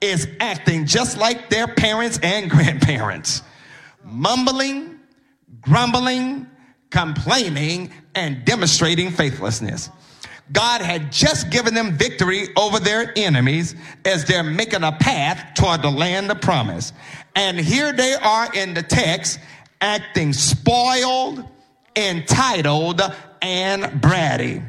is 0.00 0.28
acting 0.40 0.86
just 0.86 1.16
like 1.16 1.48
their 1.48 1.68
parents 1.68 2.18
and 2.22 2.50
grandparents, 2.50 3.42
mumbling, 4.04 4.98
grumbling, 5.60 6.46
complaining, 6.90 7.92
and 8.14 8.44
demonstrating 8.44 9.10
faithlessness. 9.10 9.90
God 10.52 10.80
had 10.80 11.12
just 11.12 11.50
given 11.50 11.74
them 11.74 11.96
victory 11.96 12.48
over 12.56 12.80
their 12.80 13.12
enemies 13.16 13.74
as 14.04 14.24
they're 14.24 14.42
making 14.42 14.82
a 14.82 14.92
path 14.92 15.54
toward 15.54 15.82
the 15.82 15.90
land 15.90 16.30
of 16.30 16.40
promise. 16.40 16.92
And 17.34 17.58
here 17.58 17.92
they 17.92 18.14
are 18.14 18.52
in 18.54 18.74
the 18.74 18.82
text 18.82 19.38
acting 19.80 20.32
spoiled, 20.32 21.44
entitled, 21.94 23.00
and 23.42 23.84
bratty. 24.00 24.68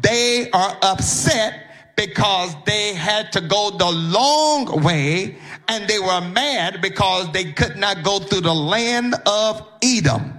They 0.00 0.50
are 0.52 0.78
upset 0.82 1.64
because 1.96 2.54
they 2.64 2.94
had 2.94 3.32
to 3.32 3.40
go 3.40 3.70
the 3.76 3.90
long 3.90 4.82
way 4.82 5.36
and 5.66 5.88
they 5.88 5.98
were 5.98 6.20
mad 6.20 6.80
because 6.80 7.30
they 7.32 7.52
could 7.52 7.76
not 7.76 8.04
go 8.04 8.20
through 8.20 8.42
the 8.42 8.54
land 8.54 9.16
of 9.26 9.66
Edom, 9.82 10.38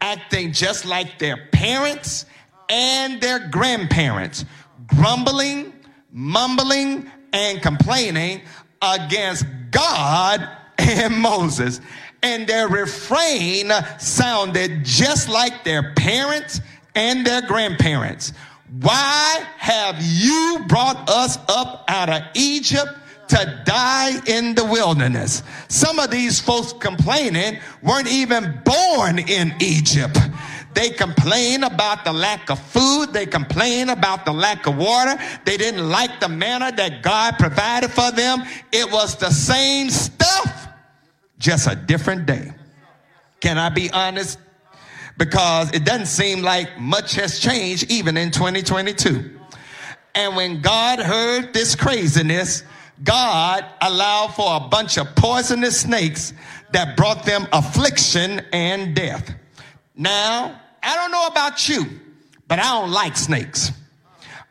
acting 0.00 0.52
just 0.52 0.84
like 0.84 1.18
their 1.18 1.48
parents 1.52 2.26
and 2.70 3.20
their 3.20 3.48
grandparents, 3.48 4.44
grumbling, 4.86 5.72
mumbling, 6.12 7.10
and 7.32 7.60
complaining 7.60 8.40
against 8.80 9.44
God 9.70 10.48
and 10.78 11.16
Moses. 11.16 11.80
And 12.22 12.46
their 12.46 12.68
refrain 12.68 13.70
sounded 13.98 14.84
just 14.84 15.28
like 15.28 15.64
their 15.64 15.92
parents 15.94 16.60
and 16.94 17.26
their 17.26 17.42
grandparents. 17.42 18.32
Why 18.80 19.44
have 19.58 19.96
you 20.00 20.64
brought 20.68 21.08
us 21.10 21.38
up 21.48 21.84
out 21.88 22.08
of 22.08 22.22
Egypt 22.34 22.90
to 23.28 23.62
die 23.64 24.20
in 24.26 24.54
the 24.54 24.64
wilderness? 24.64 25.42
Some 25.68 25.98
of 25.98 26.10
these 26.10 26.40
folks 26.40 26.72
complaining 26.74 27.58
weren't 27.82 28.08
even 28.08 28.60
born 28.64 29.18
in 29.18 29.54
Egypt. 29.60 30.16
They 30.74 30.90
complain 30.90 31.64
about 31.64 32.04
the 32.04 32.12
lack 32.12 32.50
of 32.50 32.58
food. 32.58 33.12
They 33.12 33.26
complain 33.26 33.88
about 33.88 34.24
the 34.24 34.32
lack 34.32 34.66
of 34.66 34.76
water. 34.76 35.18
They 35.44 35.56
didn't 35.56 35.88
like 35.88 36.20
the 36.20 36.28
manna 36.28 36.72
that 36.76 37.02
God 37.02 37.38
provided 37.38 37.90
for 37.90 38.10
them. 38.12 38.44
It 38.72 38.90
was 38.90 39.16
the 39.16 39.30
same 39.30 39.90
stuff, 39.90 40.68
just 41.38 41.66
a 41.66 41.74
different 41.74 42.26
day. 42.26 42.52
Can 43.40 43.58
I 43.58 43.68
be 43.70 43.90
honest? 43.90 44.38
Because 45.18 45.72
it 45.72 45.84
doesn't 45.84 46.06
seem 46.06 46.42
like 46.42 46.78
much 46.78 47.14
has 47.14 47.40
changed 47.40 47.90
even 47.90 48.16
in 48.16 48.30
2022. 48.30 49.38
And 50.14 50.36
when 50.36 50.60
God 50.60 50.98
heard 50.98 51.52
this 51.52 51.74
craziness, 51.74 52.62
God 53.02 53.64
allowed 53.80 54.34
for 54.34 54.56
a 54.56 54.60
bunch 54.60 54.98
of 54.98 55.14
poisonous 55.14 55.80
snakes 55.80 56.32
that 56.72 56.96
brought 56.96 57.24
them 57.24 57.46
affliction 57.52 58.42
and 58.52 58.94
death. 58.94 59.34
Now, 59.94 60.59
I 60.82 60.96
don't 60.96 61.10
know 61.10 61.26
about 61.26 61.68
you, 61.68 61.86
but 62.48 62.58
I 62.58 62.80
don't 62.80 62.90
like 62.90 63.16
snakes. 63.16 63.72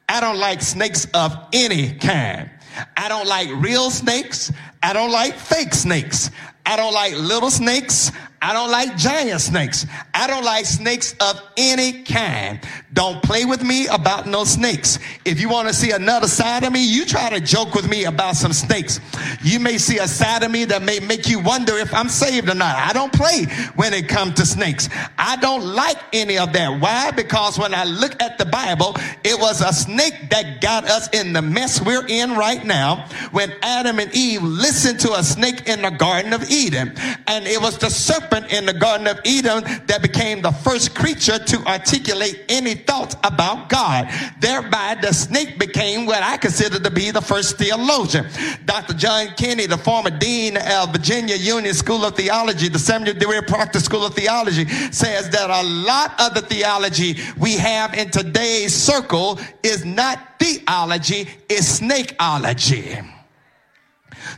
I 0.07 0.19
don't 0.19 0.37
like 0.37 0.61
snakes 0.61 1.05
of 1.13 1.37
any 1.53 1.93
kind. 1.93 2.49
I 2.97 3.09
don't 3.09 3.27
like 3.27 3.49
real 3.55 3.91
snakes. 3.91 4.51
I 4.81 4.93
don't 4.93 5.11
like 5.11 5.35
fake 5.35 5.73
snakes. 5.73 6.31
I 6.65 6.75
don't 6.75 6.93
like 6.93 7.15
little 7.15 7.51
snakes. 7.51 8.11
I 8.41 8.53
don't 8.53 8.71
like 8.71 8.95
giant 8.95 9.41
snakes. 9.41 9.85
I 10.13 10.25
don't 10.27 10.45
like 10.45 10.65
snakes 10.65 11.13
of 11.19 11.41
any 11.57 12.03
kind. 12.03 12.59
Don't 12.93 13.21
play 13.21 13.43
with 13.43 13.63
me 13.63 13.87
about 13.87 14.27
no 14.27 14.45
snakes. 14.45 14.97
If 15.25 15.41
you 15.41 15.49
want 15.49 15.67
to 15.67 15.73
see 15.73 15.91
another 15.91 16.27
side 16.27 16.63
of 16.63 16.71
me, 16.71 16.83
you 16.83 17.05
try 17.05 17.29
to 17.29 17.41
joke 17.41 17.75
with 17.75 17.89
me 17.89 18.05
about 18.05 18.35
some 18.35 18.53
snakes. 18.53 19.01
You 19.43 19.59
may 19.59 19.77
see 19.77 19.97
a 19.97 20.07
side 20.07 20.43
of 20.43 20.51
me 20.51 20.65
that 20.65 20.83
may 20.83 20.99
make 20.99 21.27
you 21.27 21.39
wonder 21.39 21.77
if 21.77 21.93
I'm 21.93 22.07
saved 22.07 22.49
or 22.49 22.55
not. 22.55 22.75
I 22.77 22.93
don't 22.93 23.11
play 23.11 23.45
when 23.75 23.93
it 23.93 24.07
comes 24.07 24.35
to 24.35 24.45
snakes. 24.45 24.87
I 25.17 25.35
don't 25.37 25.65
like 25.65 25.97
any 26.13 26.37
of 26.37 26.53
that. 26.53 26.79
Why? 26.79 27.11
Because 27.11 27.59
when 27.59 27.73
I 27.73 27.83
look 27.83 28.21
at 28.21 28.37
the 28.37 28.45
Bible, 28.45 28.95
it 29.23 29.37
was 29.37 29.61
a 29.61 29.73
snake 29.73 30.29
that 30.29 30.61
got 30.61 30.85
us 30.85 31.09
in 31.09 31.33
the 31.33 31.41
mess 31.41 31.81
we're 31.81 32.07
in 32.07 32.31
right 32.31 32.63
now 32.65 33.05
when 33.31 33.53
Adam 33.61 33.99
and 33.99 34.13
Eve 34.15 34.43
listened 34.43 34.99
to 35.01 35.13
a 35.13 35.23
snake 35.23 35.67
in 35.67 35.81
the 35.81 35.91
Garden 35.91 36.31
of 36.31 36.49
Eden. 36.49 36.93
And 37.27 37.45
it 37.45 37.61
was 37.61 37.77
the 37.77 37.89
serpent 37.89 38.28
serpent 38.29 38.51
in 38.51 38.65
the 38.65 38.73
Garden 38.73 39.07
of 39.07 39.19
Eden 39.23 39.63
that 39.87 40.01
became 40.01 40.41
the 40.41 40.51
first 40.51 40.95
creature 40.95 41.39
to 41.39 41.57
articulate 41.65 42.43
any 42.49 42.75
thoughts 42.75 43.15
about 43.23 43.69
God. 43.69 44.09
Thereby, 44.39 44.97
the 45.01 45.13
snake 45.13 45.59
became 45.59 46.05
what 46.05 46.23
I 46.23 46.37
consider 46.37 46.79
to 46.79 46.91
be 46.91 47.11
the 47.11 47.21
first 47.21 47.57
theologian. 47.57 48.27
Dr. 48.65 48.93
John 48.93 49.27
Kinney, 49.37 49.65
the 49.65 49.77
former 49.77 50.09
dean 50.09 50.57
of 50.57 50.91
Virginia 50.91 51.35
Union 51.35 51.73
School 51.73 52.05
of 52.05 52.15
Theology, 52.15 52.69
the 52.69 52.79
Samuel 52.79 53.15
DeWitt 53.15 53.47
Proctor 53.47 53.79
School 53.79 54.05
of 54.05 54.13
Theology, 54.13 54.67
says 54.91 55.29
that 55.29 55.49
a 55.49 55.67
lot 55.67 56.19
of 56.19 56.33
the 56.33 56.41
theology 56.41 57.17
we 57.37 57.53
have 57.53 57.93
in 57.93 58.09
today's 58.09 58.73
circle 58.73 59.39
is 59.63 59.85
not 59.85 60.39
theology, 60.39 61.27
it's 61.49 61.79
snakeology. 61.79 63.18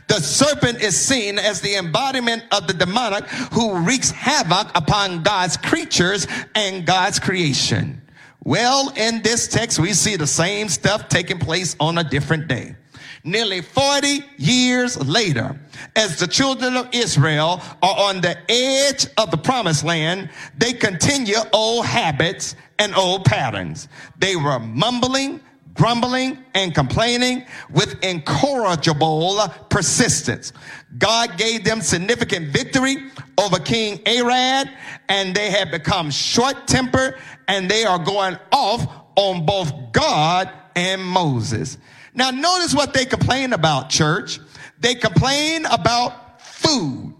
The 0.08 0.20
serpent 0.20 0.82
is 0.82 0.98
seen 0.98 1.38
as 1.38 1.60
the 1.60 1.76
embodiment 1.76 2.44
of 2.52 2.66
the 2.66 2.74
demonic 2.74 3.24
who 3.52 3.78
wreaks 3.78 4.10
havoc 4.10 4.70
upon 4.76 5.22
God's 5.22 5.56
creatures 5.56 6.26
and 6.54 6.84
God's 6.84 7.18
creation. 7.18 8.02
Well, 8.44 8.92
in 8.96 9.22
this 9.22 9.46
text, 9.48 9.78
we 9.78 9.92
see 9.92 10.16
the 10.16 10.26
same 10.26 10.68
stuff 10.68 11.08
taking 11.08 11.38
place 11.38 11.76
on 11.78 11.98
a 11.98 12.04
different 12.04 12.48
day. 12.48 12.76
Nearly 13.24 13.60
40 13.60 14.24
years 14.36 15.00
later, 15.00 15.60
as 15.94 16.18
the 16.18 16.26
children 16.26 16.76
of 16.76 16.88
Israel 16.92 17.62
are 17.80 18.08
on 18.08 18.20
the 18.20 18.36
edge 18.50 19.06
of 19.16 19.30
the 19.30 19.36
promised 19.36 19.84
land, 19.84 20.28
they 20.58 20.72
continue 20.72 21.36
old 21.52 21.86
habits 21.86 22.56
and 22.80 22.92
old 22.96 23.24
patterns. 23.24 23.86
They 24.18 24.34
were 24.34 24.58
mumbling, 24.58 25.40
grumbling 25.74 26.44
and 26.54 26.74
complaining 26.74 27.44
with 27.70 28.02
incorrigible 28.02 29.48
persistence. 29.70 30.52
God 30.98 31.38
gave 31.38 31.64
them 31.64 31.80
significant 31.80 32.48
victory 32.48 33.10
over 33.38 33.58
King 33.58 34.00
Arad 34.06 34.70
and 35.08 35.34
they 35.34 35.50
had 35.50 35.70
become 35.70 36.10
short 36.10 36.66
tempered 36.66 37.18
and 37.48 37.70
they 37.70 37.84
are 37.84 37.98
going 37.98 38.36
off 38.52 38.86
on 39.16 39.46
both 39.46 39.92
God 39.92 40.50
and 40.76 41.02
Moses. 41.02 41.78
Now 42.14 42.30
notice 42.30 42.74
what 42.74 42.92
they 42.92 43.04
complain 43.04 43.52
about, 43.52 43.88
church. 43.88 44.38
They 44.78 44.94
complain 44.94 45.64
about 45.66 46.42
food. 46.42 47.14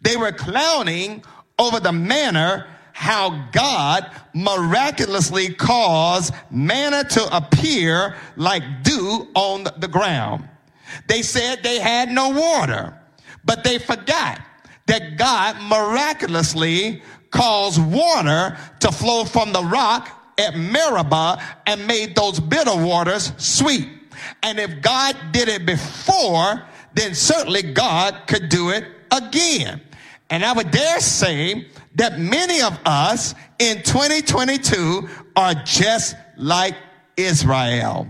They 0.00 0.16
were 0.16 0.32
clowning 0.32 1.22
over 1.58 1.80
the 1.80 1.92
manner 1.92 2.66
how 2.96 3.46
God 3.52 4.10
miraculously 4.32 5.52
caused 5.52 6.32
manna 6.50 7.04
to 7.04 7.36
appear 7.36 8.16
like 8.36 8.62
dew 8.84 9.28
on 9.34 9.64
the 9.76 9.86
ground. 9.86 10.48
They 11.06 11.20
said 11.20 11.62
they 11.62 11.78
had 11.78 12.08
no 12.08 12.30
water, 12.30 12.98
but 13.44 13.64
they 13.64 13.78
forgot 13.78 14.40
that 14.86 15.18
God 15.18 15.60
miraculously 15.60 17.02
caused 17.30 17.84
water 17.84 18.56
to 18.80 18.90
flow 18.90 19.26
from 19.26 19.52
the 19.52 19.62
rock 19.62 20.32
at 20.38 20.56
Meribah 20.56 21.42
and 21.66 21.86
made 21.86 22.16
those 22.16 22.40
bitter 22.40 22.74
waters 22.74 23.30
sweet. 23.36 23.90
And 24.42 24.58
if 24.58 24.80
God 24.80 25.14
did 25.32 25.48
it 25.50 25.66
before, 25.66 26.64
then 26.94 27.14
certainly 27.14 27.60
God 27.62 28.22
could 28.26 28.48
do 28.48 28.70
it 28.70 28.86
again. 29.12 29.82
And 30.30 30.42
I 30.44 30.54
would 30.54 30.70
dare 30.70 31.00
say 31.00 31.66
that 31.96 32.18
many 32.18 32.62
of 32.62 32.78
us 32.84 33.34
in 33.58 33.82
2022 33.82 35.08
are 35.34 35.54
just 35.64 36.14
like 36.36 36.74
Israel. 37.16 38.06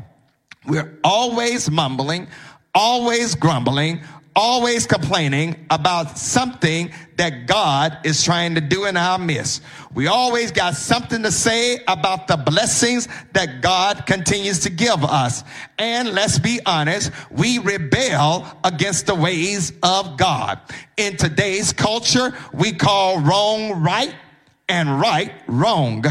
We're 0.66 0.98
always 1.04 1.70
mumbling, 1.70 2.26
always 2.74 3.34
grumbling, 3.34 4.02
always 4.36 4.86
complaining 4.86 5.56
about 5.70 6.18
something 6.18 6.92
that 7.16 7.46
God 7.46 7.98
is 8.04 8.22
trying 8.22 8.54
to 8.54 8.60
do 8.60 8.84
in 8.84 8.96
our 8.96 9.18
midst. 9.18 9.62
We 9.94 10.06
always 10.06 10.52
got 10.52 10.74
something 10.74 11.22
to 11.22 11.32
say 11.32 11.78
about 11.88 12.28
the 12.28 12.36
blessings 12.36 13.08
that 13.32 13.62
God 13.62 14.04
continues 14.04 14.60
to 14.60 14.70
give 14.70 15.02
us. 15.02 15.42
And 15.78 16.10
let's 16.10 16.38
be 16.38 16.60
honest, 16.66 17.10
we 17.30 17.58
rebel 17.58 18.46
against 18.62 19.06
the 19.06 19.14
ways 19.14 19.72
of 19.82 20.18
God. 20.18 20.60
In 20.98 21.16
today's 21.16 21.72
culture, 21.72 22.36
we 22.52 22.72
call 22.72 23.18
wrong 23.20 23.82
right 23.82 24.14
and 24.68 25.00
right 25.00 25.32
wrong. 25.46 26.04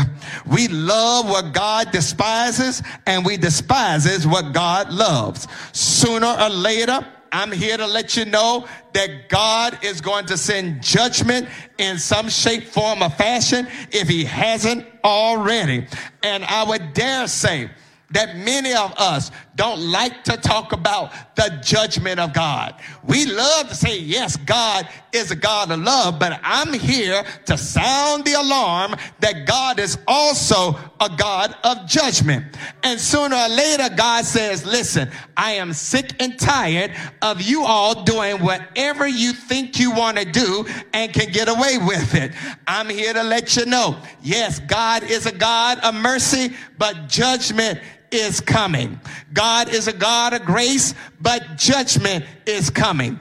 We 0.48 0.68
love 0.68 1.30
what 1.30 1.54
God 1.54 1.92
despises 1.92 2.82
and 3.06 3.26
we 3.26 3.38
despises 3.38 4.26
what 4.26 4.54
God 4.54 4.92
loves. 4.92 5.48
Sooner 5.74 6.36
or 6.40 6.50
later, 6.50 7.06
I'm 7.36 7.52
here 7.52 7.76
to 7.76 7.86
let 7.86 8.16
you 8.16 8.24
know 8.24 8.66
that 8.94 9.28
God 9.28 9.84
is 9.84 10.00
going 10.00 10.26
to 10.28 10.38
send 10.38 10.82
judgment 10.82 11.50
in 11.78 11.98
some 11.98 12.30
shape, 12.30 12.64
form, 12.64 13.04
or 13.04 13.10
fashion 13.10 13.68
if 13.92 14.08
he 14.08 14.24
hasn't 14.24 14.86
already. 15.04 15.86
And 16.24 16.46
I 16.46 16.64
would 16.64 16.94
dare 16.94 17.28
say, 17.28 17.70
that 18.12 18.38
many 18.38 18.74
of 18.74 18.94
us 18.98 19.32
don't 19.56 19.80
like 19.80 20.24
to 20.26 20.36
talk 20.38 20.74
about 20.74 21.12
the 21.36 21.60
judgment 21.64 22.20
of 22.20 22.34
God. 22.34 22.76
We 23.04 23.26
love 23.26 23.70
to 23.70 23.76
say, 23.76 24.00
yes, 24.00 24.36
God 24.36 24.88
is 25.14 25.32
a 25.32 25.36
God 25.36 25.72
of 25.72 25.80
love, 25.80 26.20
but 26.20 26.40
I'm 26.44 26.74
here 26.74 27.26
to 27.46 27.58
sound 27.58 28.26
the 28.26 28.34
alarm 28.34 28.96
that 29.22 29.46
God 29.46 29.80
is 29.80 29.98
also 30.08 30.78
a 31.00 31.10
God 31.18 31.56
of 31.64 31.88
judgment. 31.88 32.58
And 32.84 33.00
sooner 33.00 33.36
or 33.36 33.50
later, 33.50 33.90
God 33.96 34.26
says, 34.26 34.66
listen, 34.66 35.10
I 35.38 35.52
am 35.52 35.72
sick 35.72 36.12
and 36.22 36.38
tired 36.38 36.92
of 37.22 37.42
you 37.42 37.64
all 37.64 38.04
doing 38.04 38.44
whatever 38.44 39.08
you 39.08 39.32
think 39.32 39.80
you 39.80 39.92
want 39.92 40.18
to 40.18 40.26
do 40.26 40.66
and 40.94 41.14
can 41.14 41.32
get 41.32 41.48
away 41.48 41.78
with 41.78 42.14
it. 42.14 42.34
I'm 42.68 42.90
here 42.90 43.14
to 43.14 43.24
let 43.24 43.56
you 43.56 43.66
know, 43.66 43.98
yes, 44.22 44.60
God 44.60 45.04
is 45.04 45.26
a 45.26 45.32
God 45.32 45.80
of 45.80 45.96
mercy, 45.96 46.54
but 46.78 47.08
judgment 47.08 47.80
is 48.12 48.40
coming. 48.42 49.00
God 49.34 49.70
is 49.70 49.88
a 49.88 49.94
God 49.94 50.34
of 50.34 50.44
grace, 50.44 50.94
but 51.22 51.58
judgment 51.58 52.26
is 52.46 52.70
coming. 52.70 53.20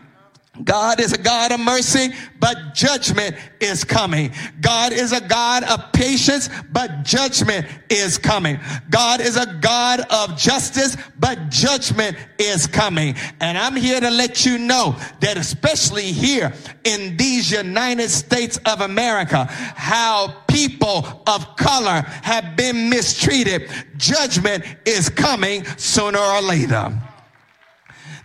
God 0.62 1.00
is 1.00 1.12
a 1.12 1.18
God 1.18 1.50
of 1.50 1.58
mercy, 1.58 2.14
but 2.38 2.74
judgment 2.74 3.34
is 3.60 3.82
coming. 3.82 4.32
God 4.60 4.92
is 4.92 5.10
a 5.10 5.20
God 5.20 5.64
of 5.64 5.92
patience, 5.92 6.48
but 6.70 7.02
judgment 7.02 7.66
is 7.90 8.18
coming. 8.18 8.60
God 8.88 9.20
is 9.20 9.36
a 9.36 9.46
God 9.60 10.00
of 10.10 10.36
justice, 10.38 10.96
but 11.18 11.48
judgment 11.48 12.16
is 12.38 12.68
coming. 12.68 13.16
And 13.40 13.58
I'm 13.58 13.74
here 13.74 13.98
to 13.98 14.10
let 14.10 14.46
you 14.46 14.58
know 14.58 14.96
that 15.20 15.36
especially 15.36 16.12
here 16.12 16.52
in 16.84 17.16
these 17.16 17.50
United 17.50 18.10
States 18.10 18.56
of 18.64 18.80
America, 18.80 19.46
how 19.46 20.28
people 20.46 21.22
of 21.26 21.56
color 21.56 22.02
have 22.22 22.54
been 22.54 22.88
mistreated. 22.88 23.68
Judgment 23.96 24.64
is 24.84 25.08
coming 25.08 25.64
sooner 25.76 26.18
or 26.18 26.42
later. 26.42 26.96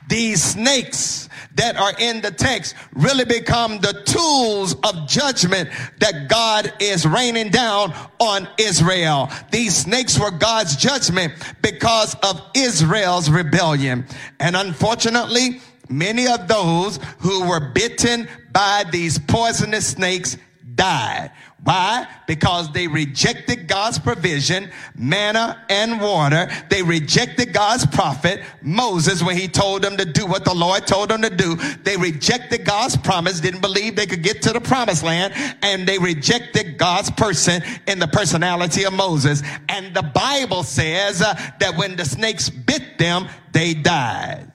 These 0.07 0.43
snakes 0.43 1.28
that 1.55 1.75
are 1.77 1.93
in 1.99 2.21
the 2.21 2.31
text 2.31 2.75
really 2.93 3.25
become 3.25 3.79
the 3.79 4.01
tools 4.05 4.75
of 4.83 5.07
judgment 5.07 5.69
that 5.99 6.29
God 6.29 6.71
is 6.79 7.05
raining 7.05 7.49
down 7.49 7.93
on 8.19 8.47
Israel. 8.57 9.29
These 9.51 9.75
snakes 9.75 10.19
were 10.19 10.31
God's 10.31 10.75
judgment 10.75 11.33
because 11.61 12.15
of 12.23 12.41
Israel's 12.55 13.29
rebellion. 13.29 14.05
And 14.39 14.55
unfortunately, 14.55 15.61
many 15.89 16.27
of 16.27 16.47
those 16.47 16.99
who 17.19 17.47
were 17.47 17.71
bitten 17.71 18.27
by 18.51 18.85
these 18.91 19.19
poisonous 19.19 19.87
snakes 19.87 20.37
died. 20.75 21.31
Why? 21.64 22.07
Because 22.26 22.72
they 22.72 22.88
rejected 22.88 23.68
God's 23.68 23.99
provision, 23.99 24.72
manna 24.95 25.62
and 25.70 25.99
water. 25.99 26.49
They 26.70 26.82
rejected 26.82 27.53
God's 27.53 27.86
prophet, 27.86 28.41
Moses, 28.62 29.22
when 29.22 29.36
he 29.36 29.47
told 29.47 29.82
them 29.82 29.97
to 29.97 30.05
do 30.05 30.26
what 30.26 30.45
the 30.45 30.53
Lord 30.53 30.88
told 30.88 31.10
them 31.10 31.22
to 31.22 31.30
do. 31.30 31.55
They 31.84 31.97
rejected 31.97 32.64
God's 32.64 32.95
promise, 32.95 33.41
didn't 33.41 33.62
believe 33.62 33.95
they 33.95 34.05
could 34.05 34.24
get 34.24 34.41
to 34.43 34.53
the 34.53 34.62
promised 34.62 35.03
land, 35.03 35.34
and 35.62 35.86
they 35.86 35.97
rejected 35.97 36.78
God's 36.78 37.12
person 37.12 37.62
in 37.88 37.99
the 37.99 38.07
personality 38.07 38.86
of 38.86 38.93
Moses. 38.93 39.43
And 39.68 39.93
the 39.93 40.03
Bible 40.03 40.64
says 40.64 41.22
uh, 41.22 41.34
that 41.60 41.76
when 41.78 41.97
the 41.97 42.05
snakes 42.05 42.49
bit 42.49 42.97
them, 42.97 43.28
they 43.51 43.74
died. 43.74 44.49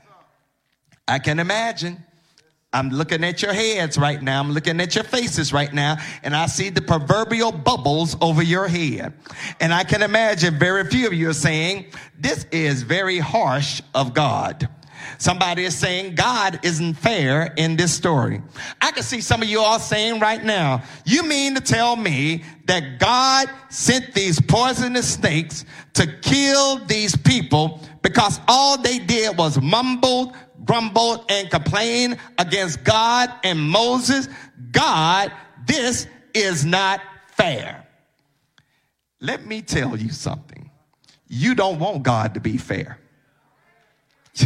I 1.07 1.19
can 1.19 1.39
imagine 1.39 2.03
I'm 2.75 2.91
looking 2.91 3.23
at 3.23 3.41
your 3.41 3.53
heads 3.53 3.97
right 3.97 4.21
now. 4.21 4.41
I'm 4.41 4.51
looking 4.51 4.81
at 4.81 4.97
your 4.97 5.05
faces 5.05 5.53
right 5.53 5.73
now, 5.73 5.97
and 6.25 6.35
I 6.35 6.47
see 6.47 6.71
the 6.71 6.83
proverbial 6.83 7.53
bubbles 7.53 8.17
over 8.21 8.43
your 8.43 8.67
head. 8.67 9.15
And 9.61 9.73
I 9.73 9.85
can 9.85 10.03
imagine 10.03 10.59
very 10.59 10.85
few 10.85 11.07
of 11.07 11.15
you 11.15 11.31
are 11.31 11.35
saying, 11.35 11.87
This 12.19 12.45
is 12.51 12.83
very 12.83 13.19
harsh 13.19 13.81
of 13.95 14.13
God. 14.13 14.69
Somebody 15.19 15.65
is 15.65 15.77
saying 15.77 16.17
God 16.17 16.61
isn't 16.63 16.95
fair 16.95 17.53
in 17.57 17.77
this 17.77 17.93
story. 17.93 18.43
I 18.81 18.91
can 18.91 19.03
see 19.03 19.21
some 19.21 19.43
of 19.43 19.49
you 19.49 19.61
all 19.61 19.79
saying 19.79 20.21
right 20.21 20.43
now, 20.43 20.83
you 21.05 21.23
mean 21.23 21.55
to 21.55 21.61
tell 21.61 21.95
me 21.95 22.43
that 22.67 22.99
God 22.99 23.49
sent 23.69 24.15
these 24.15 24.41
poisonous 24.41 25.15
snakes 25.15 25.65
to 25.95 26.07
kill 26.07 26.85
these 26.87 27.17
people 27.17 27.81
because 28.03 28.41
all 28.49 28.81
they 28.81 28.99
did 28.99 29.37
was 29.37 29.61
mumble, 29.61 30.35
grumble, 30.65 31.25
and 31.29 31.51
complain 31.51 32.19
against 32.39 32.85
God 32.85 33.33
and 33.43 33.61
Moses? 33.61 34.29
God, 34.71 35.33
this 35.67 36.07
is 36.33 36.65
not 36.65 37.01
fair. 37.29 37.87
Let 39.21 39.47
me 39.47 39.63
tell 39.63 39.97
you 39.97 40.11
something. 40.11 40.71
You 41.29 41.55
don't 41.55 41.79
want 41.79 42.03
God 42.03 42.35
to 42.35 42.41
be 42.41 42.59
fair. 42.59 42.99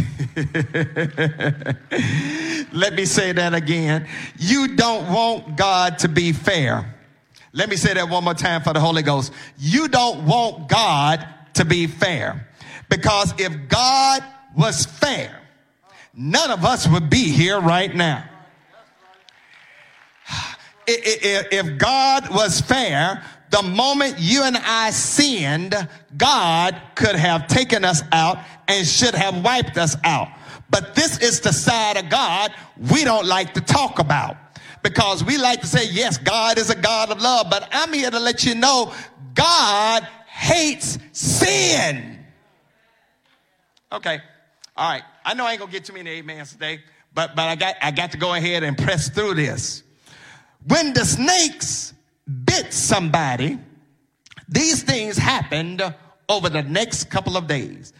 Let 2.71 2.93
me 2.93 3.05
say 3.05 3.31
that 3.31 3.53
again. 3.53 4.07
You 4.37 4.75
don't 4.75 5.11
want 5.11 5.57
God 5.57 5.99
to 5.99 6.07
be 6.07 6.31
fair. 6.31 6.95
Let 7.51 7.69
me 7.69 7.75
say 7.75 7.95
that 7.95 8.07
one 8.07 8.23
more 8.23 8.35
time 8.35 8.61
for 8.61 8.73
the 8.73 8.79
Holy 8.79 9.01
Ghost. 9.01 9.33
You 9.57 9.87
don't 9.87 10.25
want 10.25 10.69
God 10.69 11.27
to 11.55 11.65
be 11.65 11.87
fair. 11.87 12.47
Because 12.89 13.33
if 13.39 13.67
God 13.67 14.23
was 14.55 14.85
fair, 14.85 15.38
none 16.19 16.51
of 16.51 16.65
us 16.65 16.85
would 16.85 17.09
be 17.09 17.31
here 17.31 17.59
right 17.59 17.95
now. 17.95 18.25
If 20.85 21.77
God 21.77 22.29
was 22.29 22.59
fair, 22.59 23.23
the 23.51 23.63
moment 23.63 24.15
you 24.19 24.43
and 24.43 24.57
I 24.57 24.91
sinned, 24.91 25.75
God 26.17 26.79
could 26.95 27.15
have 27.15 27.47
taken 27.47 27.85
us 27.85 28.03
out 28.11 28.39
and 28.67 28.85
should 28.85 29.15
have 29.15 29.43
wiped 29.43 29.77
us 29.77 29.95
out. 30.03 30.27
But 30.69 30.93
this 30.93 31.19
is 31.19 31.39
the 31.39 31.53
side 31.53 31.97
of 31.97 32.09
God 32.09 32.53
we 32.91 33.03
don't 33.03 33.25
like 33.25 33.53
to 33.53 33.61
talk 33.61 33.99
about 33.99 34.35
because 34.83 35.23
we 35.23 35.37
like 35.37 35.61
to 35.61 35.67
say, 35.67 35.87
yes, 35.89 36.17
God 36.17 36.57
is 36.57 36.69
a 36.69 36.75
God 36.75 37.11
of 37.11 37.21
love, 37.21 37.47
but 37.49 37.67
I'm 37.71 37.93
here 37.93 38.11
to 38.11 38.19
let 38.19 38.43
you 38.43 38.55
know 38.55 38.93
God 39.33 40.03
hates 40.27 40.97
sin. 41.11 42.19
Okay. 43.91 44.19
All 44.75 44.91
right. 44.91 45.03
I 45.29 45.33
know 45.35 45.45
I 45.45 45.51
ain't 45.51 45.59
gonna 45.59 45.71
get 45.71 45.85
too 45.85 45.93
many 45.93 46.21
amens 46.21 46.53
today, 46.53 46.79
but, 47.13 47.35
but 47.35 47.43
I 47.43 47.55
got, 47.55 47.75
I 47.83 47.91
got 47.91 48.13
to 48.13 48.17
go 48.17 48.33
ahead 48.33 48.63
and 48.63 48.75
press 48.75 49.09
through 49.09 49.35
this. 49.35 49.83
When 50.65 50.91
the 50.93 51.05
snakes 51.05 51.93
bit 52.45 52.73
somebody, 52.73 53.59
these 54.47 54.81
things 54.81 55.19
happened 55.19 55.83
over 56.29 56.49
the 56.49 56.63
next 56.63 57.11
couple 57.11 57.37
of 57.37 57.45
days. 57.45 57.93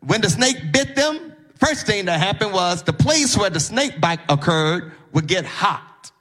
When 0.00 0.20
the 0.20 0.28
snake 0.28 0.70
bit 0.70 0.94
them, 0.94 1.32
first 1.54 1.86
thing 1.86 2.04
that 2.04 2.20
happened 2.20 2.52
was 2.52 2.82
the 2.82 2.92
place 2.92 3.38
where 3.38 3.48
the 3.48 3.58
snake 3.58 3.98
bite 3.98 4.20
occurred 4.28 4.92
would 5.12 5.26
get 5.26 5.46
hot. 5.46 6.12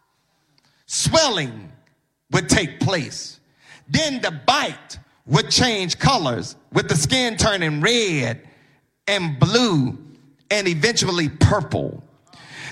Swelling 0.86 1.70
would 2.32 2.48
take 2.48 2.80
place. 2.80 3.42
Then 3.90 4.22
the 4.22 4.32
bite 4.32 5.00
would 5.26 5.50
change 5.50 6.00
colors 6.00 6.56
with 6.72 6.88
the 6.88 6.96
skin 6.96 7.36
turning 7.36 7.82
red 7.82 8.48
and 9.06 9.38
blue 9.38 9.98
and 10.52 10.68
eventually 10.68 11.30
purple. 11.30 12.04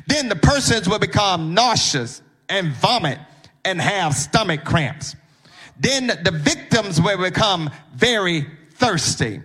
Then 0.07 0.30
the 0.30 0.36
persons 0.36 0.88
would 0.88 1.01
become 1.01 1.53
nauseous 1.53 2.21
and 2.49 2.71
vomit 2.73 3.19
and 3.65 3.82
have 3.82 4.15
stomach 4.15 4.63
cramps. 4.63 5.15
Then 5.80 6.07
the 6.07 6.32
victims 6.32 7.01
will 7.01 7.21
become 7.21 7.69
very 7.95 8.47
thirsty. 8.75 9.41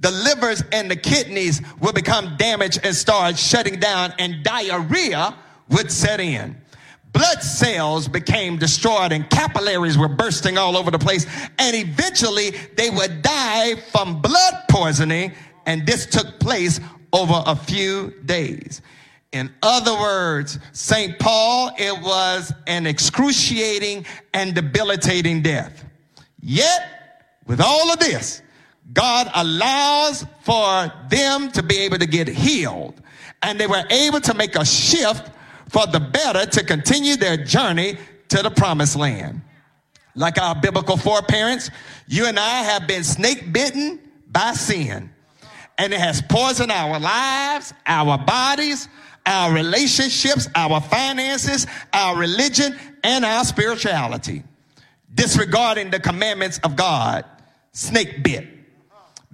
The 0.00 0.10
livers 0.10 0.64
and 0.72 0.90
the 0.90 0.96
kidneys 0.96 1.60
will 1.80 1.92
become 1.92 2.36
damaged 2.38 2.80
and 2.82 2.94
start 2.94 3.38
shutting 3.38 3.78
down, 3.78 4.14
and 4.18 4.42
diarrhea 4.42 5.36
would 5.68 5.92
set 5.92 6.20
in. 6.20 6.56
Blood 7.12 7.42
cells 7.42 8.08
became 8.08 8.56
destroyed, 8.56 9.12
and 9.12 9.28
capillaries 9.28 9.98
were 9.98 10.08
bursting 10.08 10.56
all 10.56 10.76
over 10.76 10.90
the 10.90 10.98
place, 10.98 11.26
and 11.58 11.76
eventually 11.76 12.50
they 12.76 12.88
would 12.88 13.20
die 13.20 13.74
from 13.76 14.22
blood 14.22 14.54
poisoning, 14.70 15.32
and 15.66 15.86
this 15.86 16.06
took 16.06 16.38
place 16.40 16.80
over 17.12 17.42
a 17.46 17.56
few 17.56 18.12
days. 18.24 18.82
In 19.32 19.52
other 19.62 19.92
words, 19.94 20.58
St. 20.72 21.18
Paul, 21.18 21.70
it 21.78 22.02
was 22.02 22.52
an 22.66 22.86
excruciating 22.86 24.06
and 24.34 24.54
debilitating 24.54 25.42
death. 25.42 25.84
Yet, 26.40 26.82
with 27.46 27.60
all 27.60 27.92
of 27.92 27.98
this, 28.00 28.42
God 28.92 29.30
allows 29.34 30.26
for 30.42 30.92
them 31.08 31.52
to 31.52 31.62
be 31.62 31.78
able 31.78 31.98
to 31.98 32.06
get 32.06 32.26
healed. 32.28 33.00
And 33.42 33.58
they 33.58 33.66
were 33.66 33.84
able 33.88 34.20
to 34.22 34.34
make 34.34 34.56
a 34.56 34.64
shift 34.64 35.30
for 35.68 35.86
the 35.86 36.00
better 36.00 36.44
to 36.50 36.64
continue 36.64 37.16
their 37.16 37.36
journey 37.36 37.96
to 38.28 38.42
the 38.42 38.50
promised 38.50 38.96
land. 38.96 39.42
Like 40.16 40.40
our 40.40 40.56
biblical 40.60 40.96
foreparents, 40.96 41.70
you 42.08 42.26
and 42.26 42.38
I 42.38 42.62
have 42.62 42.88
been 42.88 43.04
snake 43.04 43.52
bitten 43.52 44.00
by 44.26 44.52
sin. 44.52 45.10
And 45.80 45.94
it 45.94 46.00
has 46.00 46.20
poisoned 46.20 46.70
our 46.70 47.00
lives, 47.00 47.72
our 47.86 48.18
bodies, 48.18 48.86
our 49.24 49.50
relationships, 49.50 50.46
our 50.54 50.78
finances, 50.78 51.66
our 51.94 52.18
religion, 52.18 52.78
and 53.02 53.24
our 53.24 53.46
spirituality. 53.46 54.42
Disregarding 55.14 55.90
the 55.90 55.98
commandments 55.98 56.58
of 56.64 56.76
God, 56.76 57.24
snake 57.72 58.22
bit. 58.22 58.46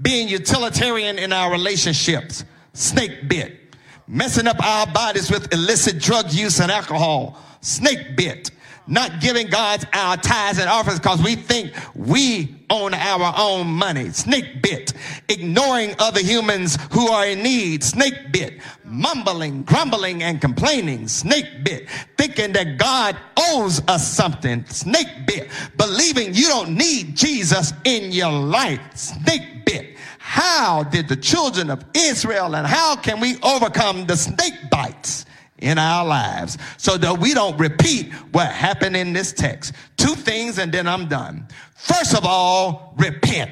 Being 0.00 0.28
utilitarian 0.28 1.18
in 1.18 1.32
our 1.32 1.50
relationships, 1.50 2.44
snake 2.74 3.28
bit. 3.28 3.74
Messing 4.06 4.46
up 4.46 4.64
our 4.64 4.86
bodies 4.86 5.32
with 5.32 5.52
illicit 5.52 5.98
drug 5.98 6.32
use 6.32 6.60
and 6.60 6.70
alcohol, 6.70 7.42
snake 7.60 8.16
bit 8.16 8.52
not 8.86 9.20
giving 9.20 9.48
God 9.48 9.86
our 9.92 10.16
tithes 10.16 10.58
and 10.58 10.68
offerings 10.68 11.00
because 11.00 11.22
we 11.22 11.36
think 11.36 11.72
we 11.94 12.54
own 12.70 12.94
our 12.94 13.34
own 13.36 13.66
money. 13.66 14.10
Snake 14.10 14.62
bit. 14.62 14.92
Ignoring 15.28 15.94
other 15.98 16.20
humans 16.20 16.78
who 16.92 17.08
are 17.08 17.26
in 17.26 17.42
need. 17.42 17.82
Snake 17.82 18.32
bit. 18.32 18.60
Mumbling, 18.84 19.62
grumbling, 19.62 20.22
and 20.22 20.40
complaining. 20.40 21.08
Snake 21.08 21.64
bit. 21.64 21.88
Thinking 22.16 22.52
that 22.52 22.78
God 22.78 23.16
owes 23.36 23.80
us 23.88 24.06
something. 24.06 24.64
Snake 24.66 25.26
bit. 25.26 25.50
Believing 25.76 26.34
you 26.34 26.46
don't 26.46 26.76
need 26.76 27.16
Jesus 27.16 27.72
in 27.84 28.12
your 28.12 28.32
life. 28.32 28.80
Snake 28.94 29.64
bit. 29.64 29.96
How 30.18 30.82
did 30.82 31.08
the 31.08 31.16
children 31.16 31.70
of 31.70 31.84
Israel 31.94 32.56
and 32.56 32.66
how 32.66 32.96
can 32.96 33.20
we 33.20 33.36
overcome 33.42 34.06
the 34.06 34.16
snake 34.16 34.70
bites? 34.70 35.24
In 35.58 35.78
our 35.78 36.04
lives 36.04 36.58
so 36.76 36.96
that 36.98 37.18
we 37.18 37.34
don't 37.34 37.56
repeat 37.58 38.12
what 38.32 38.48
happened 38.48 38.96
in 38.96 39.12
this 39.12 39.32
text. 39.32 39.72
Two 39.96 40.14
things 40.14 40.58
and 40.58 40.72
then 40.72 40.86
I'm 40.86 41.08
done. 41.08 41.48
First 41.74 42.14
of 42.14 42.24
all, 42.24 42.94
repent. 42.96 43.50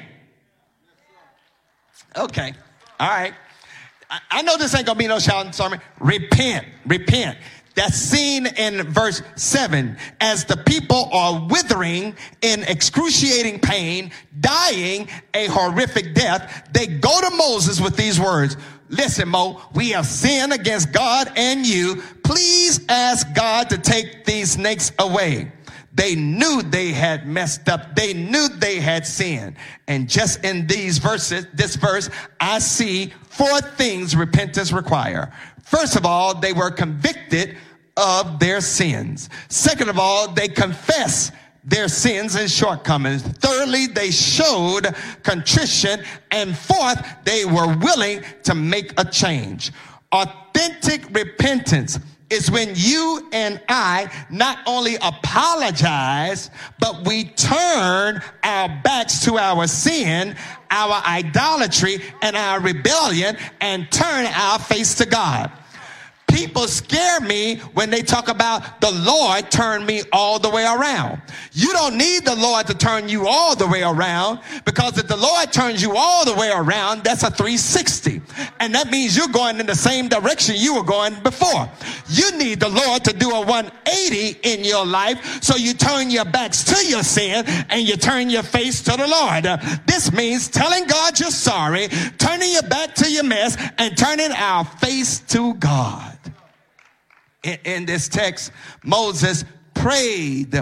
Okay. 2.17 2.53
All 2.99 3.09
right. 3.09 3.33
I 4.29 4.41
know 4.43 4.57
this 4.57 4.75
ain't 4.75 4.85
gonna 4.85 4.99
be 4.99 5.07
no 5.07 5.19
shouting 5.19 5.51
sermon. 5.51 5.81
Repent, 5.99 6.65
repent. 6.85 7.37
That's 7.75 7.97
seen 7.97 8.45
in 8.45 8.83
verse 8.83 9.21
7 9.35 9.97
as 10.21 10.45
the 10.45 10.55
people 10.55 11.09
are 11.11 11.45
withering 11.49 12.15
in 12.41 12.63
excruciating 12.63 13.59
pain, 13.59 14.11
dying 14.39 15.09
a 15.33 15.47
horrific 15.47 16.13
death. 16.15 16.69
They 16.71 16.87
go 16.87 17.19
to 17.19 17.35
Moses 17.35 17.81
with 17.81 17.97
these 17.97 18.17
words 18.17 18.55
Listen, 18.89 19.29
Mo, 19.29 19.61
we 19.73 19.89
have 19.89 20.05
sinned 20.05 20.53
against 20.53 20.91
God 20.91 21.31
and 21.35 21.65
you. 21.65 22.01
Please 22.23 22.85
ask 22.87 23.33
God 23.33 23.69
to 23.69 23.77
take 23.77 24.25
these 24.25 24.51
snakes 24.51 24.91
away. 24.99 25.51
They 25.93 26.15
knew 26.15 26.61
they 26.61 26.91
had 26.91 27.25
messed 27.25 27.69
up. 27.69 27.95
They 27.95 28.13
knew 28.13 28.49
they 28.49 28.79
had 28.79 29.07
sinned. 29.07 29.55
And 29.87 30.09
just 30.09 30.43
in 30.43 30.67
these 30.67 30.97
verses, 30.97 31.47
this 31.53 31.77
verse, 31.77 32.09
I 32.39 32.59
see 32.59 33.13
four 33.29 33.61
things 33.61 34.15
repentance 34.15 34.71
require. 34.71 35.31
First 35.63 35.95
of 35.95 36.05
all, 36.05 36.35
they 36.35 36.53
were 36.53 36.69
convicted 36.69 37.57
of 37.97 38.39
their 38.39 38.59
sins. 38.59 39.29
Second 39.47 39.89
of 39.89 39.97
all, 39.97 40.27
they 40.27 40.49
confess 40.49 41.31
their 41.65 41.87
sins 41.87 42.35
and 42.35 42.49
shortcomings. 42.49 43.23
Thirdly, 43.23 43.87
they 43.87 44.11
showed 44.11 44.95
contrition. 45.23 46.03
And 46.31 46.55
fourth, 46.55 47.03
they 47.25 47.45
were 47.45 47.75
willing 47.77 48.23
to 48.43 48.55
make 48.55 48.93
a 48.99 49.05
change. 49.05 49.71
Authentic 50.11 51.09
repentance 51.13 51.99
is 52.29 52.49
when 52.49 52.71
you 52.73 53.27
and 53.31 53.61
I 53.69 54.11
not 54.29 54.59
only 54.65 54.95
apologize, 54.95 56.49
but 56.79 57.05
we 57.07 57.25
turn 57.25 58.21
our 58.43 58.81
backs 58.83 59.23
to 59.25 59.37
our 59.37 59.67
sin, 59.67 60.35
our 60.71 61.03
idolatry, 61.05 61.99
and 62.21 62.35
our 62.35 62.59
rebellion 62.59 63.37
and 63.61 63.91
turn 63.91 64.25
our 64.25 64.59
face 64.59 64.95
to 64.95 65.05
God. 65.05 65.51
People 66.35 66.67
scare 66.67 67.21
me 67.21 67.55
when 67.75 67.89
they 67.89 68.01
talk 68.01 68.27
about 68.27 68.81
the 68.81 68.91
Lord 68.91 69.49
turned 69.49 69.85
me 69.85 70.01
all 70.11 70.37
the 70.37 70.49
way 70.49 70.65
around. 70.65 71.21
You 71.53 71.71
don't 71.71 71.97
need 71.97 72.25
the 72.25 72.35
Lord 72.35 72.67
to 72.67 72.73
turn 72.73 73.07
you 73.07 73.25
all 73.25 73.55
the 73.55 73.65
way 73.65 73.83
around 73.83 74.41
because 74.65 74.97
if 74.97 75.07
the 75.07 75.15
Lord 75.15 75.53
turns 75.53 75.81
you 75.81 75.95
all 75.95 76.25
the 76.25 76.33
way 76.33 76.51
around, 76.53 77.05
that's 77.05 77.23
a 77.23 77.31
360. 77.31 78.21
And 78.59 78.75
that 78.75 78.91
means 78.91 79.15
you're 79.15 79.29
going 79.29 79.61
in 79.61 79.65
the 79.65 79.75
same 79.75 80.09
direction 80.09 80.55
you 80.57 80.75
were 80.75 80.83
going 80.83 81.15
before. 81.23 81.69
You 82.09 82.37
need 82.37 82.59
the 82.59 82.67
Lord 82.67 83.05
to 83.05 83.13
do 83.13 83.31
a 83.31 83.39
180 83.39 84.39
in 84.43 84.65
your 84.65 84.85
life 84.85 85.41
so 85.41 85.55
you 85.55 85.73
turn 85.73 86.09
your 86.09 86.25
backs 86.25 86.65
to 86.65 86.85
your 86.85 87.03
sin 87.03 87.45
and 87.69 87.87
you 87.87 87.95
turn 87.95 88.29
your 88.29 88.43
face 88.43 88.81
to 88.83 88.91
the 88.91 89.07
Lord. 89.07 89.45
This 89.85 90.11
means 90.11 90.49
telling 90.49 90.85
God 90.85 91.17
you're 91.17 91.31
sorry, 91.31 91.87
turning 92.17 92.51
your 92.51 92.63
back 92.63 92.93
to 92.95 93.09
your 93.09 93.23
mess, 93.23 93.57
and 93.77 93.97
turning 93.97 94.33
our 94.33 94.65
face 94.65 95.19
to 95.29 95.53
God. 95.53 96.11
In, 97.45 97.85
this 97.85 98.07
text, 98.07 98.51
Moses 98.83 99.45
prayed 99.73 100.59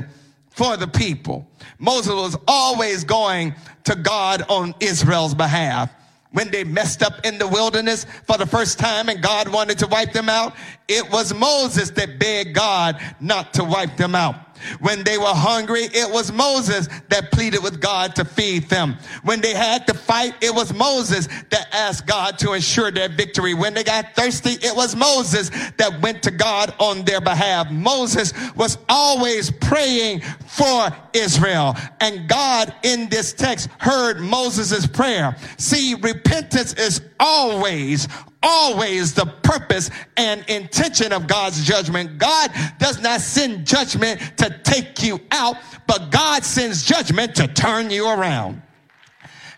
for 0.50 0.78
the 0.78 0.88
people. 0.88 1.48
Moses 1.80 2.14
was 2.14 2.38
always 2.48 3.04
going 3.04 3.56
to 3.86 3.96
God 3.96 4.44
on 4.50 4.76
Israel's 4.80 5.34
behalf. 5.34 5.92
When 6.32 6.50
they 6.50 6.64
messed 6.64 7.04
up 7.04 7.26
in 7.26 7.38
the 7.38 7.48
wilderness 7.48 8.06
for 8.26 8.38
the 8.38 8.46
first 8.46 8.80
time 8.80 9.08
and 9.08 9.22
God 9.22 9.48
wanted 9.50 9.78
to 9.80 9.88
wipe 9.88 10.14
them 10.14 10.30
out, 10.30 10.56
it 10.88 11.12
was 11.12 11.34
Moses 11.34 11.92
that 11.92 12.20
begged 12.20 12.56
God 12.56 13.00
not 13.20 13.54
to 13.54 13.64
wipe 13.64 13.98
them 13.98 14.16
out. 14.16 14.53
When 14.80 15.04
they 15.04 15.18
were 15.18 15.26
hungry, 15.26 15.84
it 15.84 16.12
was 16.12 16.32
Moses 16.32 16.88
that 17.10 17.32
pleaded 17.32 17.64
with 17.64 17.82
God 17.82 18.16
to 18.16 18.26
feed 18.26 18.70
them. 18.70 18.98
When 19.24 19.42
they 19.42 19.54
had 19.54 19.88
to 19.88 19.94
fight, 19.94 20.34
it 20.42 20.54
was 20.54 20.74
Moses 20.74 21.28
that 21.50 21.68
asked 21.72 22.08
God 22.08 22.38
to 22.40 22.54
ensure 22.54 22.92
their 22.92 23.10
victory. 23.10 23.54
When 23.54 23.74
they 23.74 23.84
got 23.84 24.16
thirsty, 24.16 24.52
it 24.52 24.76
was 24.76 24.96
Moses 24.96 25.50
that 25.78 26.02
went 26.02 26.24
to 26.24 26.32
God 26.32 26.74
on 26.80 27.04
their 27.04 27.22
behalf. 27.22 27.72
Moses 27.72 28.34
was 28.56 28.78
always 28.90 29.52
praying 29.52 30.22
for 30.48 30.90
Israel. 31.14 31.76
And 32.00 32.28
God 32.28 32.74
in 32.84 33.10
this 33.10 33.34
text 33.34 33.70
heard 33.80 34.20
Moses' 34.20 34.86
prayer. 34.86 35.36
See, 35.58 35.96
repentance 35.96 36.74
is 36.74 37.02
always, 37.20 38.08
always 38.44 39.14
the 39.14 39.26
purpose 39.26 39.90
and 40.18 40.44
intention 40.48 41.12
of 41.14 41.26
God's 41.26 41.64
judgment. 41.64 42.18
God 42.18 42.52
does 42.78 43.02
not 43.02 43.22
send 43.22 43.66
judgment 43.66 44.20
to 44.38 44.60
take 44.64 45.02
you 45.02 45.20
out, 45.32 45.56
but 45.88 46.12
God 46.12 46.44
sends 46.44 46.84
judgment 46.84 47.36
to 47.36 47.48
turn 47.48 47.90
you 47.90 48.08
around. 48.08 48.62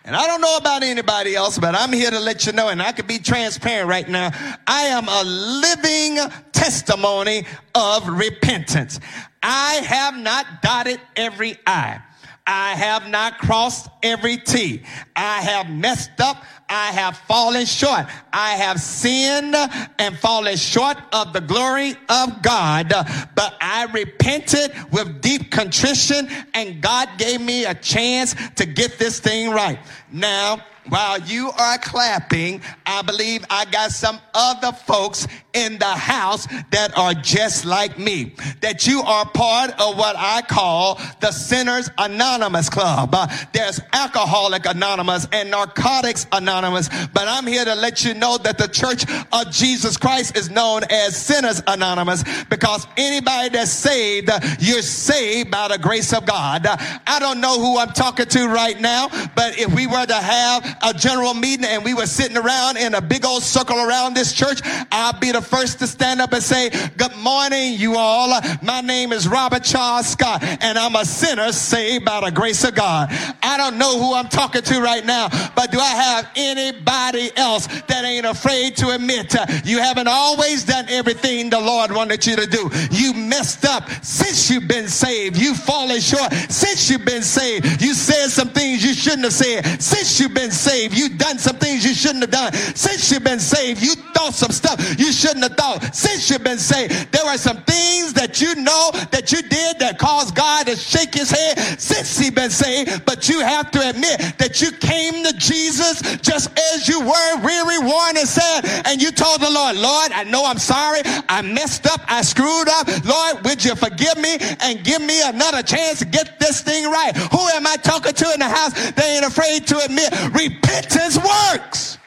And 0.06 0.16
I 0.16 0.28
don't 0.28 0.40
know 0.40 0.58
about 0.58 0.84
anybody 0.84 1.36
else, 1.36 1.58
but 1.58 1.74
I'm 1.74 1.92
here 1.92 2.12
to 2.12 2.20
let 2.20 2.46
you 2.46 2.52
know, 2.52 2.70
and 2.70 2.80
I 2.80 2.92
can 2.92 3.08
be 3.08 3.18
transparent 3.18 3.90
right 3.90 4.08
now. 4.08 4.30
I 4.68 4.84
am 4.84 5.08
a 5.10 5.24
living 5.24 6.20
testimony 6.52 7.46
of 7.74 8.08
repentance. 8.08 9.00
I 9.42 9.82
have 9.86 10.16
not 10.16 10.62
dotted 10.62 11.02
every 11.16 11.58
I. 11.66 12.02
I 12.48 12.76
have 12.76 13.10
not 13.10 13.40
crossed 13.40 13.90
every 14.04 14.38
T. 14.38 14.84
I 15.16 15.42
have 15.42 15.70
messed 15.70 16.22
up. 16.22 16.44
I 16.68 16.92
have 16.92 17.18
fallen 17.18 17.66
short. 17.66 18.06
I 18.34 18.52
have 18.52 18.80
sinned 18.80 19.56
and 20.00 20.18
fallen 20.18 20.58
short 20.58 20.98
of 21.14 21.34
the 21.34 21.42
glory 21.42 21.96
of 22.10 22.42
God. 22.42 22.90
But 23.36 23.56
I 23.62 23.88
repented 23.94 24.72
with 24.92 25.22
deep 25.22 25.52
contrition 25.52 26.28
and 26.54 26.82
God 26.82 27.10
gave 27.18 27.42
me 27.42 27.66
a 27.66 27.76
chance 27.76 28.36
to 28.56 28.66
get 28.66 28.98
this 28.98 29.20
thing 29.20 29.52
right. 29.52 29.80
Now, 30.12 30.64
while 30.90 31.20
you 31.20 31.52
are 31.58 31.78
clapping, 31.80 32.62
I 32.86 33.02
believe 33.02 33.44
I 33.50 33.66
got 33.66 33.92
some 33.92 34.20
other 34.34 34.72
folks 34.72 35.28
in 35.54 35.80
the 35.80 35.86
house 35.86 36.48
that 36.72 36.96
are 36.96 37.14
just 37.14 37.66
like 37.66 37.98
me. 37.98 38.36
That 38.62 38.86
you 38.86 39.02
are 39.02 39.28
part 39.28 39.72
of 39.80 39.98
what 39.98 40.16
I 40.18 40.42
call 40.44 41.02
the 41.22 41.32
Sinners 41.32 41.90
Anonymous 41.98 42.70
Club. 42.70 43.10
Uh, 43.14 43.28
there's 43.54 43.80
Alcoholic 43.94 44.66
Anonymous 44.68 45.28
and 45.32 45.50
Narcotics 45.50 46.28
Anonymous, 46.32 46.55
but 46.62 47.28
I'm 47.28 47.46
here 47.46 47.66
to 47.66 47.76
let 47.76 48.06
you 48.06 48.14
know 48.14 48.38
that 48.38 48.58
the 48.58 48.68
Church 48.68 49.04
of 49.34 49.52
Jesus 49.52 49.98
Christ 49.98 50.38
is 50.38 50.50
known 50.50 50.84
as 50.90 51.16
Sinners 51.16 51.62
Anonymous 51.68 52.24
because 52.50 52.88
anybody 52.96 53.50
that's 53.50 53.72
saved, 53.72 54.30
you're 54.60 54.82
saved 54.82 55.52
by 55.52 55.68
the 55.68 55.78
grace 55.78 56.14
of 56.14 56.26
God. 56.26 56.66
I 56.66 57.20
don't 57.20 57.42
know 57.42 57.60
who 57.60 57.78
I'm 57.78 57.90
talking 57.90 58.28
to 58.28 58.48
right 58.48 58.80
now, 58.80 59.10
but 59.36 59.60
if 59.60 59.74
we 59.74 59.86
were 59.86 60.06
to 60.06 60.16
have 60.16 60.78
a 60.82 60.94
general 60.94 61.34
meeting 61.34 61.66
and 61.66 61.84
we 61.84 61.94
were 61.94 62.08
sitting 62.08 62.38
around 62.38 62.78
in 62.78 62.94
a 62.94 63.02
big 63.02 63.26
old 63.26 63.44
circle 63.44 63.78
around 63.78 64.14
this 64.14 64.32
church, 64.32 64.62
I'll 64.92 65.20
be 65.20 65.32
the 65.32 65.42
first 65.42 65.80
to 65.80 65.88
stand 65.88 66.22
up 66.22 66.32
and 66.32 66.42
say, 66.42 66.70
Good 66.96 67.16
morning, 67.18 67.74
you 67.74 67.96
all. 67.96 68.40
My 68.62 68.82
name 68.82 69.12
is 69.12 69.28
Robert 69.28 69.64
Charles 69.64 70.08
Scott, 70.08 70.42
and 70.44 70.78
I'm 70.78 70.96
a 70.96 71.04
sinner 71.04 71.52
saved 71.52 72.06
by 72.06 72.22
the 72.22 72.32
grace 72.32 72.64
of 72.64 72.76
God. 72.76 73.10
I 73.44 73.58
don't 73.58 73.78
know 73.78 74.00
who 74.00 74.14
I'm 74.14 74.30
talking 74.30 74.62
to 74.62 74.82
right 74.82 75.06
now, 75.06 75.30
but 75.56 75.72
do 75.72 75.80
I 75.80 75.90
have 75.90 76.30
anybody 76.46 77.30
else 77.36 77.68
that 77.88 78.04
ain't 78.06 78.26
afraid 78.26 78.78
to 78.78 78.90
admit 78.90 79.36
uh, 79.36 79.46
you 79.64 79.80
haven't 79.80 80.08
always 80.08 80.64
done 80.64 80.86
everything 80.90 81.50
the 81.50 81.60
Lord 81.60 81.92
wanted 81.92 82.26
you 82.26 82.36
to 82.36 82.46
do? 82.46 82.70
You 82.92 83.14
messed 83.14 83.66
up 83.66 83.90
since 84.04 84.50
you've 84.50 84.68
been 84.68 84.88
saved. 84.88 85.38
You've 85.38 85.58
fallen 85.58 86.00
short 86.00 86.32
since 86.50 86.90
you've 86.90 87.06
been 87.06 87.24
saved. 87.24 87.82
You 87.82 87.94
said 87.94 88.30
some 88.30 88.50
things 88.50 88.84
you 88.84 88.94
shouldn't 88.94 89.24
have 89.24 89.34
said 89.34 89.82
since 89.82 90.20
you've 90.20 90.34
been 90.34 90.52
saved. 90.52 90.98
You've 90.98 91.18
done 91.18 91.38
some 91.40 91.58
things 91.58 91.86
you 91.86 91.94
shouldn't 91.94 92.22
have 92.22 92.32
done 92.32 92.54
since 92.76 93.12
you've 93.12 93.24
been 93.24 93.40
saved. 93.40 93.82
You 93.82 93.96
thought 94.14 94.34
some 94.34 94.52
stuff 94.52 94.80
you 95.00 95.12
shouldn't 95.12 95.44
have 95.44 95.58
thought 95.58 95.96
since 95.96 96.30
you've 96.30 96.44
been 96.44 96.58
saved. 96.58 97.12
There 97.12 97.26
are 97.26 97.38
some 97.38 97.58
things 97.64 98.14
that 98.14 98.42
you 98.42 98.56
know 98.56 98.92
that 99.12 99.32
you 99.32 99.42
did 99.42 99.80
that 99.80 99.98
caused 99.98 100.36
God 100.36 100.68
to 100.68 100.76
shake 100.76 101.14
his 101.14 101.32
head 101.32 101.80
since 101.80 102.18
he's 102.18 102.32
been 102.32 102.50
saved. 102.50 103.06
But 103.06 103.30
you 103.30 103.40
have 103.40 103.72
to 103.72 103.90
admit 103.90 104.38
that 104.38 104.62
you 104.62 104.72
came 104.72 105.24
to 105.24 105.34
Jesus 105.38 106.02
just 106.18 106.35
as 106.36 106.88
you 106.88 107.00
were, 107.00 107.42
weary, 107.42 107.80
worn, 107.80 108.18
and 108.18 108.28
sad. 108.28 108.66
And 108.86 109.02
you 109.02 109.12
told 109.12 109.42
the 109.42 109.50
Lord, 109.50 109.76
Lord, 109.76 110.12
I 110.12 110.24
know 110.24 110.46
I'm 110.46 110.58
sorry. 110.58 111.02
I 111.30 111.42
messed 111.42 111.88
up. 111.88 112.02
I 112.08 112.22
screwed 112.22 112.70
up. 112.70 112.88
Lord, 113.06 113.44
would 113.46 113.64
you 113.64 113.76
forgive 113.76 114.18
me 114.18 114.38
and 114.62 114.84
give 114.84 115.02
me 115.02 115.22
another 115.24 115.64
chance 115.64 116.00
to 116.00 116.06
get 116.06 116.40
this 116.40 116.62
thing 116.62 116.90
right? 116.90 117.16
Who 117.16 117.48
am 117.50 117.66
I 117.68 117.76
talking 117.78 118.14
to 118.14 118.34
in 118.34 118.40
the 118.40 118.50
house? 118.50 118.74
They 118.92 119.16
ain't 119.16 119.26
afraid 119.26 119.68
to 119.68 119.80
admit 119.80 120.12
repentance 120.34 121.18
works. 121.18 121.98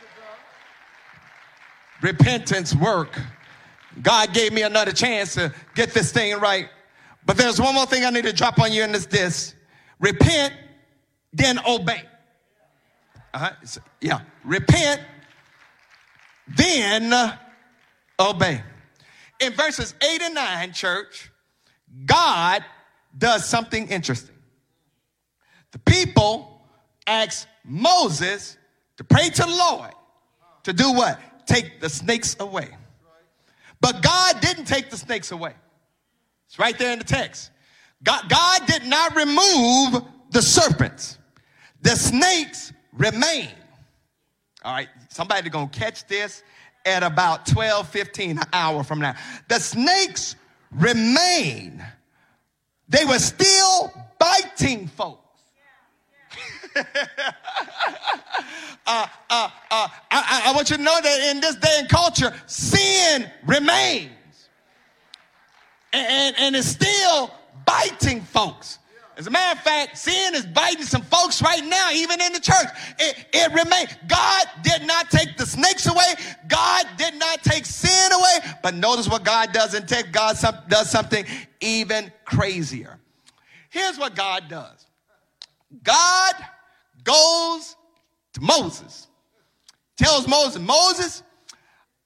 Repentance 2.02 2.74
work. 2.74 3.20
God 4.02 4.32
gave 4.32 4.52
me 4.52 4.62
another 4.62 4.92
chance 4.92 5.34
to 5.34 5.52
get 5.74 5.92
this 5.92 6.12
thing 6.12 6.38
right. 6.38 6.68
But 7.26 7.36
there's 7.36 7.60
one 7.60 7.74
more 7.74 7.86
thing 7.86 8.04
I 8.04 8.10
need 8.10 8.24
to 8.24 8.32
drop 8.32 8.58
on 8.60 8.72
you, 8.72 8.82
and 8.82 8.94
it's 8.94 9.06
this 9.06 9.54
repent, 9.98 10.54
then 11.32 11.58
obey. 11.66 12.02
Uh-huh. 13.34 13.50
Yeah. 14.00 14.20
Repent, 14.44 15.02
then 16.56 17.12
obey. 18.18 18.62
In 19.40 19.52
verses 19.52 19.94
8 20.02 20.22
and 20.22 20.34
9, 20.34 20.72
church, 20.72 21.30
God 22.04 22.64
does 23.16 23.48
something 23.48 23.88
interesting. 23.88 24.34
The 25.72 25.78
people 25.78 26.60
ask 27.06 27.46
Moses 27.64 28.56
to 28.96 29.04
pray 29.04 29.28
to 29.28 29.42
the 29.42 29.48
Lord 29.48 29.92
to 30.64 30.72
do 30.72 30.92
what? 30.92 31.20
Take 31.46 31.80
the 31.80 31.88
snakes 31.88 32.36
away. 32.40 32.68
But 33.80 34.02
God 34.02 34.40
didn't 34.40 34.64
take 34.64 34.90
the 34.90 34.96
snakes 34.96 35.30
away. 35.30 35.54
It's 36.46 36.58
right 36.58 36.76
there 36.78 36.92
in 36.92 36.98
the 36.98 37.04
text. 37.04 37.50
God, 38.02 38.28
God 38.28 38.66
did 38.66 38.86
not 38.86 39.14
remove 39.14 40.02
the 40.30 40.42
serpents. 40.42 41.18
The 41.82 41.90
snakes 41.90 42.72
remain. 42.98 43.48
All 44.62 44.74
right, 44.74 44.88
somebody 45.08 45.48
gonna 45.48 45.68
catch 45.68 46.06
this 46.06 46.42
at 46.84 47.02
about 47.02 47.46
12, 47.46 47.88
15, 47.88 48.38
an 48.38 48.44
hour 48.52 48.82
from 48.82 48.98
now. 48.98 49.14
The 49.48 49.58
snakes 49.58 50.36
remain. 50.72 51.82
They 52.88 53.04
were 53.04 53.18
still 53.18 53.92
biting 54.18 54.88
folks. 54.88 55.24
uh, 56.76 56.82
uh, 58.86 59.06
uh, 59.30 59.88
I, 60.10 60.42
I 60.46 60.52
want 60.54 60.70
you 60.70 60.76
to 60.76 60.82
know 60.82 61.00
that 61.00 61.30
in 61.30 61.40
this 61.40 61.56
day 61.56 61.76
and 61.78 61.88
culture, 61.88 62.32
sin 62.46 63.30
remains. 63.46 64.10
And, 65.92 66.36
and 66.38 66.56
it's 66.56 66.68
still 66.68 67.30
biting 67.66 68.22
folks. 68.22 68.78
As 69.18 69.26
a 69.26 69.30
matter 69.30 69.58
of 69.58 69.64
fact, 69.64 69.98
sin 69.98 70.36
is 70.36 70.46
biting 70.46 70.84
some 70.84 71.02
folks 71.02 71.42
right 71.42 71.64
now, 71.64 71.90
even 71.92 72.20
in 72.20 72.32
the 72.32 72.38
church. 72.38 72.68
It, 73.00 73.26
it 73.32 73.48
remains. 73.48 73.90
God 74.06 74.46
did 74.62 74.86
not 74.86 75.10
take 75.10 75.36
the 75.36 75.44
snakes 75.44 75.86
away. 75.88 76.14
God 76.46 76.86
did 76.96 77.16
not 77.16 77.42
take 77.42 77.66
sin 77.66 78.12
away. 78.12 78.54
But 78.62 78.76
notice 78.76 79.08
what 79.08 79.24
God 79.24 79.52
does 79.52 79.74
and 79.74 79.88
take 79.88 80.12
God 80.12 80.36
some, 80.36 80.54
does 80.68 80.88
something 80.88 81.24
even 81.60 82.12
crazier. 82.24 83.00
Here's 83.70 83.98
what 83.98 84.14
God 84.14 84.44
does. 84.48 84.86
God 85.82 86.34
goes 87.02 87.74
to 88.34 88.40
Moses, 88.40 89.08
tells 89.96 90.28
Moses, 90.28 90.62
Moses, 90.62 91.24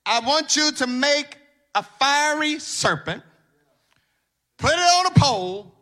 I 0.03 0.19
want 0.19 0.55
you 0.55 0.71
to 0.71 0.87
make 0.87 1.37
a 1.75 1.83
fiery 1.83 2.57
serpent, 2.57 3.21
put 4.57 4.71
it 4.71 4.79
on 4.79 5.05
a 5.05 5.11
pole, 5.11 5.72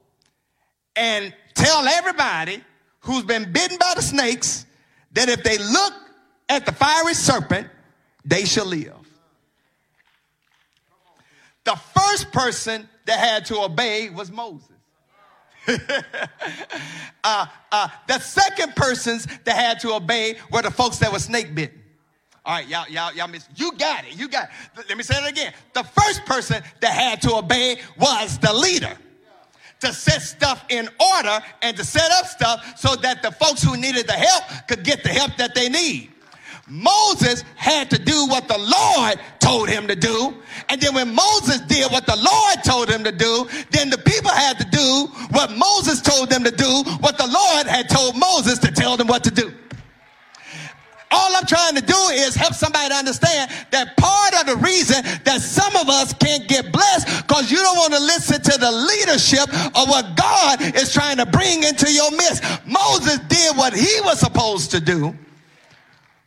and 0.95 1.33
tell 1.53 1.87
everybody 1.87 2.63
who's 3.01 3.23
been 3.23 3.51
bitten 3.51 3.77
by 3.77 3.93
the 3.95 4.01
snakes 4.01 4.65
that 5.13 5.29
if 5.29 5.43
they 5.43 5.57
look 5.57 5.93
at 6.49 6.65
the 6.65 6.71
fiery 6.71 7.13
serpent, 7.13 7.67
they 8.25 8.45
shall 8.45 8.65
live. 8.65 8.93
The 11.63 11.75
first 11.75 12.31
person 12.31 12.87
that 13.05 13.19
had 13.19 13.45
to 13.45 13.61
obey 13.61 14.09
was 14.09 14.31
Moses. 14.31 14.67
uh, 17.23 17.45
uh, 17.71 17.87
the 18.07 18.19
second 18.19 18.75
persons 18.75 19.27
that 19.43 19.55
had 19.55 19.79
to 19.79 19.93
obey 19.93 20.35
were 20.51 20.63
the 20.63 20.71
folks 20.71 20.97
that 20.97 21.11
were 21.11 21.19
snake 21.19 21.53
bitten. 21.53 21.79
All 22.43 22.55
right, 22.55 22.67
y'all, 22.67 22.89
y'all, 22.89 23.13
y'all 23.13 23.27
miss. 23.27 23.47
You 23.55 23.71
got 23.73 24.05
it. 24.05 24.17
You 24.17 24.27
got 24.27 24.49
it. 24.75 24.85
Let 24.89 24.97
me 24.97 25.03
say 25.03 25.15
it 25.23 25.29
again. 25.29 25.53
The 25.73 25.83
first 25.83 26.25
person 26.25 26.63
that 26.79 26.91
had 26.91 27.21
to 27.21 27.35
obey 27.35 27.79
was 27.99 28.39
the 28.39 28.51
leader 28.51 28.97
to 29.81 29.93
set 29.93 30.21
stuff 30.21 30.63
in 30.69 30.87
order 31.15 31.39
and 31.61 31.75
to 31.77 31.83
set 31.83 32.11
up 32.11 32.25
stuff 32.25 32.79
so 32.79 32.95
that 32.97 33.21
the 33.21 33.31
folks 33.31 33.61
who 33.61 33.75
needed 33.77 34.07
the 34.07 34.13
help 34.13 34.43
could 34.67 34.83
get 34.83 35.03
the 35.03 35.09
help 35.09 35.35
that 35.37 35.53
they 35.53 35.69
need. 35.69 36.11
Moses 36.67 37.43
had 37.55 37.89
to 37.89 37.99
do 37.99 38.27
what 38.27 38.47
the 38.47 38.57
Lord 38.57 39.19
told 39.39 39.67
him 39.67 39.87
to 39.87 39.95
do. 39.95 40.33
And 40.69 40.79
then 40.79 40.93
when 40.93 41.13
Moses 41.13 41.59
did 41.61 41.91
what 41.91 42.05
the 42.05 42.15
Lord 42.15 42.63
told 42.63 42.89
him 42.89 43.03
to 43.03 43.11
do, 43.11 43.47
then 43.71 43.89
the 43.89 43.97
people 43.97 44.31
had 44.31 44.57
to 44.59 44.65
do 44.65 45.07
what 45.31 45.51
Moses 45.51 45.99
told 45.99 46.29
them 46.29 46.45
to 46.45 46.51
do, 46.51 46.83
what 46.99 47.17
the 47.17 47.27
Lord 47.27 47.67
had 47.67 47.89
told 47.89 48.15
Moses 48.15 48.57
to 48.59 48.71
tell 48.71 48.95
them 48.95 49.07
what 49.07 49.23
to 49.25 49.31
do. 49.31 49.53
All 51.11 51.35
I'm 51.35 51.45
trying 51.45 51.75
to 51.75 51.81
do 51.81 51.97
is 52.11 52.35
help 52.35 52.53
somebody 52.53 52.89
to 52.89 52.95
understand 52.95 53.51
that 53.71 53.97
part 53.97 54.33
of 54.39 54.45
the 54.47 54.55
reason 54.65 55.03
that 55.25 55.41
some 55.41 55.75
of 55.75 55.89
us 55.89 56.13
can't 56.13 56.47
get 56.47 56.71
blessed 56.71 57.27
because 57.27 57.51
you 57.51 57.57
don't 57.57 57.75
want 57.77 57.93
to 57.93 57.99
listen 57.99 58.41
to 58.41 58.57
the 58.57 58.71
leadership 58.71 59.47
of 59.75 59.89
what 59.89 60.15
God 60.15 60.61
is 60.75 60.93
trying 60.93 61.17
to 61.17 61.25
bring 61.25 61.63
into 61.63 61.91
your 61.91 62.11
midst. 62.11 62.43
Moses 62.65 63.19
did 63.27 63.57
what 63.57 63.73
he 63.73 63.99
was 64.01 64.19
supposed 64.19 64.71
to 64.71 64.79
do, 64.79 65.13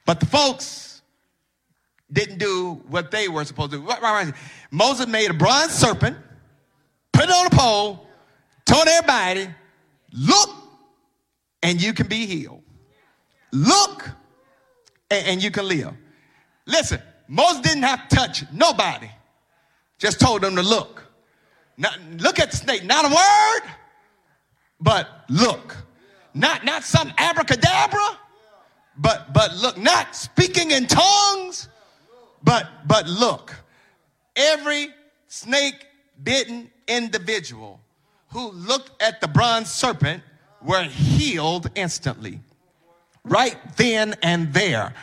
but 0.05 0.21
the 0.21 0.27
folks 0.27 1.03
didn't 2.13 2.39
do 2.39 2.83
what 2.89 3.11
they 3.11 3.29
were 3.29 3.45
supposed 3.45 3.73
to 3.73 3.79
do. 3.79 4.35
Moses 4.71 5.07
made 5.07 5.31
a 5.31 5.35
bronze 5.35 5.73
serpent, 5.73 6.17
put 7.13 7.25
it 7.25 7.31
on 7.31 7.47
a 7.47 7.51
pole, 7.51 8.07
told 8.67 8.87
everybody, 8.87 9.49
look, 10.13 10.51
and 11.63 11.81
you 11.81 11.93
can 11.93 12.07
be 12.07 12.27
healed. 12.27 12.63
Look, 13.53 14.11
and, 15.15 15.27
and 15.29 15.43
you 15.43 15.51
can 15.51 15.67
live. 15.69 15.93
Listen, 16.67 17.01
Moses 17.29 17.61
didn't 17.61 17.83
have 17.83 18.09
to 18.09 18.17
touch 18.17 18.45
nobody, 18.53 19.11
just 19.99 20.21
told 20.21 20.43
them 20.43 20.57
to 20.57 20.63
look. 20.63 21.05
Not, 21.77 21.99
look 22.19 22.39
at 22.39 22.51
the 22.51 22.57
snake, 22.57 22.85
not 22.85 23.05
a 23.05 23.09
word, 23.09 23.71
but 24.81 25.09
look. 25.29 25.77
Not, 26.35 26.65
not 26.65 26.85
some 26.85 27.13
abracadabra, 27.19 28.19
but, 28.97 29.33
but 29.33 29.55
look. 29.57 29.79
Not 29.79 30.15
speaking 30.15 30.71
in 30.71 30.87
tongues, 30.87 31.69
but, 32.43 32.67
but 32.87 33.09
look. 33.09 33.55
Every 34.37 34.89
snake 35.29 35.87
bitten 36.23 36.71
individual 36.87 37.81
who 38.31 38.51
looked 38.53 39.03
at 39.03 39.21
the 39.21 39.29
bronze 39.29 39.71
serpent 39.71 40.23
were 40.63 40.85
healed 40.85 41.71
instantly 41.75 42.41
right 43.25 43.57
then 43.77 44.15
and 44.23 44.53
there. 44.53 44.95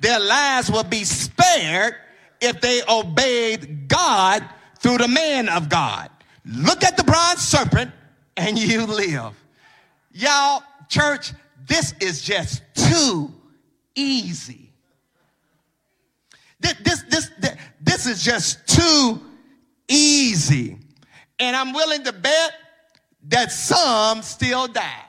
Their 0.00 0.20
lives 0.20 0.70
will 0.70 0.84
be 0.84 1.04
spared 1.04 1.94
if 2.40 2.60
they 2.60 2.82
obeyed 2.88 3.88
God 3.88 4.44
through 4.78 4.98
the 4.98 5.08
man 5.08 5.48
of 5.48 5.68
God. 5.68 6.10
Look 6.44 6.84
at 6.84 6.96
the 6.96 7.04
bronze 7.04 7.40
serpent 7.40 7.92
and 8.36 8.58
you 8.62 8.86
live. 8.86 9.34
Y'all, 10.12 10.62
church, 10.88 11.32
this 11.66 11.94
is 12.00 12.22
just 12.22 12.62
too 12.74 13.32
easy. 13.94 14.72
This, 16.60 16.74
this, 16.82 17.02
this, 17.08 17.30
this 17.80 18.06
is 18.06 18.22
just 18.22 18.66
too 18.66 19.20
easy. 19.88 20.78
And 21.38 21.54
I'm 21.54 21.72
willing 21.72 22.02
to 22.04 22.12
bet 22.12 22.52
that 23.28 23.52
some 23.52 24.22
still 24.22 24.66
die. 24.66 25.04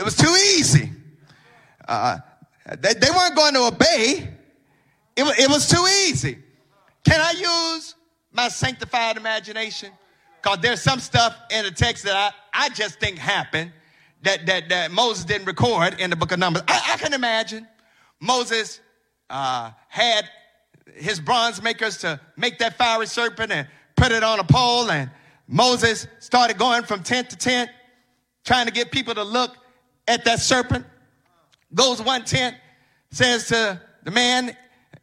It 0.00 0.02
was 0.02 0.16
too 0.16 0.34
easy. 0.56 0.90
Uh, 1.86 2.16
they, 2.78 2.94
they, 2.94 3.10
weren't 3.10 3.36
going 3.36 3.52
to 3.52 3.66
obey. 3.66 4.30
It, 5.14 5.38
it 5.38 5.46
was 5.50 5.68
too 5.68 5.84
easy. 6.08 6.38
Can 7.04 7.20
I 7.20 7.32
use 7.32 7.94
my 8.32 8.48
sanctified 8.48 9.18
imagination? 9.18 9.90
Because 10.40 10.60
there's 10.60 10.80
some 10.80 11.00
stuff 11.00 11.36
in 11.50 11.66
the 11.66 11.70
text 11.70 12.04
that 12.04 12.16
I, 12.16 12.64
I 12.64 12.68
just 12.70 12.98
think 12.98 13.18
happened 13.18 13.74
that, 14.22 14.46
that, 14.46 14.70
that 14.70 14.90
Moses 14.90 15.26
didn't 15.26 15.46
record 15.46 16.00
in 16.00 16.08
the 16.08 16.16
book 16.16 16.32
of 16.32 16.38
Numbers. 16.38 16.62
I, 16.66 16.92
I 16.94 16.96
can 16.96 17.12
imagine 17.12 17.68
Moses 18.20 18.80
uh, 19.28 19.70
had 19.88 20.30
his 20.94 21.20
bronze 21.20 21.62
makers 21.62 21.98
to 21.98 22.18
make 22.38 22.58
that 22.60 22.78
fiery 22.78 23.06
serpent 23.06 23.52
and 23.52 23.68
put 23.96 24.12
it 24.12 24.24
on 24.24 24.40
a 24.40 24.44
pole, 24.44 24.90
and 24.90 25.10
Moses 25.46 26.06
started 26.20 26.56
going 26.56 26.84
from 26.84 27.02
tent 27.02 27.28
to 27.28 27.36
tent, 27.36 27.68
trying 28.46 28.64
to 28.64 28.72
get 28.72 28.90
people 28.90 29.14
to 29.14 29.22
look 29.22 29.58
at 30.10 30.24
that 30.24 30.40
serpent, 30.40 30.84
goes 31.72 32.02
one 32.02 32.24
tent, 32.24 32.56
says 33.12 33.46
to 33.46 33.80
the 34.02 34.10
man, 34.10 34.56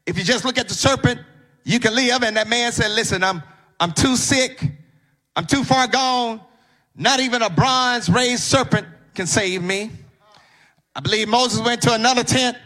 if 0.06 0.18
you 0.18 0.24
just 0.24 0.44
look 0.44 0.58
at 0.58 0.68
the 0.68 0.74
serpent, 0.74 1.22
you 1.64 1.80
can 1.80 1.96
live. 1.96 2.24
And 2.24 2.36
that 2.36 2.50
man 2.50 2.74
said, 2.74 2.92
listen, 2.92 3.24
I'm, 3.24 3.42
I'm 3.80 3.94
too 3.94 4.18
sick. 4.18 4.62
I'm 5.36 5.46
too 5.46 5.64
far 5.64 5.88
gone. 5.88 6.42
Not 6.94 7.22
even 7.22 7.42
a 7.42 7.50
bronze 7.50 8.10
raised 8.10 8.44
serpent 8.44 8.86
can 9.14 9.28
save 9.28 9.64
me. 9.64 9.92
I 10.94 11.00
believe 11.00 11.30
Moses 11.30 11.62
went 11.62 11.82
to 11.84 11.94
another 11.94 12.24
tent 12.24 12.58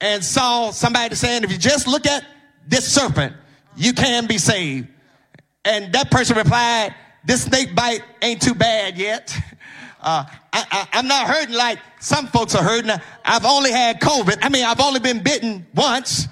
and 0.00 0.24
saw 0.24 0.70
somebody 0.72 1.14
saying, 1.14 1.44
if 1.44 1.52
you 1.52 1.58
just 1.58 1.86
look 1.86 2.06
at 2.06 2.24
this 2.66 2.92
serpent, 2.92 3.36
you 3.76 3.92
can 3.92 4.26
be 4.26 4.38
saved. 4.38 4.88
And 5.64 5.92
that 5.92 6.10
person 6.10 6.36
replied, 6.36 6.94
this 7.24 7.42
snake 7.44 7.76
bite 7.76 8.02
ain't 8.22 8.42
too 8.42 8.54
bad 8.54 8.98
yet. 8.98 9.36
Uh, 10.02 10.24
I, 10.52 10.88
am 10.94 11.06
not 11.06 11.26
hurting 11.26 11.54
like 11.54 11.78
some 12.00 12.26
folks 12.26 12.54
are 12.54 12.62
hurting. 12.62 12.90
I've 13.24 13.44
only 13.44 13.70
had 13.70 14.00
COVID. 14.00 14.38
I 14.42 14.48
mean, 14.48 14.64
I've 14.64 14.80
only 14.80 15.00
been 15.00 15.22
bitten 15.22 15.66
once. 15.74 16.26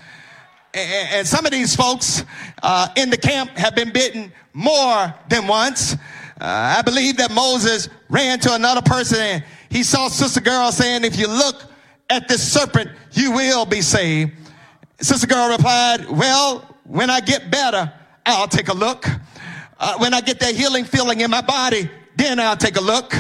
And, 0.73 1.09
and 1.13 1.27
some 1.27 1.45
of 1.45 1.53
these 1.53 1.77
folks 1.77 2.25
uh, 2.63 2.89
in 2.97 3.11
the 3.11 3.17
camp 3.17 3.51
have 3.59 3.75
been 3.75 3.93
bitten 3.93 4.33
more 4.55 5.15
than 5.29 5.47
once. 5.47 5.95
Uh, 6.41 6.77
I 6.79 6.83
believe 6.83 7.17
that 7.19 7.31
Moses 7.33 7.89
ran 8.09 8.39
to 8.41 8.55
another 8.55 8.83
person 8.83 9.19
and 9.21 9.45
he 9.71 9.83
saw 9.83 10.09
Sister 10.09 10.41
Girl 10.41 10.73
saying, 10.73 11.05
if 11.05 11.19
you 11.19 11.29
look 11.29 11.65
at 12.09 12.27
this 12.29 12.53
serpent, 12.53 12.91
you 13.13 13.33
will 13.33 13.67
be 13.67 13.83
saved. 13.83 14.33
Sister 15.01 15.27
Girl 15.27 15.51
replied, 15.51 16.09
well, 16.09 16.77
when 16.85 17.11
I 17.11 17.21
get 17.21 17.51
better, 17.51 17.93
I'll 18.25 18.49
take 18.49 18.69
a 18.69 18.75
look. 18.75 19.07
Uh, 19.79 19.99
when 19.99 20.15
I 20.15 20.21
get 20.21 20.41
that 20.41 20.55
healing 20.55 20.85
feeling 20.85 21.21
in 21.21 21.31
my 21.31 21.43
body, 21.43 21.91
then 22.17 22.41
I'll 22.41 22.57
take 22.57 22.77
a 22.77 22.81
look. 22.81 23.15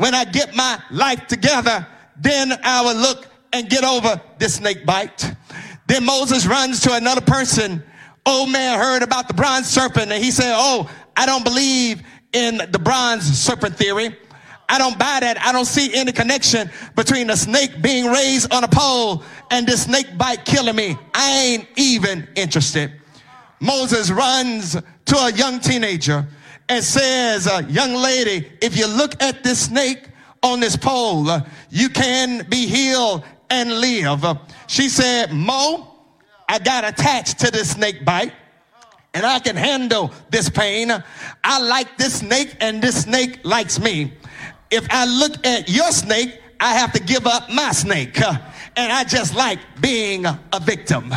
When 0.00 0.14
I 0.14 0.24
get 0.24 0.56
my 0.56 0.82
life 0.90 1.26
together, 1.26 1.86
then 2.18 2.58
I 2.64 2.80
will 2.80 2.96
look 2.96 3.26
and 3.52 3.68
get 3.68 3.84
over 3.84 4.18
this 4.38 4.54
snake 4.54 4.86
bite. 4.86 5.30
Then 5.88 6.06
Moses 6.06 6.46
runs 6.46 6.80
to 6.84 6.94
another 6.94 7.20
person. 7.20 7.82
Old 8.24 8.50
man 8.50 8.78
heard 8.78 9.02
about 9.02 9.28
the 9.28 9.34
bronze 9.34 9.66
serpent 9.68 10.10
and 10.10 10.24
he 10.24 10.30
said, 10.30 10.54
Oh, 10.56 10.90
I 11.14 11.26
don't 11.26 11.44
believe 11.44 12.02
in 12.32 12.62
the 12.70 12.78
bronze 12.78 13.24
serpent 13.24 13.76
theory. 13.76 14.16
I 14.70 14.78
don't 14.78 14.98
buy 14.98 15.18
that. 15.20 15.38
I 15.38 15.52
don't 15.52 15.66
see 15.66 15.92
any 15.92 16.12
connection 16.12 16.70
between 16.96 17.28
a 17.28 17.36
snake 17.36 17.82
being 17.82 18.06
raised 18.06 18.50
on 18.54 18.64
a 18.64 18.68
pole 18.68 19.22
and 19.50 19.66
this 19.66 19.82
snake 19.82 20.16
bite 20.16 20.46
killing 20.46 20.76
me. 20.76 20.96
I 21.12 21.30
ain't 21.30 21.68
even 21.76 22.26
interested. 22.36 22.90
Moses 23.60 24.10
runs 24.10 24.78
to 25.10 25.16
a 25.16 25.32
young 25.32 25.58
teenager 25.58 26.24
and 26.68 26.84
says, 26.84 27.48
uh, 27.48 27.62
young 27.68 27.94
lady, 27.94 28.48
if 28.62 28.76
you 28.76 28.86
look 28.86 29.20
at 29.20 29.42
this 29.42 29.64
snake 29.64 30.08
on 30.40 30.60
this 30.60 30.76
pole, 30.76 31.28
uh, 31.28 31.40
you 31.68 31.88
can 31.88 32.46
be 32.48 32.68
healed 32.68 33.24
and 33.50 33.80
live. 33.80 34.24
She 34.68 34.88
said, 34.88 35.32
Mo, 35.32 35.92
I 36.48 36.60
got 36.60 36.84
attached 36.84 37.40
to 37.40 37.50
this 37.50 37.72
snake 37.72 38.04
bite 38.04 38.32
and 39.12 39.26
I 39.26 39.40
can 39.40 39.56
handle 39.56 40.12
this 40.30 40.48
pain. 40.48 40.92
I 41.42 41.60
like 41.60 41.98
this 41.98 42.20
snake 42.20 42.56
and 42.60 42.80
this 42.80 43.02
snake 43.02 43.40
likes 43.42 43.80
me. 43.80 44.12
If 44.70 44.86
I 44.90 45.06
look 45.06 45.44
at 45.44 45.68
your 45.68 45.90
snake, 45.90 46.40
I 46.60 46.74
have 46.74 46.92
to 46.92 47.02
give 47.02 47.26
up 47.26 47.50
my 47.50 47.72
snake. 47.72 48.16
And 48.80 48.90
I 48.90 49.04
just 49.04 49.34
like 49.34 49.58
being 49.82 50.24
a 50.24 50.58
victim. 50.58 51.12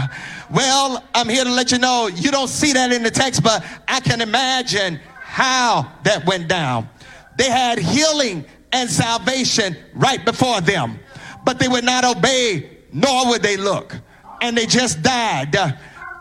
Well, 0.52 1.02
I'm 1.16 1.30
here 1.30 1.46
to 1.46 1.50
let 1.50 1.72
you 1.72 1.78
know 1.78 2.08
you 2.08 2.30
don't 2.30 2.50
see 2.50 2.74
that 2.74 2.92
in 2.92 3.04
the 3.04 3.10
text, 3.10 3.42
but 3.42 3.64
I 3.88 4.02
can 4.02 4.20
imagine 4.20 5.00
how 5.22 5.90
that 6.04 6.26
went 6.26 6.50
down. 6.50 6.90
They 7.38 7.50
had 7.50 7.80
healing 7.80 8.44
and 8.74 8.90
salvation 8.90 9.78
right 9.94 10.24
before 10.26 10.60
them, 10.60 11.00
but 11.46 11.58
they 11.58 11.70
would 11.70 11.86
not 11.86 12.04
obey, 12.04 12.80
nor 12.92 13.30
would 13.30 13.42
they 13.42 13.56
look. 13.56 13.98
And 14.42 14.58
they 14.58 14.66
just 14.66 15.02
died. 15.02 15.56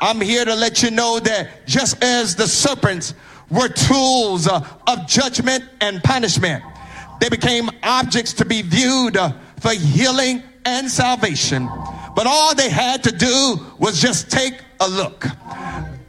I'm 0.00 0.20
here 0.20 0.44
to 0.44 0.54
let 0.54 0.80
you 0.80 0.92
know 0.92 1.18
that 1.18 1.66
just 1.66 2.04
as 2.04 2.36
the 2.36 2.46
serpents 2.46 3.14
were 3.50 3.68
tools 3.68 4.46
of 4.46 5.08
judgment 5.08 5.64
and 5.80 6.04
punishment, 6.04 6.62
they 7.20 7.28
became 7.28 7.68
objects 7.82 8.32
to 8.34 8.44
be 8.44 8.62
viewed 8.62 9.18
for 9.58 9.72
healing 9.72 10.44
and 10.64 10.90
salvation. 10.90 11.68
But 12.14 12.26
all 12.26 12.54
they 12.54 12.68
had 12.70 13.02
to 13.04 13.12
do 13.12 13.56
was 13.78 14.00
just 14.00 14.30
take 14.30 14.54
a 14.80 14.88
look. 14.88 15.26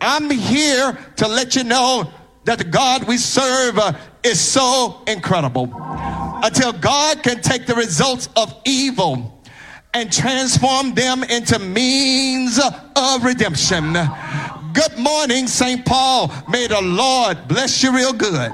I'm 0.02 0.30
here 0.30 0.98
to 1.18 1.28
let 1.28 1.56
you 1.56 1.64
know 1.64 2.12
that 2.44 2.58
the 2.58 2.64
God 2.66 3.06
we 3.06 3.18
serve 3.18 3.80
uh, 3.80 3.94
is 4.24 4.40
so 4.40 5.02
incredible. 5.08 5.72
Until 6.44 6.74
God 6.74 7.24
can 7.24 7.42
take 7.42 7.66
the 7.66 7.76
results 7.76 8.28
of 8.36 8.54
evil 8.66 9.42
and 9.94 10.12
transform 10.12 10.94
them 10.94 11.24
into 11.24 11.58
means 11.60 12.60
of 12.60 13.24
redemption. 13.24 13.94
Good 14.74 14.98
morning, 14.98 15.48
St. 15.48 15.86
Paul. 15.86 16.34
May 16.50 16.68
the 16.68 16.82
Lord 16.82 17.48
bless 17.48 17.84
you 17.84 17.96
real 17.96 18.12
good. 18.12 18.52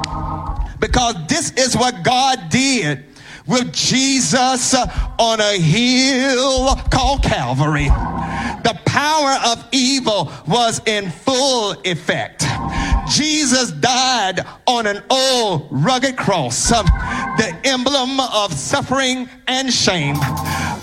Because 0.79 1.15
this 1.27 1.51
is 1.51 1.75
what 1.75 2.03
God 2.03 2.49
did 2.49 3.08
with 3.49 3.73
Jesus 3.73 4.75
on 4.75 5.41
a 5.41 5.59
hill 5.59 6.75
called 6.91 7.23
Calvary. 7.23 7.87
The 7.87 8.79
power 8.85 9.37
of 9.51 9.67
evil 9.71 10.31
was 10.47 10.81
in 10.85 11.09
full 11.09 11.71
effect. 11.83 12.45
Jesus 13.09 13.71
died 13.71 14.45
on 14.67 14.85
an 14.85 15.03
old 15.09 15.67
rugged 15.71 16.15
cross, 16.15 16.69
the 16.69 17.59
emblem 17.63 18.19
of 18.19 18.53
suffering 18.53 19.27
and 19.47 19.73
shame. 19.73 20.15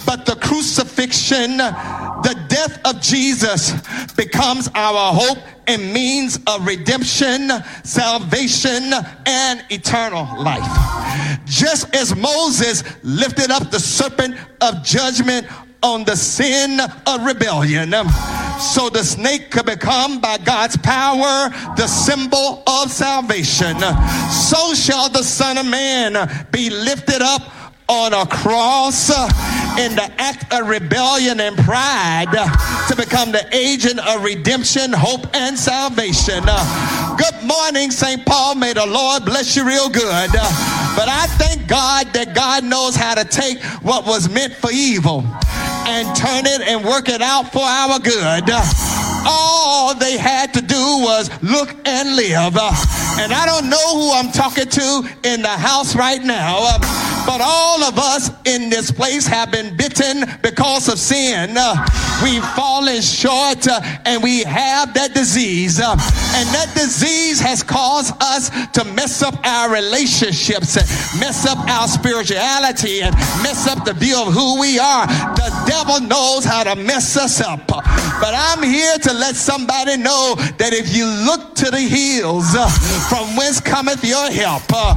But 0.05 0.27
the 0.27 0.37
crucifixion, 0.37 1.57
the 1.57 2.45
death 2.49 2.81
of 2.85 3.01
Jesus 3.01 3.73
becomes 4.13 4.69
our 4.75 5.13
hope 5.15 5.39
and 5.67 5.93
means 5.93 6.39
of 6.47 6.67
redemption, 6.67 7.51
salvation, 7.83 8.93
and 9.27 9.65
eternal 9.71 10.43
life. 10.43 11.43
Just 11.45 11.95
as 11.95 12.15
Moses 12.15 12.83
lifted 13.03 13.51
up 13.51 13.71
the 13.71 13.81
serpent 13.81 14.37
of 14.61 14.85
judgment 14.85 15.47
on 15.83 16.05
the 16.05 16.17
sin 16.17 16.81
of 16.81 17.25
rebellion. 17.25 17.93
So 18.59 18.89
the 18.89 19.05
snake 19.05 19.51
could 19.51 19.67
become, 19.67 20.21
by 20.21 20.39
God's 20.39 20.77
power, 20.79 21.51
the 21.77 21.87
symbol 21.87 22.63
of 22.67 22.91
salvation. 22.91 23.79
So 24.31 24.75
shall 24.75 25.09
the 25.09 25.23
Son 25.23 25.59
of 25.59 25.67
Man 25.67 26.47
be 26.51 26.71
lifted 26.71 27.23
up 27.23 27.43
on 27.89 28.13
a 28.13 28.27
cross 28.27 29.11
in 29.79 29.95
the 29.95 30.11
act 30.19 30.53
of 30.53 30.69
rebellion 30.69 31.39
and 31.41 31.57
pride 31.57 32.33
to 32.89 32.97
become 32.97 33.31
the 33.33 33.47
agent 33.55 34.01
of 34.07 34.25
redemption, 34.25 34.93
hope, 34.93 35.27
and 35.35 35.59
salvation. 35.59 36.43
Good 37.17 37.45
morning, 37.45 37.91
St. 37.91 38.25
Paul. 38.27 38.57
May 38.57 38.73
the 38.73 38.87
Lord 38.87 39.25
bless 39.25 39.55
you 39.57 39.67
real 39.67 39.89
good. 39.89 40.31
But 40.33 41.09
I 41.09 41.27
thank 41.39 41.69
God 41.69 42.13
that 42.15 42.35
God 42.35 42.65
knows 42.65 42.97
how 42.97 43.15
to 43.15 43.25
take 43.25 43.63
what 43.83 44.07
was 44.07 44.29
meant 44.29 44.55
for 44.55 44.71
evil 44.73 45.25
and 45.87 46.17
turn 46.17 46.47
it 46.47 46.63
and 46.63 46.85
work 46.85 47.09
it 47.09 47.23
out 47.23 47.53
for 47.53 47.63
our 47.63 47.99
good. 47.99 48.96
All 49.25 49.95
they 49.95 50.19
had 50.19 50.53
to 50.55 50.61
do 50.61 50.75
was 50.77 51.31
look 51.43 51.75
and 51.87 52.17
live. 52.17 52.57
And 53.19 53.33
I 53.33 53.47
don't 53.47 53.71
know 53.71 53.95
who 53.95 54.13
I'm 54.13 54.33
talking 54.33 54.69
to 54.69 55.09
in 55.25 55.43
the 55.43 55.49
house 55.49 55.95
right 55.97 56.23
now, 56.23 56.79
but 57.27 57.41
all 57.41 57.83
of 57.83 57.99
us 57.99 58.31
in 58.45 58.69
this 58.69 58.91
place 58.91 59.27
have 59.27 59.51
been 59.51 59.77
bitten 59.77 60.25
because 60.43 60.89
of 60.89 60.99
sin. 60.99 61.57
We've 62.23 62.45
fallen 62.55 63.01
short 63.03 63.67
and 64.07 64.23
we 64.23 64.43
have 64.45 64.95
that 64.95 65.15
disease. 65.15 65.81
And 65.81 66.49
that 66.55 66.73
disease 66.75 67.41
has 67.41 67.63
caused 67.63 68.15
us 68.21 68.51
to 68.73 68.85
mess 68.85 69.23
up 69.23 69.35
our 69.45 69.73
relationships 69.73 70.77
and 70.77 70.87
mess 71.21 71.47
up 71.47 71.59
our 71.69 71.89
spirituality 71.89 73.03
and 73.03 73.15
mess 73.43 73.67
up 73.67 73.85
the 73.85 73.95
view 73.95 74.21
of 74.21 74.33
who 74.33 74.61
we 74.61 74.79
are. 74.79 75.07
The 75.07 75.65
devil 75.67 76.01
knows 76.01 76.45
how 76.45 76.65
to 76.65 76.77
mess 76.77 77.17
us 77.17 77.41
up. 77.41 77.67
But 77.67 78.35
I'm 78.35 78.63
here 78.63 78.99
to 78.99 79.13
let 79.19 79.37
somebody 79.37 79.97
know 79.97 80.35
that 80.59 80.73
if 80.73 80.95
you 80.95 81.07
look 81.07 81.55
to 81.57 81.71
the 81.71 81.81
hills 81.81 82.55
uh, 82.55 82.69
from 83.09 83.37
whence 83.37 83.61
cometh 83.61 84.05
your 84.05 84.31
help, 84.31 84.63
uh, 84.73 84.95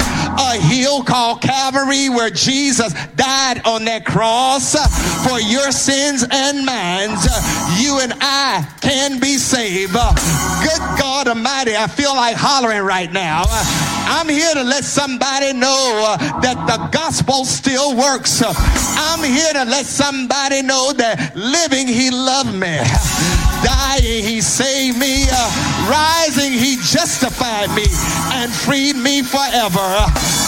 a 0.53 0.59
hill 0.59 1.03
called 1.03 1.41
Calvary 1.41 2.09
where 2.09 2.29
Jesus 2.29 2.93
died 3.15 3.61
on 3.65 3.85
that 3.85 4.05
cross 4.05 4.75
uh, 4.75 4.87
for 5.27 5.39
your 5.39 5.71
sins 5.71 6.25
and 6.29 6.65
mine, 6.65 7.15
you 7.79 7.99
and 7.99 8.13
I 8.21 8.67
can 8.81 9.19
be 9.19 9.37
saved. 9.37 9.93
Good 9.93 10.83
God 10.99 11.27
Almighty, 11.27 11.75
I 11.75 11.87
feel 11.87 12.15
like 12.15 12.35
hollering 12.35 12.83
right 12.83 13.11
now. 13.11 13.43
I'm 14.11 14.27
here 14.27 14.53
to 14.53 14.63
let 14.63 14.83
somebody 14.83 15.53
know 15.53 16.17
that 16.41 16.57
the 16.67 16.89
gospel 16.91 17.45
still 17.45 17.95
works. 17.95 18.41
I'm 18.43 19.23
here 19.23 19.53
to 19.53 19.65
let 19.65 19.85
somebody 19.85 20.61
know 20.61 20.93
that 20.93 21.35
living, 21.35 21.87
he 21.87 22.09
loved 22.09 22.53
me. 22.53 22.79
Dying, 23.63 24.23
he 24.23 24.41
saved 24.41 24.97
me. 24.97 25.25
Uh, 25.31 25.89
rising, 25.89 26.53
he 26.53 26.77
justified 26.77 27.69
me 27.75 27.85
and 28.39 28.51
freed 28.51 28.95
me 28.95 29.21
forever. 29.21 29.87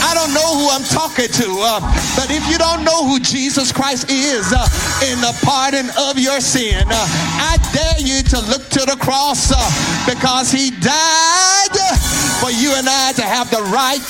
I 0.03 0.11
don't 0.13 0.33
know 0.33 0.57
who 0.57 0.69
I'm 0.69 0.83
talking 0.83 1.27
to, 1.27 1.49
uh, 1.59 1.79
but 2.15 2.31
if 2.31 2.47
you 2.47 2.57
don't 2.57 2.83
know 2.83 3.05
who 3.05 3.19
Jesus 3.19 3.71
Christ 3.71 4.09
is 4.09 4.53
uh, 4.53 4.67
in 5.05 5.19
the 5.21 5.37
pardon 5.43 5.89
of 5.97 6.19
your 6.19 6.39
sin, 6.39 6.83
uh, 6.87 7.05
I 7.39 7.57
dare 7.73 7.99
you 7.99 8.23
to 8.23 8.39
look 8.49 8.69
to 8.69 8.85
the 8.85 8.97
cross 8.99 9.51
uh, 9.51 9.59
because 10.05 10.51
he 10.51 10.71
died 10.71 12.30
for 12.41 12.49
you 12.49 12.73
and 12.73 12.89
I 12.89 13.13
to 13.13 13.21
have 13.21 13.51
the 13.51 13.61
right 13.69 14.01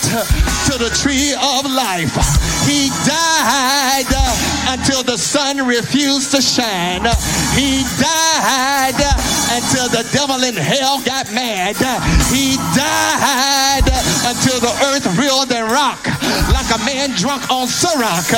to 0.72 0.78
the 0.80 0.90
tree 0.96 1.36
of 1.36 1.68
life. 1.68 2.16
He 2.64 2.88
died 3.04 4.08
until 4.72 5.04
the 5.04 5.18
sun 5.18 5.68
refused 5.68 6.32
to 6.32 6.42
shine. 6.42 7.04
He 7.60 7.84
died 8.00 8.96
until 9.52 9.92
the 9.92 10.08
devil 10.16 10.40
in 10.48 10.56
hell 10.56 11.04
got 11.04 11.28
mad. 11.34 11.76
He 12.32 12.56
died 12.72 13.92
until 14.24 14.64
the 14.64 14.72
earth 14.88 15.06
reeled 15.20 15.52
and 15.52 15.70
rocked 15.70 16.08
like 16.56 16.72
a 16.72 16.80
man 16.86 17.12
drunk 17.20 17.44
on 17.52 17.68
Ciroc. 17.68 18.32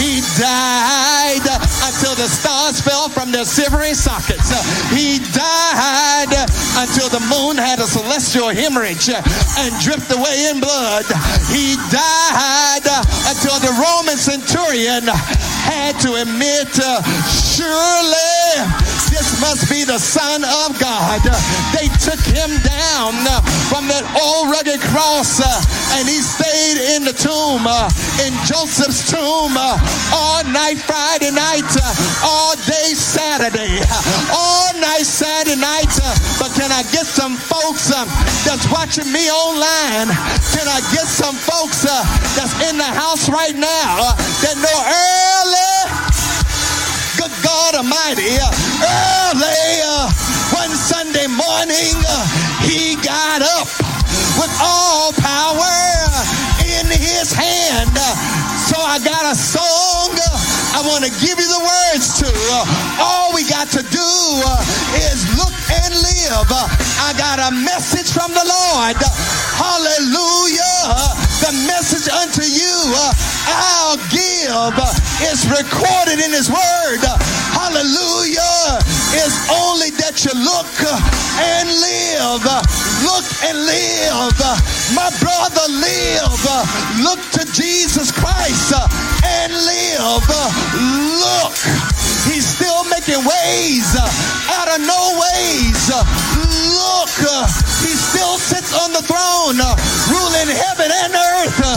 He 0.00 0.24
died 0.40 1.44
until 1.84 2.14
the 2.16 2.28
stars 2.32 2.80
fell 2.80 3.10
from 3.10 3.30
their 3.30 3.44
silvery 3.44 3.92
sockets. 3.92 4.48
He 4.88 5.18
died 5.36 6.32
until 6.80 7.08
the 7.12 7.20
moon 7.28 7.58
had 7.58 7.80
a 7.80 7.86
celestial 7.86 8.48
hemorrhage 8.48 9.10
and 9.58 9.70
dripped 9.80 10.10
away 10.10 10.50
in 10.50 10.60
blood. 10.60 11.06
He 11.50 11.76
died 11.90 12.86
until 13.30 13.58
the 13.60 13.72
Roman 13.78 14.16
centurion 14.16 15.06
had 15.06 15.96
to 16.04 16.20
admit, 16.20 16.68
surely 17.30 18.44
this 19.08 19.40
must 19.40 19.70
be 19.70 19.84
the 19.84 19.98
Son 19.98 20.42
of 20.44 20.78
God. 20.78 21.22
They 21.72 21.88
took 22.02 22.20
him 22.20 22.50
down 22.66 23.14
from 23.70 23.86
that 23.88 24.04
old 24.18 24.50
rugged 24.50 24.82
cross 24.92 25.40
and 25.94 26.04
he 26.08 26.18
stayed 26.18 26.98
in 26.98 27.06
the 27.06 27.14
tomb, 27.14 27.64
in 28.26 28.34
Joseph's 28.44 29.06
tomb, 29.10 29.54
all 29.56 30.42
night 30.50 30.82
Friday 30.82 31.30
night, 31.30 31.64
all 32.26 32.58
day 32.66 32.92
Saturday, 32.92 33.80
all 34.34 34.74
night 34.82 35.06
Saturday 35.06 35.56
night. 35.56 35.90
But 36.38 36.52
can 36.58 36.72
I 36.74 36.82
get 36.90 37.06
some 37.06 37.36
folks 37.36 37.94
um, 37.94 38.08
that's 38.44 38.66
watching 38.70 39.10
me 39.12 39.23
online? 39.30 40.08
Can 40.52 40.66
I 40.68 40.80
get 40.92 41.06
some 41.06 41.36
folks 41.36 41.84
uh, 41.84 42.04
that's 42.36 42.54
in 42.68 42.76
the 42.76 42.84
house 42.84 43.28
right 43.28 43.56
now 43.56 44.00
uh, 44.00 44.16
that 44.44 44.56
know 44.60 44.78
early? 44.84 45.74
Good 47.16 47.34
God 47.44 47.74
Almighty, 47.74 48.36
uh, 48.40 48.50
early 49.32 49.84
one 50.54 50.70
Sunday 50.70 51.26
morning, 51.26 51.94
he 52.62 52.94
got 53.02 53.42
up 53.42 53.68
with 54.38 54.52
all 54.62 55.12
power 55.18 55.74
in 56.62 56.86
his 56.86 57.32
hand. 57.32 57.96
So 58.68 58.76
I 58.78 59.00
got 59.02 59.32
a 59.32 59.34
song 59.34 60.14
I 60.74 60.82
want 60.82 61.06
to 61.06 61.12
give 61.22 61.38
you 61.38 61.46
the 61.46 61.62
words 61.62 62.18
to. 62.18 62.26
Uh, 62.26 62.66
all 62.98 63.30
we 63.30 63.46
got 63.46 63.70
to 63.78 63.82
do 63.94 64.10
uh, 64.42 64.58
is 65.06 65.22
look 65.38 65.54
and 65.70 65.94
live. 65.94 66.50
Uh, 66.50 66.66
I 66.98 67.14
got 67.14 67.38
a 67.38 67.54
message 67.54 68.10
from 68.10 68.34
the 68.34 68.42
Lord. 68.42 68.98
Hallelujah. 69.54 71.14
The 71.46 71.54
message 71.70 72.10
unto 72.10 72.42
you 72.42 72.74
I'll 73.46 74.02
give 74.10 74.74
is 75.30 75.46
recorded 75.46 76.18
in 76.18 76.34
his 76.34 76.50
word. 76.50 77.06
Hallelujah. 77.54 78.82
It's 79.14 79.38
only 79.54 79.94
that 80.02 80.26
you 80.26 80.34
look 80.34 80.74
and 81.38 81.70
live. 81.70 82.42
Look 83.06 83.26
and 83.46 83.62
live. 83.62 84.42
My 84.90 85.06
brother, 85.22 85.66
live. 85.70 86.42
Look 86.98 87.22
to 87.38 87.46
Jesus 87.54 88.10
Christ 88.10 88.74
and 89.42 89.52
live. 89.52 90.28
Look. 91.18 91.54
He's 92.24 92.46
still 92.48 92.84
making 92.88 93.20
ways 93.20 93.88
out 94.48 94.68
of 94.72 94.80
no 94.80 95.20
ways. 95.20 95.82
Look, 95.92 97.14
uh, 97.20 97.44
he 97.84 97.92
still 97.92 98.38
sits 98.40 98.72
on 98.72 98.92
the 98.96 99.04
throne, 99.04 99.60
uh, 99.60 99.76
ruling 100.08 100.48
heaven 100.48 100.88
and 100.88 101.12
earth. 101.12 101.58
Uh, 101.60 101.76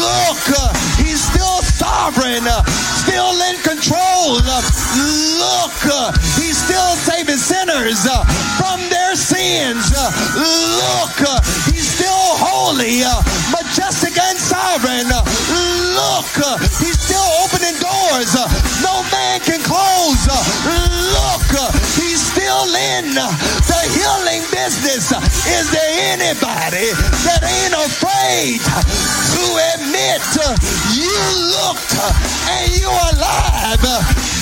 look, 0.00 0.40
uh, 0.56 0.72
he's 0.96 1.20
still 1.20 1.60
sovereign, 1.60 2.48
uh, 2.48 2.64
still 3.04 3.36
in 3.52 3.60
control. 3.60 4.40
Uh, 4.40 4.64
look, 5.36 5.76
uh, 5.84 6.16
he's 6.40 6.56
still 6.56 6.96
saving 7.04 7.36
sinners 7.36 8.08
uh, 8.08 8.24
from 8.56 8.80
their 8.88 9.14
sins. 9.16 9.92
Uh, 9.92 10.08
look, 10.32 11.28
uh, 11.28 11.40
he's 11.68 11.86
still 11.86 12.40
holy, 12.40 13.04
uh, 13.04 13.20
majestic, 13.52 14.16
and 14.16 14.38
sovereign. 14.38 15.06
Look, 15.98 16.62
he's 16.78 16.94
still 16.94 17.26
opening 17.42 17.74
doors 17.82 18.30
no 18.82 19.02
man 19.10 19.40
can 19.40 19.60
close. 19.62 20.22
Look, 20.26 21.50
he's 21.98 22.22
still 22.22 22.70
in 22.70 23.14
the 23.14 23.80
healing 23.94 24.42
business. 24.54 25.10
Is 25.46 25.66
there 25.70 25.92
anybody 26.14 26.94
that 27.26 27.42
ain't 27.42 27.74
afraid 27.74 28.62
to 28.62 29.44
admit 29.74 30.22
you 30.94 31.18
looked 31.58 31.94
and 32.46 32.70
you 32.78 32.86
are 32.86 33.10
alive? 33.18 33.82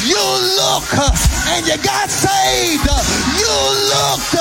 You 0.04 0.20
look 0.60 0.92
and 1.56 1.66
you 1.66 1.76
got 1.80 2.10
saved. 2.10 2.84
You 3.40 3.56
looked 3.92 4.36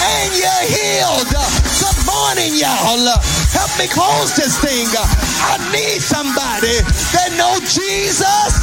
and 0.00 0.32
you're 0.32 0.66
healed. 0.72 1.83
Morning, 2.14 2.54
y'all. 2.54 3.10
Help 3.50 3.74
me 3.74 3.90
close 3.90 4.30
this 4.38 4.54
thing. 4.62 4.86
I 4.86 5.58
need 5.74 5.98
somebody 5.98 6.78
that 7.10 7.34
know 7.34 7.58
Jesus 7.66 8.54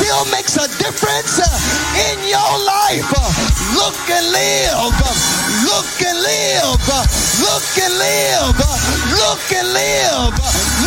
still 0.00 0.24
makes 0.32 0.56
a 0.56 0.64
difference 0.80 1.36
in 2.08 2.16
your 2.24 2.52
life. 2.64 3.04
Look 3.76 4.00
and 4.08 4.24
live. 4.32 4.96
Look 5.68 5.92
and 6.08 6.16
live. 6.24 6.72
Look 7.44 7.76
and 7.76 7.92
live. 8.00 8.56
Look 9.12 9.52
and 9.52 9.68
live. 9.76 10.24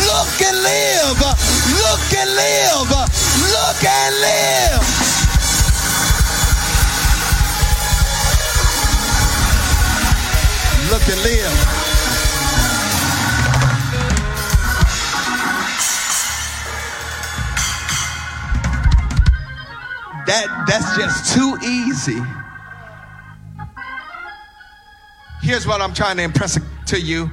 Look 0.02 0.42
and 0.42 0.58
live. 0.66 1.14
Look 1.78 2.10
and 2.10 2.30
live. 2.34 2.90
Look 3.54 3.82
and 3.86 4.14
live. 4.18 4.82
Look 10.90 11.06
and 11.06 11.22
live. 11.22 11.59
That 20.30 20.64
that's 20.68 20.96
just 20.96 21.34
too 21.34 21.58
easy. 21.60 22.22
Here's 25.42 25.66
what 25.66 25.80
I'm 25.80 25.92
trying 25.92 26.18
to 26.18 26.22
impress 26.22 26.56
to 26.86 27.00
you. 27.00 27.28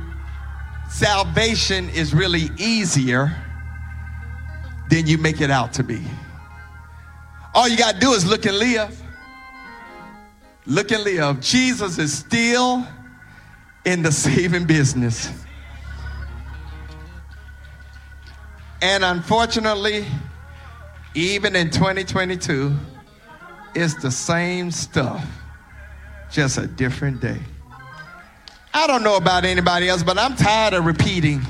Salvation 0.89 1.89
is 1.89 2.15
really 2.15 2.49
easier 2.57 3.35
than 4.89 5.05
you 5.05 5.19
make 5.19 5.41
it 5.41 5.51
out 5.51 5.73
to 5.73 5.83
be. 5.83 6.01
All 7.53 7.69
you 7.69 7.77
got 7.77 7.93
to 7.93 7.99
do 7.99 8.13
is 8.13 8.25
look 8.25 8.47
and 8.47 8.57
live. 8.57 8.99
Look 10.65 10.91
and 10.91 11.03
live. 11.03 11.39
Jesus 11.39 11.99
is 11.99 12.11
still 12.11 12.83
in 13.85 14.01
the 14.01 14.11
saving 14.25 14.65
business. 14.65 15.29
And 18.81 19.05
unfortunately, 19.05 20.03
even 21.17 21.55
in 21.55 21.71
2022, 21.71 22.71
it's 23.73 23.95
the 23.95 24.11
same 24.11 24.69
stuff, 24.69 25.25
just 26.29 26.59
a 26.59 26.67
different 26.67 27.19
day. 27.19 27.39
I 28.71 28.85
don't 28.85 29.01
know 29.01 29.17
about 29.17 29.43
anybody 29.43 29.89
else, 29.89 30.03
but 30.03 30.19
I'm 30.19 30.35
tired 30.35 30.75
of 30.75 30.85
repeating 30.85 31.41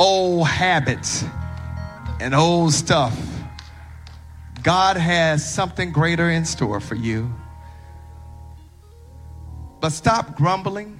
old 0.00 0.48
habits 0.48 1.24
and 2.20 2.34
old 2.34 2.72
stuff. 2.72 3.16
God 4.64 4.96
has 4.96 5.48
something 5.48 5.92
greater 5.92 6.28
in 6.30 6.44
store 6.44 6.80
for 6.80 6.96
you. 6.96 7.32
But 9.80 9.90
stop 9.90 10.34
grumbling, 10.34 10.98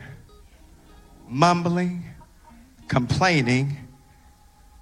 mumbling, 1.28 2.04
complaining, 2.86 3.76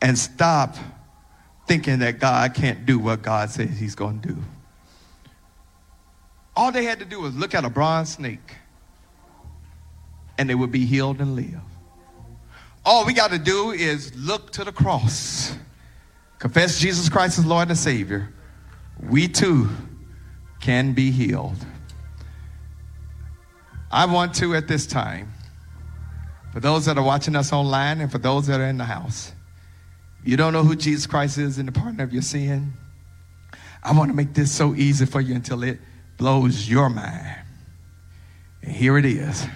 and 0.03 0.19
stop 0.19 0.77
thinking 1.66 2.01
that 2.01 2.18
God 2.18 2.55
can't 2.55 2.84
do 2.86 2.98
what 2.98 3.22
God 3.22 3.51
says 3.51 3.78
He's 3.78 3.94
going 3.94 4.20
to 4.20 4.28
do. 4.28 4.36
All 6.55 6.70
they 6.70 6.84
had 6.84 6.98
to 6.98 7.05
do 7.05 7.20
was 7.20 7.34
look 7.34 7.55
at 7.55 7.64
a 7.64 7.70
bronze 7.70 8.12
snake 8.12 8.56
and 10.39 10.48
they 10.48 10.55
would 10.55 10.72
be 10.72 10.84
healed 10.84 11.20
and 11.20 11.36
live. 11.36 11.60
All 12.84 13.06
we 13.06 13.12
got 13.12 13.30
to 13.30 13.39
do 13.39 13.70
is 13.70 14.14
look 14.16 14.51
to 14.52 14.64
the 14.64 14.72
cross, 14.72 15.55
confess 16.39 16.78
Jesus 16.80 17.09
Christ 17.09 17.39
as 17.39 17.47
Lord 17.47 17.68
and 17.68 17.78
Savior. 17.78 18.32
We 19.01 19.28
too 19.28 19.68
can 20.60 20.93
be 20.93 21.10
healed. 21.10 21.56
I 23.90 24.06
want 24.06 24.34
to 24.36 24.55
at 24.55 24.68
this 24.68 24.86
time, 24.86 25.32
for 26.52 26.60
those 26.60 26.86
that 26.86 26.98
are 26.98 27.05
watching 27.05 27.36
us 27.36 27.52
online 27.52 28.01
and 28.01 28.10
for 28.10 28.18
those 28.18 28.47
that 28.47 28.59
are 28.59 28.66
in 28.66 28.78
the 28.78 28.84
house, 28.84 29.32
you 30.24 30.36
don't 30.36 30.53
know 30.53 30.62
who 30.62 30.77
Jesus 30.77 31.07
Christ 31.07 31.39
is 31.39 31.59
in 31.59 31.66
the 31.66 31.73
pardon 31.73 32.01
of 32.01 32.12
your 32.12 32.23
sin. 32.23 32.73
I 33.82 33.93
want 33.93 34.11
to 34.11 34.15
make 34.15 34.35
this 34.35 34.53
so 34.53 34.74
easy 34.74 35.07
for 35.07 35.20
you 35.20 35.35
until 35.35 35.62
it 35.65 35.78
blows 36.16 36.69
your 36.69 36.89
mind. 36.89 37.36
And 38.62 38.70
here 38.70 38.97
it 38.97 39.05
is. 39.05 39.47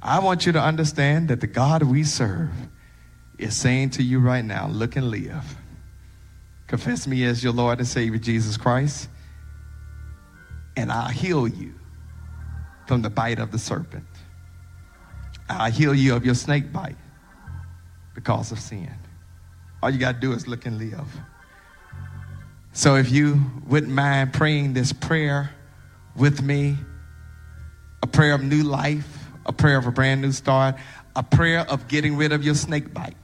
I 0.00 0.20
want 0.20 0.46
you 0.46 0.52
to 0.52 0.60
understand 0.60 1.28
that 1.28 1.40
the 1.40 1.48
God 1.48 1.82
we 1.82 2.04
serve 2.04 2.50
is 3.36 3.56
saying 3.56 3.90
to 3.90 4.02
you 4.02 4.20
right 4.20 4.44
now, 4.44 4.68
look 4.68 4.94
and 4.94 5.10
live. 5.10 5.56
Confess 6.68 7.06
me 7.06 7.24
as 7.24 7.42
your 7.42 7.52
Lord 7.52 7.78
and 7.78 7.88
Savior, 7.88 8.18
Jesus 8.18 8.56
Christ, 8.56 9.08
and 10.76 10.92
I'll 10.92 11.08
heal 11.08 11.48
you 11.48 11.74
from 12.86 13.02
the 13.02 13.10
bite 13.10 13.40
of 13.40 13.50
the 13.50 13.58
serpent. 13.58 14.04
I'll 15.48 15.70
heal 15.70 15.94
you 15.94 16.14
of 16.14 16.24
your 16.24 16.34
snake 16.34 16.72
bite 16.72 16.96
because 18.14 18.52
of 18.52 18.60
sin. 18.60 18.94
All 19.82 19.90
you 19.90 19.98
got 19.98 20.16
to 20.16 20.20
do 20.20 20.32
is 20.32 20.48
look 20.48 20.66
and 20.66 20.78
live. 20.78 21.08
So 22.72 22.96
if 22.96 23.10
you 23.10 23.42
wouldn't 23.66 23.92
mind 23.92 24.32
praying 24.32 24.74
this 24.74 24.92
prayer 24.92 25.50
with 26.16 26.42
me, 26.42 26.76
a 28.02 28.06
prayer 28.06 28.34
of 28.34 28.42
new 28.42 28.62
life, 28.62 29.26
a 29.46 29.52
prayer 29.52 29.78
of 29.78 29.86
a 29.86 29.90
brand 29.90 30.22
new 30.22 30.32
start, 30.32 30.76
a 31.16 31.22
prayer 31.22 31.60
of 31.60 31.88
getting 31.88 32.16
rid 32.16 32.32
of 32.32 32.44
your 32.44 32.54
snake 32.54 32.92
bite. 32.92 33.16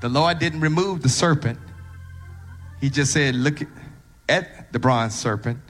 The 0.00 0.08
Lord 0.08 0.38
didn't 0.38 0.60
remove 0.60 1.02
the 1.02 1.08
serpent. 1.08 1.58
He 2.80 2.90
just 2.90 3.12
said, 3.12 3.34
look 3.34 3.58
at 4.28 4.72
the 4.72 4.78
bronze 4.78 5.14
serpent 5.14 5.60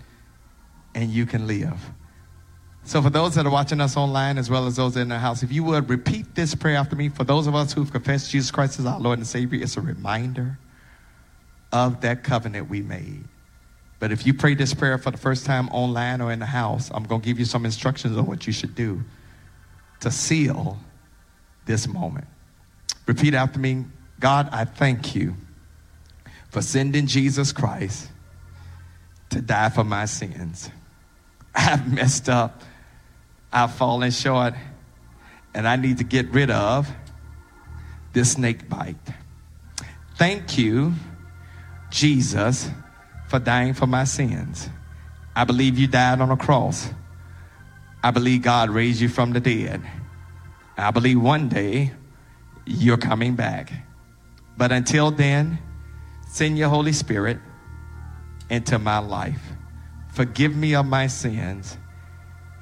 and 0.94 1.10
you 1.10 1.26
can 1.26 1.46
live. 1.46 1.78
So, 2.86 3.02
for 3.02 3.10
those 3.10 3.34
that 3.34 3.44
are 3.44 3.50
watching 3.50 3.80
us 3.80 3.96
online 3.96 4.38
as 4.38 4.48
well 4.48 4.64
as 4.64 4.76
those 4.76 4.96
in 4.96 5.08
the 5.08 5.18
house, 5.18 5.42
if 5.42 5.50
you 5.50 5.64
would 5.64 5.90
repeat 5.90 6.36
this 6.36 6.54
prayer 6.54 6.76
after 6.76 6.94
me, 6.94 7.08
for 7.08 7.24
those 7.24 7.48
of 7.48 7.54
us 7.56 7.72
who've 7.72 7.90
confessed 7.90 8.30
Jesus 8.30 8.52
Christ 8.52 8.78
as 8.78 8.86
our 8.86 9.00
Lord 9.00 9.18
and 9.18 9.26
Savior, 9.26 9.60
it's 9.60 9.76
a 9.76 9.80
reminder 9.80 10.56
of 11.72 12.00
that 12.02 12.22
covenant 12.22 12.70
we 12.70 12.82
made. 12.82 13.24
But 13.98 14.12
if 14.12 14.24
you 14.24 14.32
pray 14.32 14.54
this 14.54 14.72
prayer 14.72 14.98
for 14.98 15.10
the 15.10 15.16
first 15.16 15.44
time 15.44 15.68
online 15.70 16.20
or 16.20 16.30
in 16.30 16.38
the 16.38 16.46
house, 16.46 16.88
I'm 16.94 17.02
going 17.02 17.22
to 17.22 17.26
give 17.26 17.40
you 17.40 17.44
some 17.44 17.64
instructions 17.64 18.16
on 18.16 18.24
what 18.24 18.46
you 18.46 18.52
should 18.52 18.76
do 18.76 19.02
to 19.98 20.10
seal 20.12 20.78
this 21.64 21.88
moment. 21.88 22.28
Repeat 23.06 23.34
after 23.34 23.58
me 23.58 23.84
God, 24.20 24.48
I 24.52 24.64
thank 24.64 25.16
you 25.16 25.34
for 26.50 26.62
sending 26.62 27.08
Jesus 27.08 27.50
Christ 27.50 28.10
to 29.30 29.42
die 29.42 29.70
for 29.70 29.82
my 29.82 30.04
sins. 30.04 30.70
I've 31.56 31.92
messed 31.92 32.28
up. 32.28 32.62
I've 33.56 33.72
fallen 33.72 34.10
short, 34.10 34.52
and 35.54 35.66
I 35.66 35.76
need 35.76 35.96
to 35.96 36.04
get 36.04 36.28
rid 36.28 36.50
of 36.50 36.86
this 38.12 38.32
snake 38.32 38.68
bite. 38.68 38.96
Thank 40.16 40.58
you, 40.58 40.92
Jesus, 41.88 42.68
for 43.28 43.38
dying 43.38 43.72
for 43.72 43.86
my 43.86 44.04
sins. 44.04 44.68
I 45.34 45.44
believe 45.44 45.78
you 45.78 45.86
died 45.86 46.20
on 46.20 46.30
a 46.30 46.36
cross. 46.36 46.90
I 48.02 48.10
believe 48.10 48.42
God 48.42 48.68
raised 48.68 49.00
you 49.00 49.08
from 49.08 49.32
the 49.32 49.40
dead. 49.40 49.80
I 50.76 50.90
believe 50.90 51.18
one 51.18 51.48
day 51.48 51.92
you're 52.66 52.98
coming 52.98 53.36
back. 53.36 53.72
But 54.58 54.70
until 54.70 55.10
then, 55.10 55.58
send 56.28 56.58
your 56.58 56.68
Holy 56.68 56.92
Spirit 56.92 57.38
into 58.50 58.78
my 58.78 58.98
life. 58.98 59.40
Forgive 60.12 60.54
me 60.54 60.74
of 60.74 60.84
my 60.84 61.06
sins. 61.06 61.78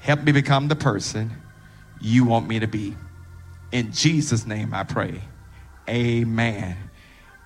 Help 0.04 0.22
me 0.22 0.32
become 0.32 0.68
the 0.68 0.76
person 0.76 1.30
you 1.98 2.26
want 2.26 2.46
me 2.46 2.58
to 2.58 2.66
be. 2.66 2.94
In 3.72 3.90
Jesus' 3.90 4.44
name 4.44 4.74
I 4.74 4.84
pray. 4.84 5.18
Amen. 5.88 6.76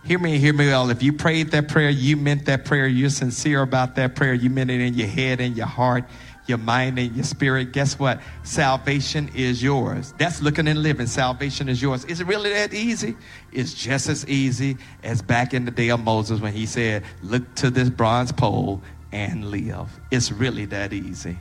Hear 0.05 0.19
me, 0.19 0.39
hear 0.39 0.53
me 0.53 0.67
well. 0.67 0.91
If 0.91 1.01
you 1.01 1.13
prayed 1.13 1.53
that 1.53 1.69
prayer, 1.69 1.89
you 1.89 2.17
meant 2.17 2.47
that 2.47 2.65
prayer, 2.65 2.89
you're 2.89 3.11
sincere 3.11 3.63
about 3.63 3.95
that 3.95 4.17
prayer, 4.17 4.35
you 4.35 4.51
meant 4.51 4.73
it 4.73 4.81
in 4.81 4.95
your 4.95 5.07
head 5.07 5.41
and 5.41 5.57
your 5.57 5.69
heart, 5.69 6.03
your 6.49 6.59
mind, 6.59 6.99
and 6.99 7.15
your 7.15 7.25
spirit. 7.25 7.71
Guess 7.71 7.97
what? 7.97 8.21
Salvation 8.43 9.31
is 9.37 9.63
yours. 9.63 10.13
That's 10.19 10.43
looking 10.43 10.67
and 10.67 10.83
living. 10.83 11.07
Salvation 11.07 11.69
is 11.69 11.81
yours. 11.81 12.05
Is 12.07 12.21
it 12.21 12.27
really 12.27 12.51
that 12.51 12.75
easy? 12.75 13.17
It's 13.53 13.73
just 13.73 14.09
as 14.09 14.27
easy 14.27 14.79
as 15.05 15.23
back 15.23 15.55
in 15.55 15.65
the 15.65 15.71
day 15.71 15.91
of 15.91 16.03
Moses 16.03 16.41
when 16.41 16.53
he 16.53 16.67
said, 16.67 17.05
Look 17.23 17.55
to 17.55 17.71
this 17.71 17.89
bronze 17.89 18.33
pole 18.33 18.83
and 19.13 19.49
live. 19.49 20.01
It's 20.11 20.33
really 20.33 20.65
that 20.65 20.93
easy. 20.93 21.39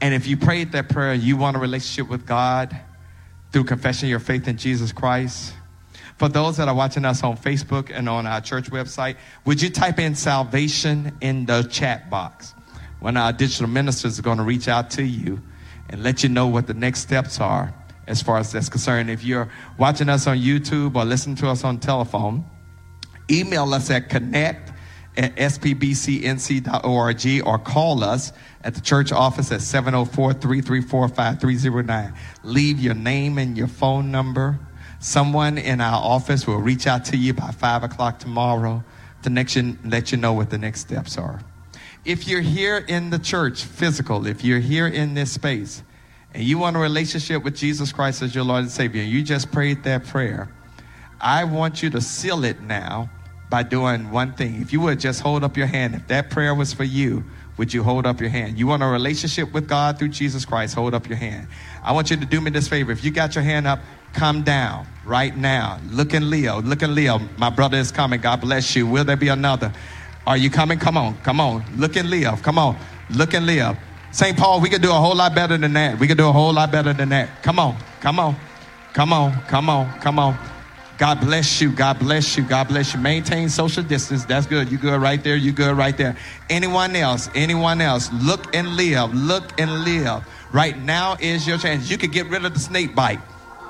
And 0.00 0.14
if 0.14 0.26
you 0.26 0.36
prayed 0.36 0.72
that 0.72 0.88
prayer, 0.88 1.12
and 1.12 1.22
you 1.22 1.36
want 1.36 1.56
a 1.56 1.60
relationship 1.60 2.08
with 2.10 2.26
God 2.26 2.78
through 3.52 3.64
confessing 3.64 4.08
your 4.08 4.18
faith 4.18 4.48
in 4.48 4.56
Jesus 4.56 4.92
Christ. 4.92 5.54
For 6.18 6.28
those 6.28 6.56
that 6.56 6.68
are 6.68 6.74
watching 6.74 7.04
us 7.04 7.22
on 7.22 7.36
Facebook 7.36 7.90
and 7.90 8.08
on 8.08 8.26
our 8.26 8.40
church 8.40 8.70
website, 8.70 9.16
would 9.44 9.60
you 9.60 9.70
type 9.70 9.98
in 9.98 10.14
salvation 10.14 11.16
in 11.20 11.46
the 11.46 11.62
chat 11.62 12.10
box? 12.10 12.54
One 13.00 13.16
of 13.16 13.22
our 13.22 13.32
digital 13.32 13.66
ministers 13.66 14.14
is 14.14 14.20
going 14.20 14.38
to 14.38 14.44
reach 14.44 14.68
out 14.68 14.90
to 14.92 15.02
you 15.02 15.40
and 15.88 16.02
let 16.02 16.22
you 16.22 16.28
know 16.28 16.46
what 16.46 16.66
the 16.66 16.74
next 16.74 17.00
steps 17.00 17.40
are 17.40 17.72
as 18.06 18.22
far 18.22 18.38
as 18.38 18.52
that's 18.52 18.68
concerned. 18.68 19.10
If 19.10 19.24
you're 19.24 19.48
watching 19.78 20.08
us 20.08 20.26
on 20.26 20.38
YouTube 20.38 20.94
or 20.96 21.04
listening 21.04 21.36
to 21.36 21.48
us 21.48 21.64
on 21.64 21.78
telephone, 21.78 22.44
email 23.30 23.72
us 23.74 23.90
at 23.90 24.08
connect 24.08 24.72
at 25.16 25.34
spbcnc.org 25.36 27.26
or 27.46 27.58
call 27.58 28.04
us 28.04 28.32
at 28.62 28.74
the 28.74 28.80
church 28.80 29.12
office 29.12 29.52
at 29.52 29.60
704-334-5309. 29.60 32.14
Leave 32.42 32.78
your 32.78 32.94
name 32.94 33.38
and 33.38 33.56
your 33.56 33.68
phone 33.68 34.10
number. 34.10 34.58
Someone 34.98 35.58
in 35.58 35.80
our 35.80 36.02
office 36.02 36.46
will 36.46 36.58
reach 36.58 36.86
out 36.86 37.04
to 37.06 37.16
you 37.16 37.32
by 37.32 37.50
5 37.50 37.84
o'clock 37.84 38.18
tomorrow 38.18 38.84
to 39.22 39.30
next 39.30 39.56
let 39.84 40.12
you 40.12 40.18
know 40.18 40.32
what 40.32 40.50
the 40.50 40.58
next 40.58 40.80
steps 40.80 41.16
are. 41.16 41.40
If 42.04 42.28
you're 42.28 42.40
here 42.40 42.76
in 42.76 43.10
the 43.10 43.18
church, 43.18 43.64
physical, 43.64 44.26
if 44.26 44.44
you're 44.44 44.60
here 44.60 44.86
in 44.86 45.14
this 45.14 45.32
space, 45.32 45.82
and 46.32 46.44
you 46.44 46.58
want 46.58 46.76
a 46.76 46.78
relationship 46.78 47.42
with 47.42 47.56
Jesus 47.56 47.92
Christ 47.92 48.22
as 48.22 48.34
your 48.34 48.44
Lord 48.44 48.60
and 48.60 48.70
Savior, 48.70 49.02
and 49.02 49.10
you 49.10 49.22
just 49.22 49.50
prayed 49.50 49.82
that 49.84 50.04
prayer, 50.04 50.48
I 51.20 51.44
want 51.44 51.82
you 51.82 51.90
to 51.90 52.00
seal 52.00 52.44
it 52.44 52.60
now 52.60 53.10
by 53.48 53.62
doing 53.62 54.10
one 54.10 54.32
thing. 54.32 54.60
If 54.60 54.72
you 54.72 54.80
would 54.80 55.00
just 55.00 55.20
hold 55.20 55.44
up 55.44 55.56
your 55.56 55.66
hand, 55.66 55.94
if 55.94 56.06
that 56.08 56.30
prayer 56.30 56.54
was 56.54 56.72
for 56.72 56.84
you, 56.84 57.24
would 57.56 57.72
you 57.72 57.82
hold 57.82 58.06
up 58.06 58.20
your 58.20 58.28
hand? 58.28 58.58
You 58.58 58.66
want 58.66 58.82
a 58.82 58.86
relationship 58.86 59.52
with 59.52 59.68
God 59.68 59.98
through 59.98 60.08
Jesus 60.08 60.44
Christ, 60.44 60.74
hold 60.74 60.94
up 60.94 61.08
your 61.08 61.16
hand. 61.16 61.48
I 61.82 61.92
want 61.92 62.10
you 62.10 62.16
to 62.16 62.26
do 62.26 62.40
me 62.40 62.50
this 62.50 62.68
favor. 62.68 62.92
If 62.92 63.04
you 63.04 63.10
got 63.10 63.34
your 63.34 63.44
hand 63.44 63.66
up, 63.66 63.80
come 64.12 64.42
down 64.42 64.86
right 65.04 65.36
now. 65.36 65.78
Look 65.90 66.12
in 66.12 66.28
Leo. 66.28 66.60
Look 66.60 66.82
in 66.82 66.94
Leo. 66.94 67.20
My 67.38 67.50
brother 67.50 67.78
is 67.78 67.90
coming. 67.90 68.20
God 68.20 68.40
bless 68.40 68.74
you. 68.76 68.86
Will 68.86 69.04
there 69.04 69.16
be 69.16 69.28
another? 69.28 69.72
Are 70.26 70.36
you 70.36 70.50
coming? 70.50 70.78
Come 70.78 70.96
on. 70.96 71.16
Come 71.18 71.40
on. 71.40 71.64
Look 71.76 71.96
in 71.96 72.10
Leo. 72.10 72.36
Come 72.36 72.58
on. 72.58 72.76
Look 73.10 73.32
in 73.34 73.46
Leo. 73.46 73.76
St. 74.10 74.36
Paul, 74.36 74.60
we 74.60 74.68
could 74.68 74.82
do 74.82 74.90
a 74.90 74.94
whole 74.94 75.14
lot 75.14 75.34
better 75.34 75.56
than 75.56 75.72
that. 75.74 75.98
We 75.98 76.06
could 76.08 76.18
do 76.18 76.28
a 76.28 76.32
whole 76.32 76.52
lot 76.52 76.72
better 76.72 76.92
than 76.92 77.10
that. 77.10 77.42
Come 77.42 77.58
on. 77.58 77.76
Come 78.00 78.18
on. 78.18 78.36
Come 78.92 79.12
on. 79.12 79.32
Come 79.42 79.68
on. 79.70 80.00
Come 80.00 80.18
on. 80.18 80.55
God 80.98 81.20
bless 81.20 81.60
you. 81.60 81.70
God 81.70 81.98
bless 81.98 82.36
you. 82.38 82.44
God 82.44 82.68
bless 82.68 82.94
you. 82.94 83.00
Maintain 83.00 83.50
social 83.50 83.82
distance. 83.82 84.24
That's 84.24 84.46
good. 84.46 84.72
You 84.72 84.78
good 84.78 85.00
right 85.00 85.22
there. 85.22 85.36
You 85.36 85.52
good 85.52 85.76
right 85.76 85.96
there. 85.96 86.16
Anyone 86.48 86.96
else? 86.96 87.28
Anyone 87.34 87.82
else? 87.82 88.10
Look 88.12 88.54
and 88.54 88.76
live. 88.76 89.12
Look 89.12 89.60
and 89.60 89.84
live. 89.84 90.24
Right 90.52 90.78
now 90.78 91.16
is 91.20 91.46
your 91.46 91.58
chance. 91.58 91.90
You 91.90 91.98
could 91.98 92.12
get 92.12 92.28
rid 92.28 92.46
of 92.46 92.54
the 92.54 92.60
snake 92.60 92.94
bite, 92.94 93.20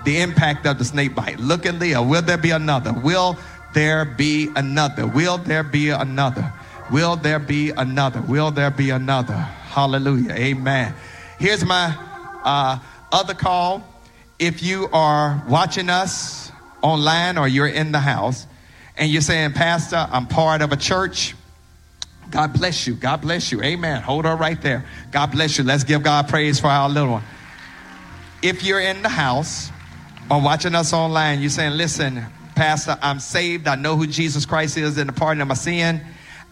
the 0.04 0.20
impact 0.20 0.66
of 0.66 0.78
the 0.78 0.84
snake 0.84 1.16
bite. 1.16 1.40
Look 1.40 1.66
and 1.66 1.80
live. 1.80 2.06
Will 2.06 2.22
there 2.22 2.38
be 2.38 2.50
another? 2.50 2.92
Will 2.92 3.36
there 3.74 4.04
be 4.04 4.50
another? 4.54 5.06
Will 5.06 5.38
there 5.38 5.64
be 5.64 5.90
another? 5.90 6.52
Will 6.92 7.16
there 7.16 7.40
be 7.40 7.70
another? 7.70 8.22
Will 8.22 8.52
there 8.52 8.70
be 8.70 8.90
another? 8.90 9.34
Hallelujah. 9.34 10.32
Amen. 10.32 10.94
Here's 11.40 11.64
my 11.64 11.92
uh, 12.44 12.78
other 13.10 13.34
call. 13.34 13.82
If 14.38 14.62
you 14.62 14.88
are 14.92 15.42
watching 15.48 15.90
us, 15.90 16.45
online 16.86 17.38
or 17.38 17.48
you're 17.48 17.66
in 17.66 17.92
the 17.92 18.00
house 18.00 18.46
and 18.96 19.10
you're 19.10 19.22
saying, 19.22 19.52
Pastor, 19.52 20.08
I'm 20.10 20.26
part 20.26 20.62
of 20.62 20.72
a 20.72 20.76
church. 20.76 21.34
God 22.30 22.52
bless 22.52 22.86
you. 22.86 22.94
God 22.94 23.20
bless 23.20 23.52
you. 23.52 23.62
Amen. 23.62 24.02
Hold 24.02 24.24
her 24.24 24.36
right 24.36 24.60
there. 24.60 24.86
God 25.12 25.32
bless 25.32 25.58
you. 25.58 25.64
Let's 25.64 25.84
give 25.84 26.02
God 26.02 26.28
praise 26.28 26.58
for 26.58 26.68
our 26.68 26.88
little 26.88 27.12
one. 27.12 27.24
If 28.42 28.64
you're 28.64 28.80
in 28.80 29.02
the 29.02 29.08
house 29.08 29.70
or 30.30 30.40
watching 30.40 30.74
us 30.74 30.92
online, 30.92 31.40
you're 31.40 31.50
saying, 31.50 31.76
Listen, 31.76 32.24
Pastor, 32.54 32.98
I'm 33.02 33.20
saved. 33.20 33.68
I 33.68 33.74
know 33.76 33.96
who 33.96 34.06
Jesus 34.06 34.46
Christ 34.46 34.76
is 34.76 34.98
in 34.98 35.06
the 35.06 35.12
pardon 35.12 35.40
of 35.42 35.48
my 35.48 35.54
sin. 35.54 36.00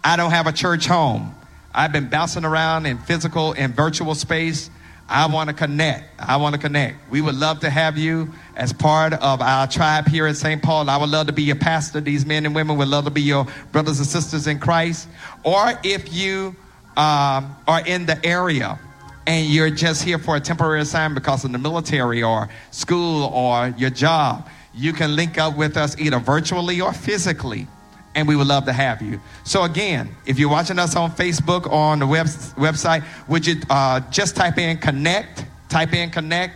I 0.03 0.17
don't 0.17 0.31
have 0.31 0.47
a 0.47 0.53
church 0.53 0.87
home. 0.87 1.35
I've 1.75 1.93
been 1.93 2.09
bouncing 2.09 2.45
around 2.45 2.87
in 2.87 2.99
physical 2.99 3.55
and 3.57 3.75
virtual 3.75 4.15
space. 4.15 4.71
I 5.09 5.27
want 5.27 5.49
to 5.49 5.55
connect. 5.55 6.21
I 6.21 6.37
want 6.37 6.55
to 6.55 6.61
connect. 6.61 7.11
We 7.11 7.21
would 7.21 7.35
love 7.35 7.61
to 7.61 7.71
have 7.71 7.99
you 7.99 8.33
as 8.57 8.73
part 8.73 9.13
of 9.15 9.41
our 9.41 9.67
tribe 9.67 10.07
here 10.07 10.27
at 10.27 10.37
St. 10.37 10.63
Paul. 10.63 10.89
I 10.89 10.97
would 10.97 11.11
love 11.11 11.27
to 11.27 11.33
be 11.33 11.43
your 11.43 11.57
pastor. 11.57 12.01
These 12.01 12.25
men 12.25 12.47
and 12.47 12.55
women 12.55 12.77
would 12.77 12.89
love 12.89 13.05
to 13.05 13.11
be 13.11 13.23
your 13.23 13.47
brothers 13.73 13.99
and 13.99 14.07
sisters 14.07 14.47
in 14.47 14.59
Christ. 14.59 15.09
Or 15.43 15.73
if 15.83 16.13
you 16.13 16.55
um, 16.97 17.57
are 17.67 17.83
in 17.85 18.07
the 18.07 18.25
area 18.25 18.79
and 19.27 19.47
you're 19.47 19.71
just 19.71 20.03
here 20.03 20.19
for 20.19 20.37
a 20.37 20.41
temporary 20.41 20.81
assignment 20.81 21.23
because 21.23 21.45
of 21.45 21.53
the 21.53 21.59
military 21.59 22.23
or 22.23 22.49
school 22.71 23.25
or 23.25 23.75
your 23.77 23.91
job, 23.91 24.49
you 24.75 24.93
can 24.93 25.17
link 25.17 25.39
up 25.39 25.57
with 25.57 25.77
us 25.77 25.99
either 25.99 26.19
virtually 26.19 26.81
or 26.81 26.93
physically 26.93 27.67
and 28.15 28.29
we 28.29 28.37
would 28.37 28.47
love 28.47 28.65
to 28.67 28.73
have 28.73 29.03
you. 29.03 29.21
So 29.45 29.65
again, 29.65 30.15
if 30.27 30.39
you're 30.39 30.49
watching 30.49 30.79
us 30.79 30.97
on 30.97 31.11
Facebook 31.11 31.67
or 31.67 31.73
on 31.73 31.99
the 31.99 32.07
web, 32.07 32.27
website, 32.27 33.05
would 33.29 33.47
you 33.47 33.57
uh, 33.69 34.01
just 34.11 34.37
type 34.37 34.59
in 34.59 34.79
connect? 34.79 35.45
Type 35.69 35.93
in 35.93 36.11
connect. 36.11 36.55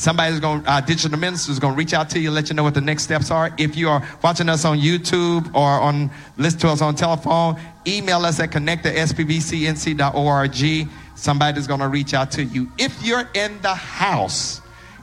Somebody's 0.00 0.40
going, 0.40 0.66
uh, 0.66 0.80
digital 0.80 1.18
minister 1.18 1.52
is 1.52 1.58
going 1.58 1.74
to 1.74 1.78
reach 1.78 1.92
out 1.92 2.08
to 2.08 2.18
you, 2.18 2.30
let 2.30 2.48
you 2.48 2.54
know 2.56 2.62
what 2.62 2.72
the 2.72 2.80
next 2.80 3.02
steps 3.02 3.30
are. 3.30 3.54
If 3.58 3.76
you 3.76 3.90
are 3.90 4.02
watching 4.22 4.48
us 4.48 4.64
on 4.64 4.78
YouTube 4.78 5.54
or 5.54 5.68
on 5.68 6.10
listen 6.38 6.58
to 6.60 6.68
us 6.68 6.80
on 6.80 6.94
telephone, 6.94 7.60
email 7.86 8.24
us 8.24 8.40
at 8.40 8.50
connect 8.50 8.86
at 8.86 8.94
spbcnc.org. 8.94 10.88
Somebody's 11.16 11.66
going 11.66 11.80
to 11.80 11.88
reach 11.88 12.14
out 12.14 12.30
to 12.30 12.42
you. 12.42 12.72
If 12.78 13.02
you're 13.02 13.28
in 13.34 13.60
the 13.60 13.74
house, 13.74 14.62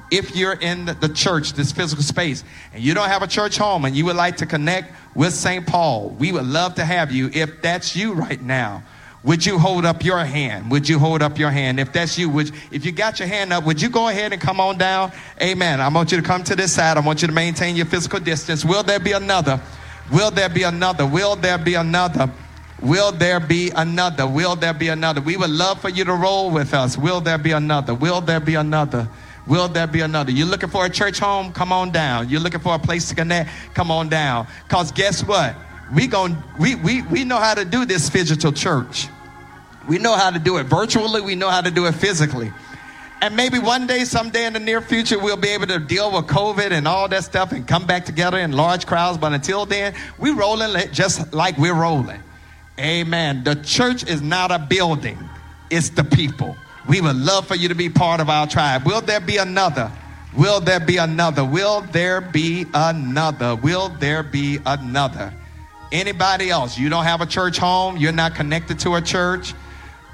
if 0.10 0.36
you're 0.36 0.54
in 0.54 0.86
the 0.86 1.12
church, 1.14 1.54
this 1.54 1.72
physical 1.72 2.04
space, 2.04 2.44
and 2.74 2.84
you 2.84 2.96
don't 2.96 3.10
have 3.10 3.22
a 3.22 3.28
church 3.28 3.56
home 3.56 3.86
and 3.86 3.96
you 3.96 4.04
would 4.06 4.16
like 4.16 4.38
to 4.38 4.48
connect 4.48 4.92
with 5.14 5.32
St. 5.32 5.68
Paul, 5.68 6.10
we 6.18 6.32
would 6.32 6.48
love 6.48 6.74
to 6.74 6.84
have 6.84 7.12
you. 7.12 7.30
If 7.36 7.62
that's 7.62 7.96
you 7.96 8.14
right 8.14 8.42
now, 8.42 8.82
would 9.28 9.46
you 9.46 9.60
hold 9.60 9.86
up 9.86 10.06
your 10.06 10.24
hand? 10.24 10.72
Would 10.72 10.88
you 10.88 11.00
hold 11.00 11.22
up 11.22 11.38
your 11.38 11.52
hand? 11.52 11.82
If 11.82 11.92
that's 11.92 12.18
you, 12.18 12.30
would 12.30 12.50
if 12.72 12.86
you 12.86 12.94
got 12.94 13.20
your 13.20 13.28
hand 13.28 13.52
up, 13.52 13.66
would 13.66 13.82
you 13.82 13.90
go 13.90 14.08
ahead 14.08 14.32
and 14.32 14.42
come 14.42 14.62
on 14.62 14.78
down? 14.78 15.12
Amen. 15.42 15.82
I 15.82 15.90
want 15.90 16.14
you 16.14 16.18
to 16.18 16.24
come 16.24 16.46
to 16.46 16.56
this 16.56 16.72
side. 16.72 16.96
I 16.96 17.02
want 17.02 17.22
you 17.22 17.28
to 17.28 17.34
maintain 17.34 17.76
your 17.76 17.88
physical 17.88 18.22
distance. 18.22 18.64
Will 18.64 18.84
there 18.84 19.02
be 19.02 19.12
another? 19.12 19.60
Will 20.14 20.32
there 20.32 20.48
be 20.48 20.64
another? 20.64 21.06
Will 21.06 21.36
there 21.36 21.58
be 21.58 21.74
another? 21.74 22.32
Will 22.82 23.12
there 23.12 23.42
be 23.42 23.70
another? 23.72 24.26
Will 24.26 24.56
there 24.56 24.74
be 24.74 24.88
another? 24.88 25.20
We 25.20 25.36
would 25.36 25.50
love 25.50 25.82
for 25.82 25.90
you 25.90 26.06
to 26.06 26.14
roll 26.14 26.50
with 26.50 26.74
us. 26.74 26.98
Will 26.98 27.20
there 27.20 27.38
be 27.38 27.52
another? 27.52 27.94
Will 27.94 28.22
there 28.22 28.40
be 28.40 28.56
another? 28.56 29.10
Will 29.46 29.68
there 29.68 29.88
be 29.88 30.00
another? 30.00 30.32
You're 30.32 30.48
looking 30.48 30.70
for 30.70 30.86
a 30.86 30.90
church 30.90 31.20
home? 31.20 31.52
Come 31.52 31.74
on 31.74 31.92
down. 31.92 32.30
You're 32.30 32.40
looking 32.40 32.62
for 32.62 32.76
a 32.76 32.80
place 32.80 33.10
to 33.10 33.16
connect? 33.16 33.50
Come 33.74 33.92
on 33.92 34.08
down. 34.08 34.48
Because 34.64 34.94
guess 34.94 35.22
what? 35.22 35.54
We, 35.94 36.08
gon' 36.08 36.42
we, 36.58 36.76
we, 36.76 37.02
we 37.02 37.26
know 37.26 37.40
how 37.40 37.56
to 37.56 37.66
do 37.66 37.84
this 37.84 38.10
physical 38.10 38.54
church. 38.54 39.10
We 39.88 39.98
know 39.98 40.16
how 40.16 40.32
to 40.32 40.40
do 40.40 40.58
it 40.58 40.64
virtually. 40.64 41.22
We 41.22 41.36
know 41.36 41.50
how 41.50 41.62
to 41.62 41.72
do 41.72 41.86
it 41.86 41.94
physically. 41.94 42.52
And 43.22 43.36
maybe 43.36 43.58
one 43.58 43.88
day, 43.88 44.04
someday 44.04 44.46
in 44.46 44.54
the 44.54 44.60
near 44.60 44.80
future, 44.80 45.18
we'll 45.18 45.38
be 45.38 45.50
able 45.50 45.68
to 45.68 45.80
deal 45.80 46.12
with 46.12 46.28
COVID 46.28 46.72
and 46.72 46.88
all 46.88 47.08
that 47.08 47.24
stuff 47.24 47.52
and 47.52 47.68
come 47.68 47.88
back 47.88 48.06
together 48.06 48.38
in 48.38 48.52
large 48.52 48.86
crowds. 48.86 49.18
But 49.18 49.34
until 49.34 49.66
then, 49.66 49.96
we're 50.20 50.36
rolling 50.36 50.92
just 50.92 51.34
like 51.34 51.58
we're 51.58 51.74
rolling. 51.74 52.22
Amen. 52.80 53.44
The 53.44 53.56
church 53.56 54.08
is 54.08 54.22
not 54.22 54.52
a 54.52 54.60
building, 54.60 55.18
it's 55.72 55.90
the 55.90 56.04
people. 56.04 56.56
We 56.88 57.02
would 57.02 57.16
love 57.16 57.48
for 57.48 57.56
you 57.56 57.68
to 57.70 57.76
be 57.76 57.90
part 57.90 58.22
of 58.22 58.30
our 58.30 58.48
tribe. 58.48 58.86
Will 58.86 59.02
there 59.02 59.20
be 59.20 59.38
another? 59.38 59.92
Will 60.38 60.60
there 60.60 60.80
be 60.80 60.98
another? 60.98 61.44
Will 61.44 61.82
there 61.82 62.22
be 62.22 62.66
another? 62.74 63.56
Will 63.56 63.90
there 63.90 64.22
be 64.22 64.60
another? 64.66 65.34
Anybody 65.92 66.50
else? 66.50 66.78
You 66.78 66.90
don't 66.90 67.06
have 67.06 67.22
a 67.22 67.26
church 67.26 67.58
home, 67.58 67.98
you're 67.98 68.12
not 68.12 68.36
connected 68.36 68.78
to 68.80 68.96
a 68.96 69.02
church, 69.02 69.54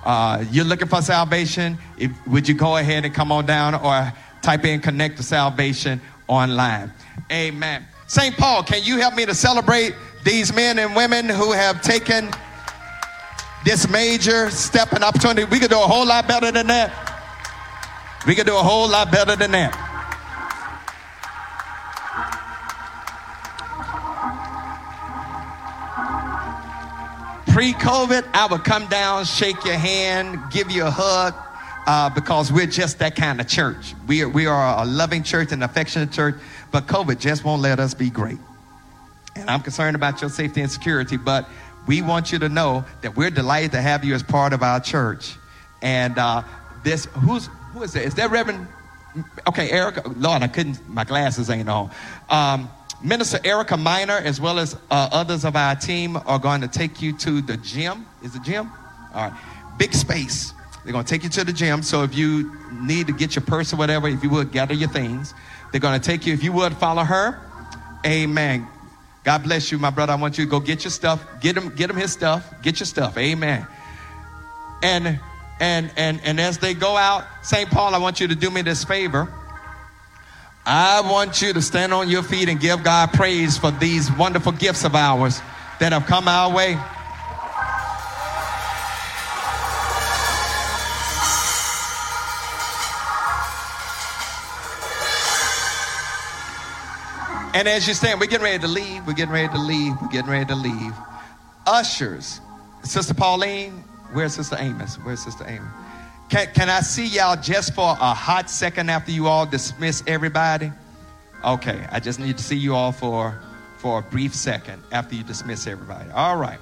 uh, 0.05 0.43
you're 0.51 0.65
looking 0.65 0.87
for 0.87 1.01
salvation. 1.01 1.77
If, 1.97 2.11
would 2.27 2.47
you 2.47 2.55
go 2.55 2.77
ahead 2.77 3.05
and 3.05 3.13
come 3.13 3.31
on 3.31 3.45
down 3.45 3.75
or 3.75 4.11
type 4.41 4.65
in 4.65 4.81
connect 4.81 5.17
to 5.17 5.23
salvation 5.23 6.01
online? 6.27 6.91
Amen. 7.31 7.85
St. 8.07 8.35
Paul, 8.37 8.63
can 8.63 8.83
you 8.83 8.99
help 8.99 9.15
me 9.15 9.25
to 9.25 9.33
celebrate 9.33 9.95
these 10.23 10.53
men 10.53 10.79
and 10.79 10.95
women 10.95 11.27
who 11.27 11.51
have 11.51 11.81
taken 11.81 12.31
this 13.63 13.89
major 13.89 14.49
step 14.49 14.91
and 14.91 15.03
opportunity. 15.03 15.45
We 15.45 15.59
could 15.59 15.69
do 15.69 15.79
a 15.79 15.87
whole 15.87 16.05
lot 16.05 16.27
better 16.27 16.51
than 16.51 16.67
that. 16.67 16.91
We 18.27 18.35
could 18.35 18.45
do 18.45 18.55
a 18.55 18.63
whole 18.63 18.89
lot 18.89 19.11
better 19.11 19.35
than 19.35 19.51
that. 19.51 19.92
Pre-COVID, 27.53 28.27
I 28.33 28.47
would 28.47 28.63
come 28.63 28.87
down, 28.87 29.25
shake 29.25 29.63
your 29.63 29.75
hand, 29.75 30.39
give 30.49 30.71
you 30.71 30.87
a 30.87 30.89
hug, 30.89 31.35
uh, 31.85 32.09
because 32.09 32.51
we're 32.51 32.65
just 32.65 32.97
that 32.97 33.15
kind 33.15 33.39
of 33.39 33.47
church. 33.47 33.93
We 34.07 34.23
are, 34.23 34.27
we 34.27 34.47
are 34.47 34.81
a 34.81 34.85
loving 34.87 35.21
church, 35.21 35.51
an 35.51 35.61
affectionate 35.61 36.11
church, 36.11 36.33
but 36.71 36.87
COVID 36.87 37.19
just 37.19 37.43
won't 37.43 37.61
let 37.61 37.79
us 37.79 37.93
be 37.93 38.09
great. 38.09 38.39
And 39.35 39.51
I'm 39.51 39.61
concerned 39.61 39.95
about 39.95 40.19
your 40.19 40.31
safety 40.31 40.61
and 40.61 40.71
security, 40.71 41.15
but 41.15 41.47
we 41.85 42.01
want 42.01 42.31
you 42.31 42.39
to 42.39 42.49
know 42.49 42.85
that 43.03 43.15
we're 43.15 43.29
delighted 43.29 43.73
to 43.73 43.81
have 43.81 44.03
you 44.03 44.15
as 44.15 44.23
part 44.23 44.51
of 44.53 44.63
our 44.63 44.79
church. 44.79 45.35
And 45.83 46.17
uh, 46.17 46.41
this, 46.83 47.05
who's 47.05 47.49
who 47.73 47.83
is 47.83 47.93
that? 47.93 48.03
Is 48.03 48.15
that 48.15 48.31
Reverend? 48.31 48.65
Okay, 49.45 49.69
Erica. 49.69 50.09
Lord, 50.17 50.41
I 50.41 50.47
couldn't. 50.47 50.89
My 50.89 51.03
glasses 51.03 51.51
ain't 51.51 51.69
on. 51.69 51.91
Um, 52.31 52.67
Minister 53.03 53.39
Erica 53.43 53.77
Miner, 53.77 54.13
as 54.13 54.39
well 54.39 54.59
as 54.59 54.75
uh, 54.89 55.09
others 55.11 55.43
of 55.45 55.55
our 55.55 55.75
team, 55.75 56.17
are 56.25 56.39
going 56.39 56.61
to 56.61 56.67
take 56.67 57.01
you 57.01 57.13
to 57.17 57.41
the 57.41 57.57
gym. 57.57 58.05
Is 58.23 58.33
the 58.33 58.39
gym? 58.39 58.71
All 59.13 59.29
right. 59.29 59.39
Big 59.77 59.93
space. 59.93 60.53
They're 60.83 60.93
going 60.93 61.05
to 61.05 61.09
take 61.09 61.23
you 61.23 61.29
to 61.29 61.43
the 61.43 61.53
gym. 61.53 61.83
So 61.83 62.03
if 62.03 62.15
you 62.15 62.57
need 62.71 63.07
to 63.07 63.13
get 63.13 63.35
your 63.35 63.43
purse 63.43 63.73
or 63.73 63.77
whatever, 63.77 64.07
if 64.07 64.23
you 64.23 64.29
would 64.29 64.51
gather 64.51 64.73
your 64.73 64.89
things, 64.89 65.33
they're 65.71 65.81
going 65.81 65.99
to 65.99 66.05
take 66.05 66.25
you. 66.25 66.33
If 66.33 66.43
you 66.43 66.51
would 66.53 66.73
follow 66.75 67.03
her, 67.03 67.39
Amen. 68.05 68.67
God 69.23 69.43
bless 69.43 69.71
you, 69.71 69.79
my 69.79 69.89
brother. 69.89 70.11
I 70.11 70.15
want 70.17 70.37
you 70.37 70.43
to 70.43 70.51
go 70.51 70.59
get 70.59 70.83
your 70.83 70.91
stuff. 70.91 71.25
Get 71.39 71.55
him, 71.55 71.69
get 71.69 71.89
him 71.89 71.95
his 71.95 72.11
stuff. 72.11 72.53
Get 72.61 72.79
your 72.79 72.87
stuff. 72.87 73.17
Amen. 73.17 73.65
And 74.81 75.19
and 75.61 75.91
and 75.95 76.19
and 76.25 76.39
as 76.41 76.57
they 76.57 76.73
go 76.73 76.97
out, 76.97 77.25
St. 77.41 77.69
Paul, 77.69 77.95
I 77.95 77.99
want 77.99 78.19
you 78.19 78.27
to 78.27 78.35
do 78.35 78.49
me 78.49 78.61
this 78.61 78.83
favor. 78.83 79.31
I 80.65 81.01
want 81.01 81.41
you 81.41 81.51
to 81.51 81.61
stand 81.61 81.93
on 81.93 82.09
your 82.09 82.23
feet 82.23 82.47
and 82.47 82.59
give 82.59 82.83
God 82.83 83.11
praise 83.11 83.57
for 83.57 83.71
these 83.71 84.09
wonderful 84.13 84.53
gifts 84.53 84.85
of 84.85 84.95
ours 84.95 85.41
that 85.79 85.91
have 85.91 86.05
come 86.05 86.27
our 86.27 86.53
way. 86.55 86.77
And 97.55 97.67
as 97.67 97.87
you 97.87 97.93
stand, 97.93 98.19
we're 98.19 98.27
getting 98.27 98.45
ready 98.45 98.59
to 98.59 98.67
leave. 98.67 99.05
We're 99.05 99.13
getting 99.13 99.33
ready 99.33 99.49
to 99.49 99.59
leave. 99.59 99.93
We're 100.01 100.07
getting 100.07 100.31
ready 100.31 100.45
to 100.45 100.55
leave. 100.55 100.93
Ushers, 101.67 102.39
Sister 102.83 103.13
Pauline, 103.13 103.83
where's 104.13 104.35
Sister 104.35 104.55
Amos? 104.59 104.95
Where's 104.95 105.23
Sister 105.23 105.45
Amos? 105.47 105.82
Can, 106.33 106.47
can 106.47 106.67
I 106.67 106.81
see 106.81 107.05
y'all 107.05 107.39
just 107.39 107.75
for 107.75 107.91
a 107.91 108.11
hot 108.11 108.49
second 108.49 108.89
after 108.89 109.11
you 109.11 109.27
all 109.27 109.45
dismiss 109.45 110.01
everybody? 110.07 110.71
Okay, 111.45 111.85
I 111.91 111.99
just 111.99 112.19
need 112.19 112.39
to 112.39 112.43
see 112.43 112.55
you 112.55 112.73
all 112.73 112.91
for, 112.91 113.39
for 113.77 113.99
a 113.99 114.01
brief 114.01 114.33
second 114.33 114.81
after 114.91 115.13
you 115.13 115.23
dismiss 115.23 115.67
everybody. 115.67 116.09
All 116.09 116.37
right. 116.37 116.57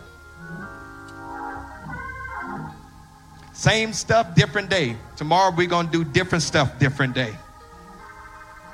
Same 3.53 3.93
stuff, 3.93 4.35
different 4.35 4.69
day. 4.69 4.97
Tomorrow 5.15 5.55
we're 5.55 5.67
going 5.67 5.85
to 5.85 6.03
do 6.03 6.03
different 6.03 6.43
stuff, 6.43 6.77
different 6.77 7.15
day. 7.15 7.33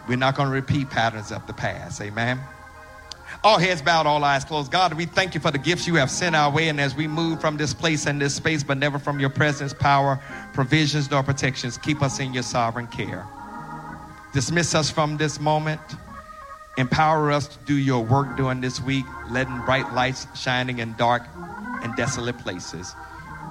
We're 0.09 0.17
not 0.17 0.35
going 0.35 0.49
to 0.49 0.55
repeat 0.55 0.89
patterns 0.89 1.31
of 1.31 1.45
the 1.45 1.53
past. 1.53 2.01
Amen. 2.01 2.39
All 3.43 3.59
heads 3.59 3.81
bowed, 3.81 4.05
all 4.05 4.23
eyes 4.23 4.43
closed. 4.43 4.71
God, 4.71 4.93
we 4.93 5.05
thank 5.05 5.33
you 5.33 5.39
for 5.39 5.51
the 5.51 5.57
gifts 5.57 5.87
you 5.87 5.95
have 5.95 6.09
sent 6.09 6.35
our 6.35 6.51
way. 6.51 6.69
And 6.69 6.81
as 6.81 6.95
we 6.95 7.07
move 7.07 7.39
from 7.39 7.57
this 7.57 7.73
place 7.73 8.05
and 8.05 8.19
this 8.19 8.35
space, 8.35 8.63
but 8.63 8.77
never 8.77 8.99
from 8.99 9.19
your 9.19 9.29
presence, 9.29 9.73
power, 9.73 10.19
provisions, 10.53 11.09
nor 11.11 11.23
protections, 11.23 11.77
keep 11.77 12.01
us 12.01 12.19
in 12.19 12.33
your 12.33 12.43
sovereign 12.43 12.87
care. 12.87 13.25
Dismiss 14.33 14.75
us 14.75 14.89
from 14.89 15.17
this 15.17 15.39
moment. 15.39 15.81
Empower 16.77 17.31
us 17.31 17.47
to 17.47 17.57
do 17.65 17.75
your 17.75 18.03
work 18.03 18.37
during 18.37 18.61
this 18.61 18.81
week, 18.81 19.05
letting 19.29 19.59
bright 19.61 19.91
lights 19.93 20.27
shining 20.35 20.79
in 20.79 20.93
dark 20.95 21.23
and 21.83 21.95
desolate 21.95 22.37
places. 22.39 22.93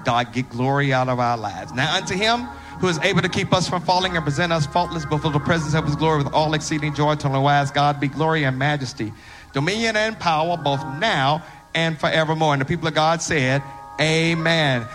God, 0.05 0.31
get 0.31 0.49
glory 0.49 0.93
out 0.93 1.09
of 1.09 1.19
our 1.19 1.37
lives. 1.37 1.73
Now, 1.73 1.95
unto 1.95 2.15
him 2.15 2.47
who 2.79 2.87
is 2.87 2.99
able 2.99 3.21
to 3.21 3.29
keep 3.29 3.53
us 3.53 3.67
from 3.67 3.81
falling 3.81 4.15
and 4.15 4.23
present 4.23 4.53
us 4.53 4.65
faultless 4.67 5.05
before 5.05 5.31
the 5.31 5.39
presence 5.39 5.73
of 5.73 5.85
his 5.85 5.95
glory 5.95 6.23
with 6.23 6.33
all 6.33 6.53
exceeding 6.53 6.93
joy 6.93 7.15
to 7.15 7.27
the 7.27 7.39
wise 7.39 7.71
God 7.71 7.99
be 7.99 8.07
glory 8.07 8.43
and 8.43 8.57
majesty, 8.57 9.11
dominion 9.53 9.95
and 9.95 10.17
power 10.19 10.57
both 10.57 10.83
now 10.99 11.43
and 11.73 11.99
forevermore. 11.99 12.53
And 12.53 12.61
the 12.61 12.65
people 12.65 12.87
of 12.87 12.93
God 12.93 13.21
said, 13.21 13.61
Amen. 13.99 14.85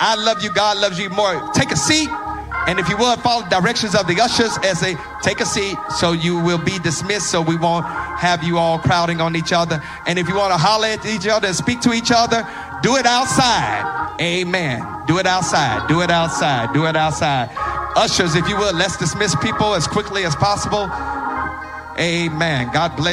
I 0.00 0.14
love 0.14 0.42
you. 0.42 0.52
God 0.52 0.78
loves 0.78 0.98
you 0.98 1.10
more. 1.10 1.50
Take 1.52 1.70
a 1.70 1.76
seat. 1.76 2.08
And 2.68 2.78
if 2.78 2.88
you 2.88 2.96
would, 2.98 3.18
follow 3.20 3.42
the 3.44 3.48
directions 3.48 3.94
of 3.94 4.06
the 4.06 4.20
ushers 4.20 4.58
as 4.62 4.80
they 4.80 4.94
take 5.22 5.40
a 5.40 5.46
seat 5.46 5.76
so 5.96 6.12
you 6.12 6.38
will 6.38 6.58
be 6.58 6.78
dismissed 6.80 7.30
so 7.30 7.40
we 7.40 7.56
won't 7.56 7.86
have 7.86 8.44
you 8.44 8.58
all 8.58 8.78
crowding 8.78 9.20
on 9.20 9.36
each 9.36 9.52
other. 9.52 9.82
And 10.06 10.18
if 10.18 10.28
you 10.28 10.36
want 10.36 10.52
to 10.52 10.58
holler 10.58 10.88
at 10.88 11.06
each 11.06 11.26
other 11.26 11.46
and 11.46 11.56
speak 11.56 11.80
to 11.80 11.92
each 11.92 12.12
other, 12.14 12.46
do 12.82 12.96
it 12.96 13.06
outside. 13.06 14.16
Amen. 14.20 14.84
Do 15.06 15.18
it 15.18 15.26
outside. 15.26 15.88
Do 15.88 16.02
it 16.02 16.10
outside. 16.10 16.74
Do 16.74 16.86
it 16.86 16.96
outside. 16.96 17.48
Ushers, 17.96 18.34
if 18.34 18.46
you 18.48 18.56
would, 18.58 18.74
let's 18.74 18.96
dismiss 18.96 19.34
people 19.36 19.74
as 19.74 19.86
quickly 19.86 20.24
as 20.24 20.36
possible. 20.36 20.90
Amen. 21.98 22.70
God 22.72 22.96
bless. 22.96 23.06